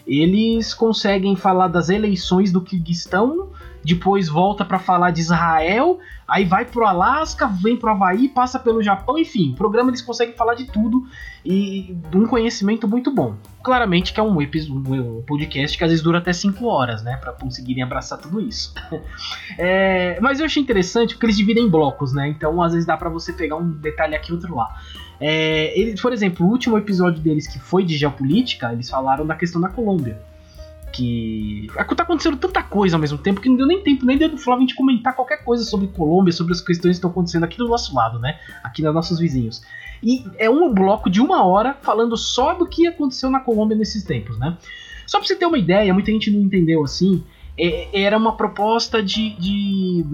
[0.05, 3.49] Eles conseguem falar das eleições do Kirguistão,
[3.85, 8.81] depois volta para falar de Israel, aí vai pro Alasca, vem pro Havaí, passa pelo
[8.81, 11.05] Japão, enfim, o programa eles conseguem falar de tudo
[11.45, 13.35] e um conhecimento muito bom.
[13.63, 17.31] Claramente que é um, um podcast que às vezes dura até 5 horas, né, para
[17.33, 18.73] conseguirem abraçar tudo isso.
[19.55, 22.97] é, mas eu achei interessante porque eles dividem em blocos, né, então às vezes dá
[22.97, 24.81] para você pegar um detalhe aqui outro lá.
[25.21, 29.35] É, eles, por exemplo, o último episódio deles que foi de geopolítica, eles falaram da
[29.35, 30.19] questão da Colômbia
[30.95, 31.67] que.
[31.95, 34.63] Tá acontecendo tanta coisa ao mesmo tempo que não deu nem tempo nem do Flávio
[34.63, 37.67] a gente comentar qualquer coisa sobre Colômbia, sobre as questões que estão acontecendo aqui do
[37.67, 38.39] nosso lado, né?
[38.63, 39.61] Aqui nos nossos vizinhos.
[40.01, 44.03] E é um bloco de uma hora falando só do que aconteceu na Colômbia nesses
[44.03, 44.57] tempos, né?
[45.05, 47.23] Só pra você ter uma ideia, muita gente não entendeu assim.
[47.57, 50.05] É, era uma proposta de, de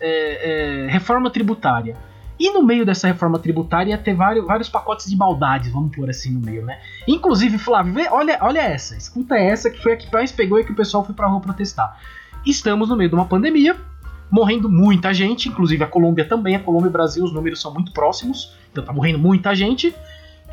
[0.00, 1.96] é, é, reforma tributária.
[2.40, 6.08] E no meio dessa reforma tributária ia ter vários, vários pacotes de maldade, vamos pôr
[6.08, 6.80] assim no meio, né?
[7.06, 10.64] Inclusive, Flávio, vê, olha, olha essa, escuta essa que foi a que mais pegou e
[10.64, 12.00] que o pessoal foi pra rua protestar.
[12.46, 13.76] Estamos no meio de uma pandemia,
[14.30, 17.74] morrendo muita gente, inclusive a Colômbia também, a Colômbia e o Brasil, os números são
[17.74, 19.94] muito próximos, então tá morrendo muita gente.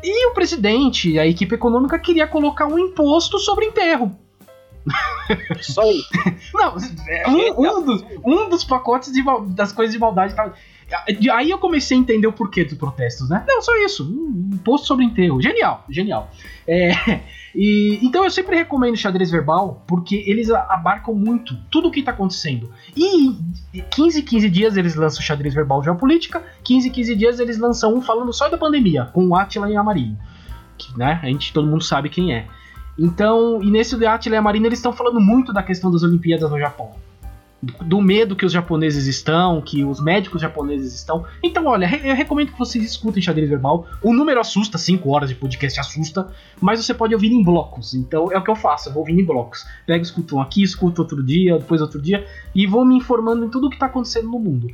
[0.04, 4.14] E o presidente, a equipe econômica, queria colocar um imposto sobre enterro.
[5.60, 6.02] Só aí.
[6.52, 6.76] Não,
[7.08, 9.22] é um, um, dos, um dos pacotes de,
[9.54, 10.34] das coisas de maldade.
[10.88, 11.04] Tá,
[11.34, 13.44] Aí eu comecei a entender o porquê dos protestos, né?
[13.46, 14.04] Não, só isso.
[14.04, 15.40] Um post sobre enterro.
[15.40, 16.30] Genial, genial.
[16.66, 17.20] É,
[17.54, 22.12] e, então eu sempre recomendo xadrez verbal, porque eles abarcam muito tudo o que está
[22.12, 22.70] acontecendo.
[22.96, 23.36] E
[23.90, 28.32] 15 15 dias eles lançam xadrez verbal geopolítica, 15 15 dias eles lançam um falando
[28.32, 29.84] só da pandemia, com o Atila e a.
[30.78, 32.46] Que, né, a gente, todo mundo sabe quem é.
[32.98, 36.02] Então, e nesse de Atila e a Marina eles estão falando muito da questão das
[36.02, 36.94] Olimpíadas no Japão
[37.60, 41.24] do medo que os japoneses estão, que os médicos japoneses estão.
[41.42, 43.86] Então, olha, eu recomendo que vocês escutem xadrez verbal.
[44.02, 46.28] O número assusta, 5 horas de podcast assusta,
[46.60, 47.94] mas você pode ouvir em blocos.
[47.94, 49.66] Então, é o que eu faço, eu vou ouvindo em blocos.
[49.86, 53.50] Pego, escuto um aqui, escuto outro dia, depois outro dia, e vou me informando em
[53.50, 54.68] tudo o que está acontecendo no mundo.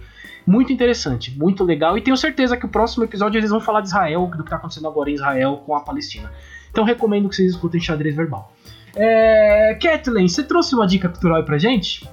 [0.46, 3.88] Muito interessante, muito legal, e tenho certeza que o próximo episódio eles vão falar de
[3.88, 6.30] Israel, do que está acontecendo agora em Israel com a Palestina.
[6.70, 8.52] Então, recomendo que vocês escutem xadrez verbal.
[8.94, 9.78] É...
[9.80, 12.06] Kathleen, você trouxe uma dica cultural aí pra gente?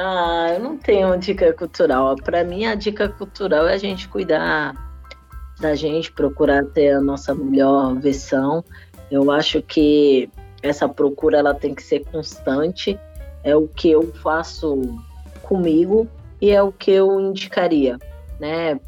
[0.00, 2.14] Ah, eu não tenho dica cultural.
[2.14, 4.72] Para mim, a dica cultural é a gente cuidar
[5.58, 8.64] da gente, procurar ter a nossa melhor versão.
[9.10, 10.30] Eu acho que
[10.62, 12.96] essa procura ela tem que ser constante.
[13.42, 14.80] É o que eu faço
[15.42, 16.06] comigo
[16.40, 17.98] e é o que eu indicaria,
[18.38, 18.78] né?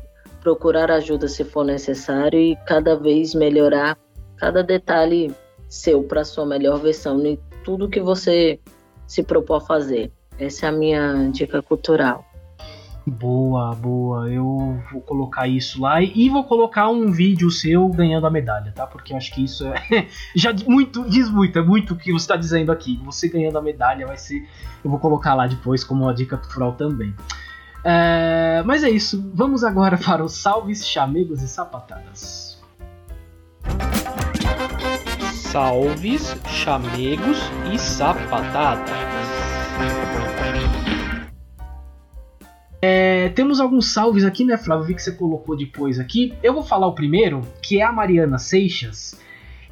[0.41, 3.99] Procurar ajuda se for necessário e cada vez melhorar
[4.37, 5.35] cada detalhe
[5.69, 8.61] seu para sua melhor versão em tudo que você
[9.09, 10.13] se propõe a fazer.
[10.41, 12.25] Essa é a minha dica cultural.
[13.07, 14.31] Boa, boa.
[14.31, 18.87] Eu vou colocar isso lá e vou colocar um vídeo seu ganhando a medalha, tá?
[18.87, 22.25] Porque eu acho que isso é já muito diz muito, é muito o que você
[22.25, 22.99] está dizendo aqui.
[23.05, 24.49] Você ganhando a medalha vai ser,
[24.83, 27.15] eu vou colocar lá depois como uma dica cultural também.
[27.85, 29.31] É, mas é isso.
[29.35, 32.59] Vamos agora para os salves, chamegos e sapatadas.
[35.33, 37.39] Salves, chamegos
[37.73, 39.10] e sapatadas.
[42.83, 44.87] É, temos alguns salves aqui, né, Flávio?
[44.87, 46.33] Vi que você colocou depois aqui.
[46.43, 49.21] Eu vou falar o primeiro, que é a Mariana Seixas.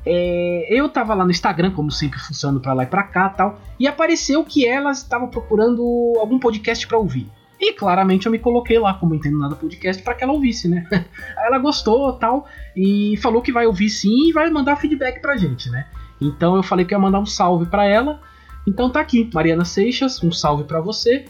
[0.04, 3.60] É, eu tava lá no Instagram, como sempre, funcionando para lá e pra cá tal,
[3.78, 5.82] e apareceu que ela estava procurando
[6.18, 7.26] algum podcast para ouvir.
[7.60, 10.86] E claramente eu me coloquei lá como Entendo Nada Podcast para que ela ouvisse, né?
[11.44, 15.68] Ela gostou tal e falou que vai ouvir sim e vai mandar feedback pra gente,
[15.68, 15.86] né?
[16.20, 18.20] Então eu falei que ia mandar um salve para ela.
[18.68, 21.24] Então tá aqui, Mariana Seixas, um salve para você.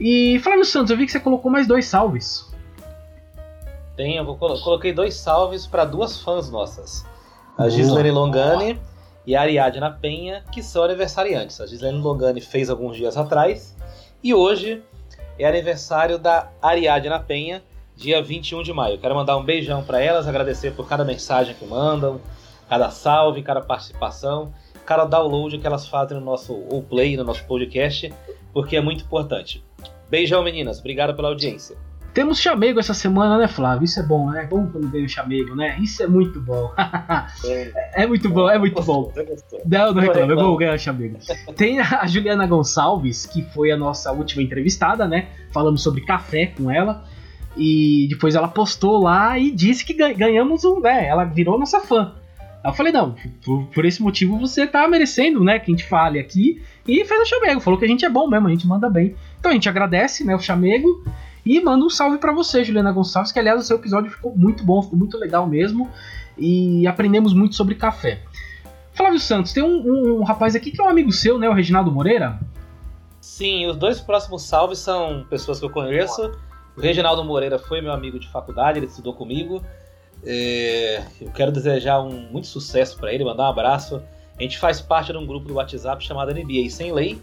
[0.00, 2.50] E Flávio Santos, eu vi que você colocou mais dois salves.
[3.96, 7.06] Tem, eu coloquei dois salves para duas fãs nossas.
[7.56, 8.80] A Gislene Longani
[9.24, 11.60] e a Ariadna Penha, que são aniversariantes.
[11.60, 13.76] A Gislene Longani fez alguns dias atrás
[14.20, 14.82] e hoje
[15.38, 17.62] é aniversário da Ariadna Penha,
[17.94, 18.98] dia 21 de maio.
[18.98, 22.20] Quero mandar um beijão para elas, agradecer por cada mensagem que mandam,
[22.68, 24.52] cada salve, cada participação,
[24.84, 28.12] cada download que elas fazem no nosso ou play no nosso podcast,
[28.52, 29.64] porque é muito importante.
[30.10, 30.78] Beijão, meninas.
[30.80, 31.76] Obrigado pela audiência.
[32.12, 33.86] Temos chamego essa semana, né, Flávio?
[33.86, 34.42] Isso é bom, né?
[34.42, 35.78] É bom quando vem o chamego, né?
[35.80, 36.70] Isso é muito bom.
[37.94, 39.10] é, muito bom, é muito bom.
[39.64, 41.18] Não, não reclamo, é bom ganhar chamego.
[41.56, 45.28] Tem a Juliana Gonçalves, que foi a nossa última entrevistada, né?
[45.50, 47.02] Falamos sobre café com ela.
[47.56, 51.06] E depois ela postou lá e disse que ganhamos um, né?
[51.06, 52.14] Ela virou nossa fã.
[52.62, 55.88] Aí eu falei, não, por, por, esse motivo você tá merecendo, né, que a gente
[55.88, 56.62] fale aqui.
[56.86, 59.16] E fez o chamego, falou que a gente é bom mesmo, a gente manda bem.
[59.38, 61.04] Então a gente agradece, né, o chamego.
[61.44, 64.64] E manda um salve para você, Juliana Gonçalves, que aliás o seu episódio ficou muito
[64.64, 65.90] bom, ficou muito legal mesmo.
[66.38, 68.20] E aprendemos muito sobre café.
[68.94, 71.48] Flávio Santos, tem um, um rapaz aqui que é um amigo seu, né?
[71.48, 72.38] O Reginaldo Moreira?
[73.20, 76.32] Sim, os dois próximos salves são pessoas que eu conheço.
[76.76, 79.62] O Reginaldo Moreira foi meu amigo de faculdade, ele estudou comigo.
[80.24, 84.02] É, eu quero desejar um muito sucesso para ele, mandar um abraço.
[84.38, 87.20] A gente faz parte de um grupo do WhatsApp chamado NBA Sem Lei.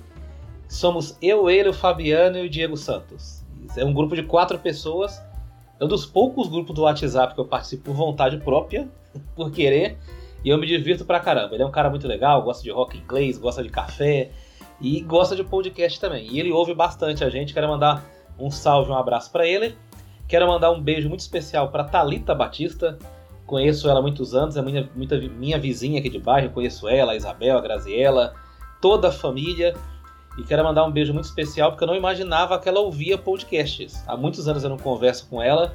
[0.68, 3.44] Somos eu, ele, o Fabiano e o Diego Santos.
[3.76, 5.22] É um grupo de quatro pessoas.
[5.80, 8.88] É um dos poucos grupos do WhatsApp que eu participo por vontade própria,
[9.36, 9.98] por querer.
[10.44, 11.56] E eu me divirto pra caramba.
[11.56, 14.30] Ele é um cara muito legal, gosta de rock inglês, gosta de café
[14.80, 16.28] e gosta de podcast também.
[16.32, 17.54] E ele ouve bastante a gente.
[17.54, 18.06] Quero mandar
[18.38, 19.76] um salve, um abraço para ele.
[20.30, 23.00] Quero mandar um beijo muito especial para Talita Batista.
[23.48, 26.52] Conheço ela há muitos anos, é minha, muita, minha vizinha aqui de bairro.
[26.52, 28.36] Conheço ela, a Isabel, a Graziella,
[28.80, 29.76] toda a família.
[30.38, 34.04] E quero mandar um beijo muito especial porque eu não imaginava que ela ouvia podcasts.
[34.08, 35.74] Há muitos anos eu não converso com ela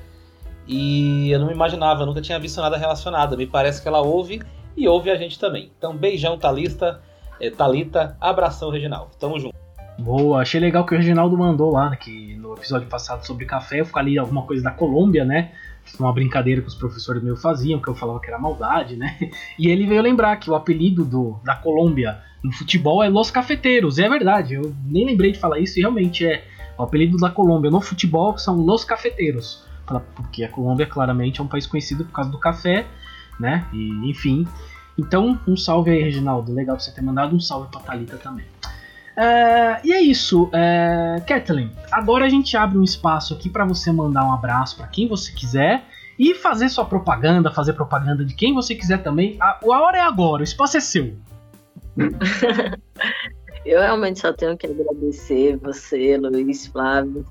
[0.69, 3.37] e eu não imaginava, eu nunca tinha visto nada relacionado.
[3.37, 4.41] Me parece que ela ouve
[4.77, 5.73] e ouve a gente também.
[5.77, 7.03] Então, beijão, Thalista,
[7.41, 9.11] é, Thalita, abração, Reginaldo.
[9.19, 9.64] Tamo junto.
[9.99, 13.87] Boa, achei legal que o Reginaldo mandou lá, que no episódio passado sobre café, eu
[13.87, 15.53] falei alguma coisa da Colômbia, né?
[15.99, 19.17] Uma brincadeira que os professores meus faziam, que eu falava que era maldade, né?
[19.59, 23.99] E ele veio lembrar que o apelido do, da Colômbia no futebol é Los Cafeteiros.
[23.99, 26.45] É verdade, eu nem lembrei de falar isso e realmente é.
[26.77, 29.65] O apelido da Colômbia no futebol são Los Cafeteiros.
[30.17, 32.85] Porque a Colômbia claramente é um país conhecido por causa do café,
[33.39, 33.65] né?
[33.73, 34.47] E, enfim.
[34.99, 36.53] Então, um salve aí, Reginaldo.
[36.53, 38.54] Legal você ter mandado um salve pra Thalita também.
[39.17, 41.71] É, e é isso, é, Kathleen.
[41.91, 45.33] Agora a gente abre um espaço aqui para você mandar um abraço para quem você
[45.33, 45.85] quiser
[46.19, 49.37] e fazer sua propaganda, fazer propaganda de quem você quiser também.
[49.41, 51.15] A, a hora é agora, o espaço é seu.
[53.65, 57.25] Eu realmente só tenho que agradecer você, Luiz Flávio,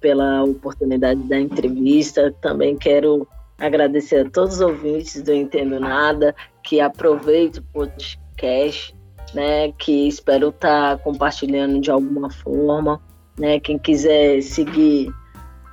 [0.00, 2.34] pela oportunidade da entrevista.
[2.40, 3.28] Também quero
[3.58, 8.94] agradecer a todos os ouvintes do Entendo Nada, que aproveitam o podcast,
[9.32, 9.72] né?
[9.72, 13.00] Que espero estar compartilhando de alguma forma.
[13.36, 15.12] Né, quem quiser seguir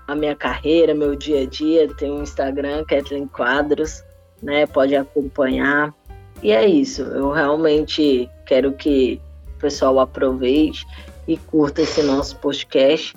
[0.08, 4.04] a minha carreira, meu dia a dia, tem um Instagram, Kathleen Quadros,
[4.42, 4.66] né?
[4.66, 5.94] Pode acompanhar.
[6.42, 9.22] E é isso, eu realmente quero que
[9.56, 10.88] o pessoal aproveite
[11.28, 13.16] e curta esse nosso podcast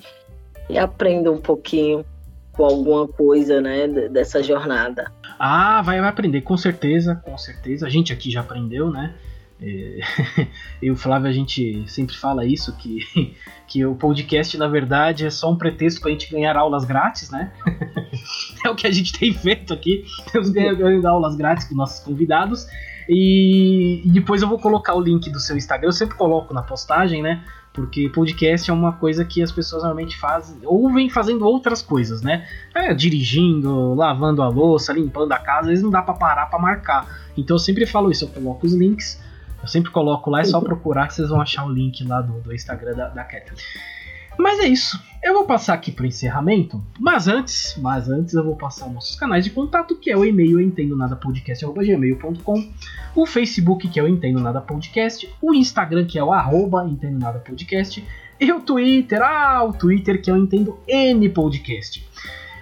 [0.68, 2.04] e aprenda um pouquinho
[2.52, 5.10] com alguma coisa, né, dessa jornada.
[5.38, 7.86] Ah, vai aprender, com certeza, com certeza.
[7.86, 9.14] A gente aqui já aprendeu, né?
[9.64, 10.46] É,
[10.82, 13.00] e o Flávio, a gente sempre fala isso, que,
[13.66, 17.30] que o podcast, na verdade, é só um pretexto para a gente ganhar aulas grátis,
[17.30, 17.50] né?
[18.64, 22.66] é o que a gente tem feito aqui, temos ganhando aulas grátis com nossos convidados.
[23.08, 25.88] E, e, depois eu vou colocar o link do seu Instagram.
[25.88, 27.44] Eu sempre coloco na postagem, né?
[27.70, 32.46] Porque podcast é uma coisa que as pessoas normalmente fazem, ouvem fazendo outras coisas, né?
[32.74, 36.58] É, dirigindo, lavando a louça, limpando a casa, às vezes não dá para parar para
[36.58, 37.06] marcar.
[37.36, 39.20] Então eu sempre falo isso, eu coloco os links,
[39.64, 42.40] eu sempre coloco lá, é só procurar que vocês vão achar o link lá do,
[42.40, 43.56] do Instagram da, da Kathleen.
[44.38, 45.00] Mas é isso.
[45.22, 49.16] Eu vou passar aqui para o encerramento, mas antes, mas antes eu vou passar nossos
[49.16, 52.72] canais de contato, que é o e-mail entendo nada podcast@gmail.com,
[53.14, 57.18] o Facebook que é o entendo nada podcast, o Instagram que é o arroba entendo
[57.18, 58.06] nada podcast
[58.38, 62.06] e o Twitter, ah, o Twitter que é o entendo n podcast.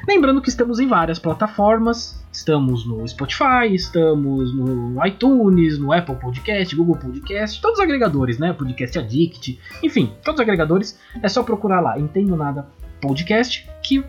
[0.06, 6.74] Lembrando que estamos em várias plataformas, estamos no Spotify, estamos no iTunes, no Apple Podcast,
[6.74, 8.52] Google Podcast, todos os agregadores, né?
[8.52, 10.98] Podcast Addict, enfim, todos os agregadores.
[11.22, 12.66] É só procurar lá, Entendo Nada
[13.00, 14.02] podcast, que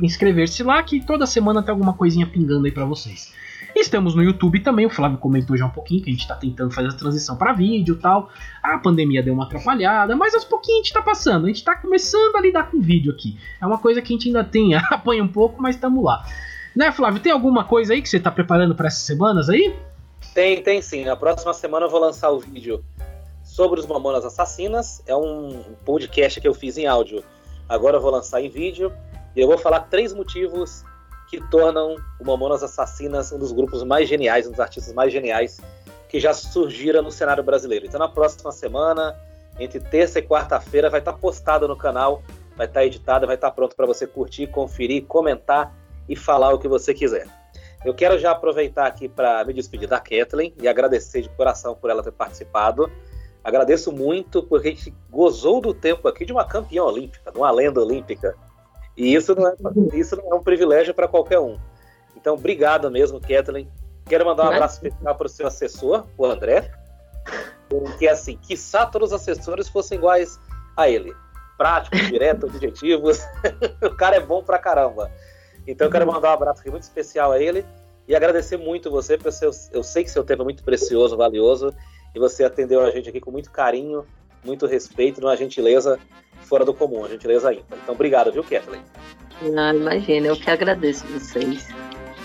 [0.00, 3.32] inscrever-se lá, que toda semana tem alguma coisinha pingando aí para vocês.
[3.74, 6.72] Estamos no YouTube também, o Flávio comentou já um pouquinho que a gente está tentando
[6.72, 8.30] fazer a transição para vídeo e tal.
[8.62, 11.46] A pandemia deu uma atrapalhada, mas aos pouquinhos a gente está passando.
[11.46, 13.36] A gente está começando a lidar com vídeo aqui.
[13.60, 16.24] É uma coisa que a gente ainda tem, apanha um pouco, mas estamos lá.
[16.74, 19.76] Né, Flávio, tem alguma coisa aí que você está preparando para essas semanas aí?
[20.34, 21.04] Tem, tem sim.
[21.04, 22.84] Na próxima semana eu vou lançar o vídeo
[23.44, 25.00] sobre os Mamonas Assassinas.
[25.06, 27.22] É um podcast que eu fiz em áudio.
[27.68, 28.92] Agora eu vou lançar em vídeo.
[29.36, 30.84] E eu vou falar três motivos
[31.28, 35.60] que tornam o Mamonas Assassinas um dos grupos mais geniais, um dos artistas mais geniais
[36.08, 37.86] que já surgiram no cenário brasileiro.
[37.86, 39.16] Então, na próxima semana,
[39.58, 42.22] entre terça e quarta-feira, vai estar postado no canal,
[42.56, 45.72] vai estar editado, vai estar pronto para você curtir, conferir, comentar
[46.08, 47.26] e falar o que você quiser.
[47.84, 51.90] Eu quero já aproveitar aqui para me despedir da Kathleen e agradecer de coração por
[51.90, 52.90] ela ter participado.
[53.42, 57.50] Agradeço muito porque a gente gozou do tempo aqui de uma campeã olímpica, de uma
[57.50, 58.34] lenda olímpica.
[58.96, 59.54] E isso não é,
[59.92, 61.58] isso não é um privilégio para qualquer um.
[62.16, 63.68] Então, obrigado mesmo, Kathleen.
[64.06, 66.70] Quero mandar um abraço especial para o seu assessor, o André.
[67.98, 70.40] Que assim, quiçá todos os assessores fossem iguais
[70.74, 71.14] a ele.
[71.58, 73.20] Práticos, diretos, objetivos.
[73.82, 75.10] o cara é bom pra caramba.
[75.66, 77.64] Então eu quero mandar um abraço aqui muito especial a ele
[78.06, 81.74] e agradecer muito você, porque eu, eu sei que seu tempo é muito precioso, valioso,
[82.14, 84.04] e você atendeu a gente aqui com muito carinho,
[84.44, 85.98] muito respeito, numa gentileza
[86.42, 87.78] fora do comum, uma gentileza ímpar.
[87.82, 88.82] Então, obrigado, viu, Kathleen?
[89.42, 91.66] Não, imagina, eu que agradeço vocês.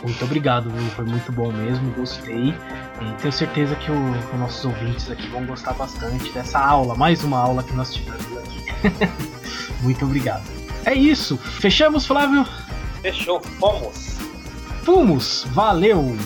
[0.03, 0.89] Muito obrigado, viu?
[0.91, 2.49] Foi muito bom mesmo, gostei.
[2.49, 7.23] E tenho certeza que o, os nossos ouvintes aqui vão gostar bastante dessa aula, mais
[7.23, 8.63] uma aula que nós tivemos aqui.
[9.81, 10.43] muito obrigado.
[10.85, 12.45] É isso, fechamos, Flávio?
[13.01, 14.17] Fechou, fomos!
[14.84, 16.17] Fomos, valeu!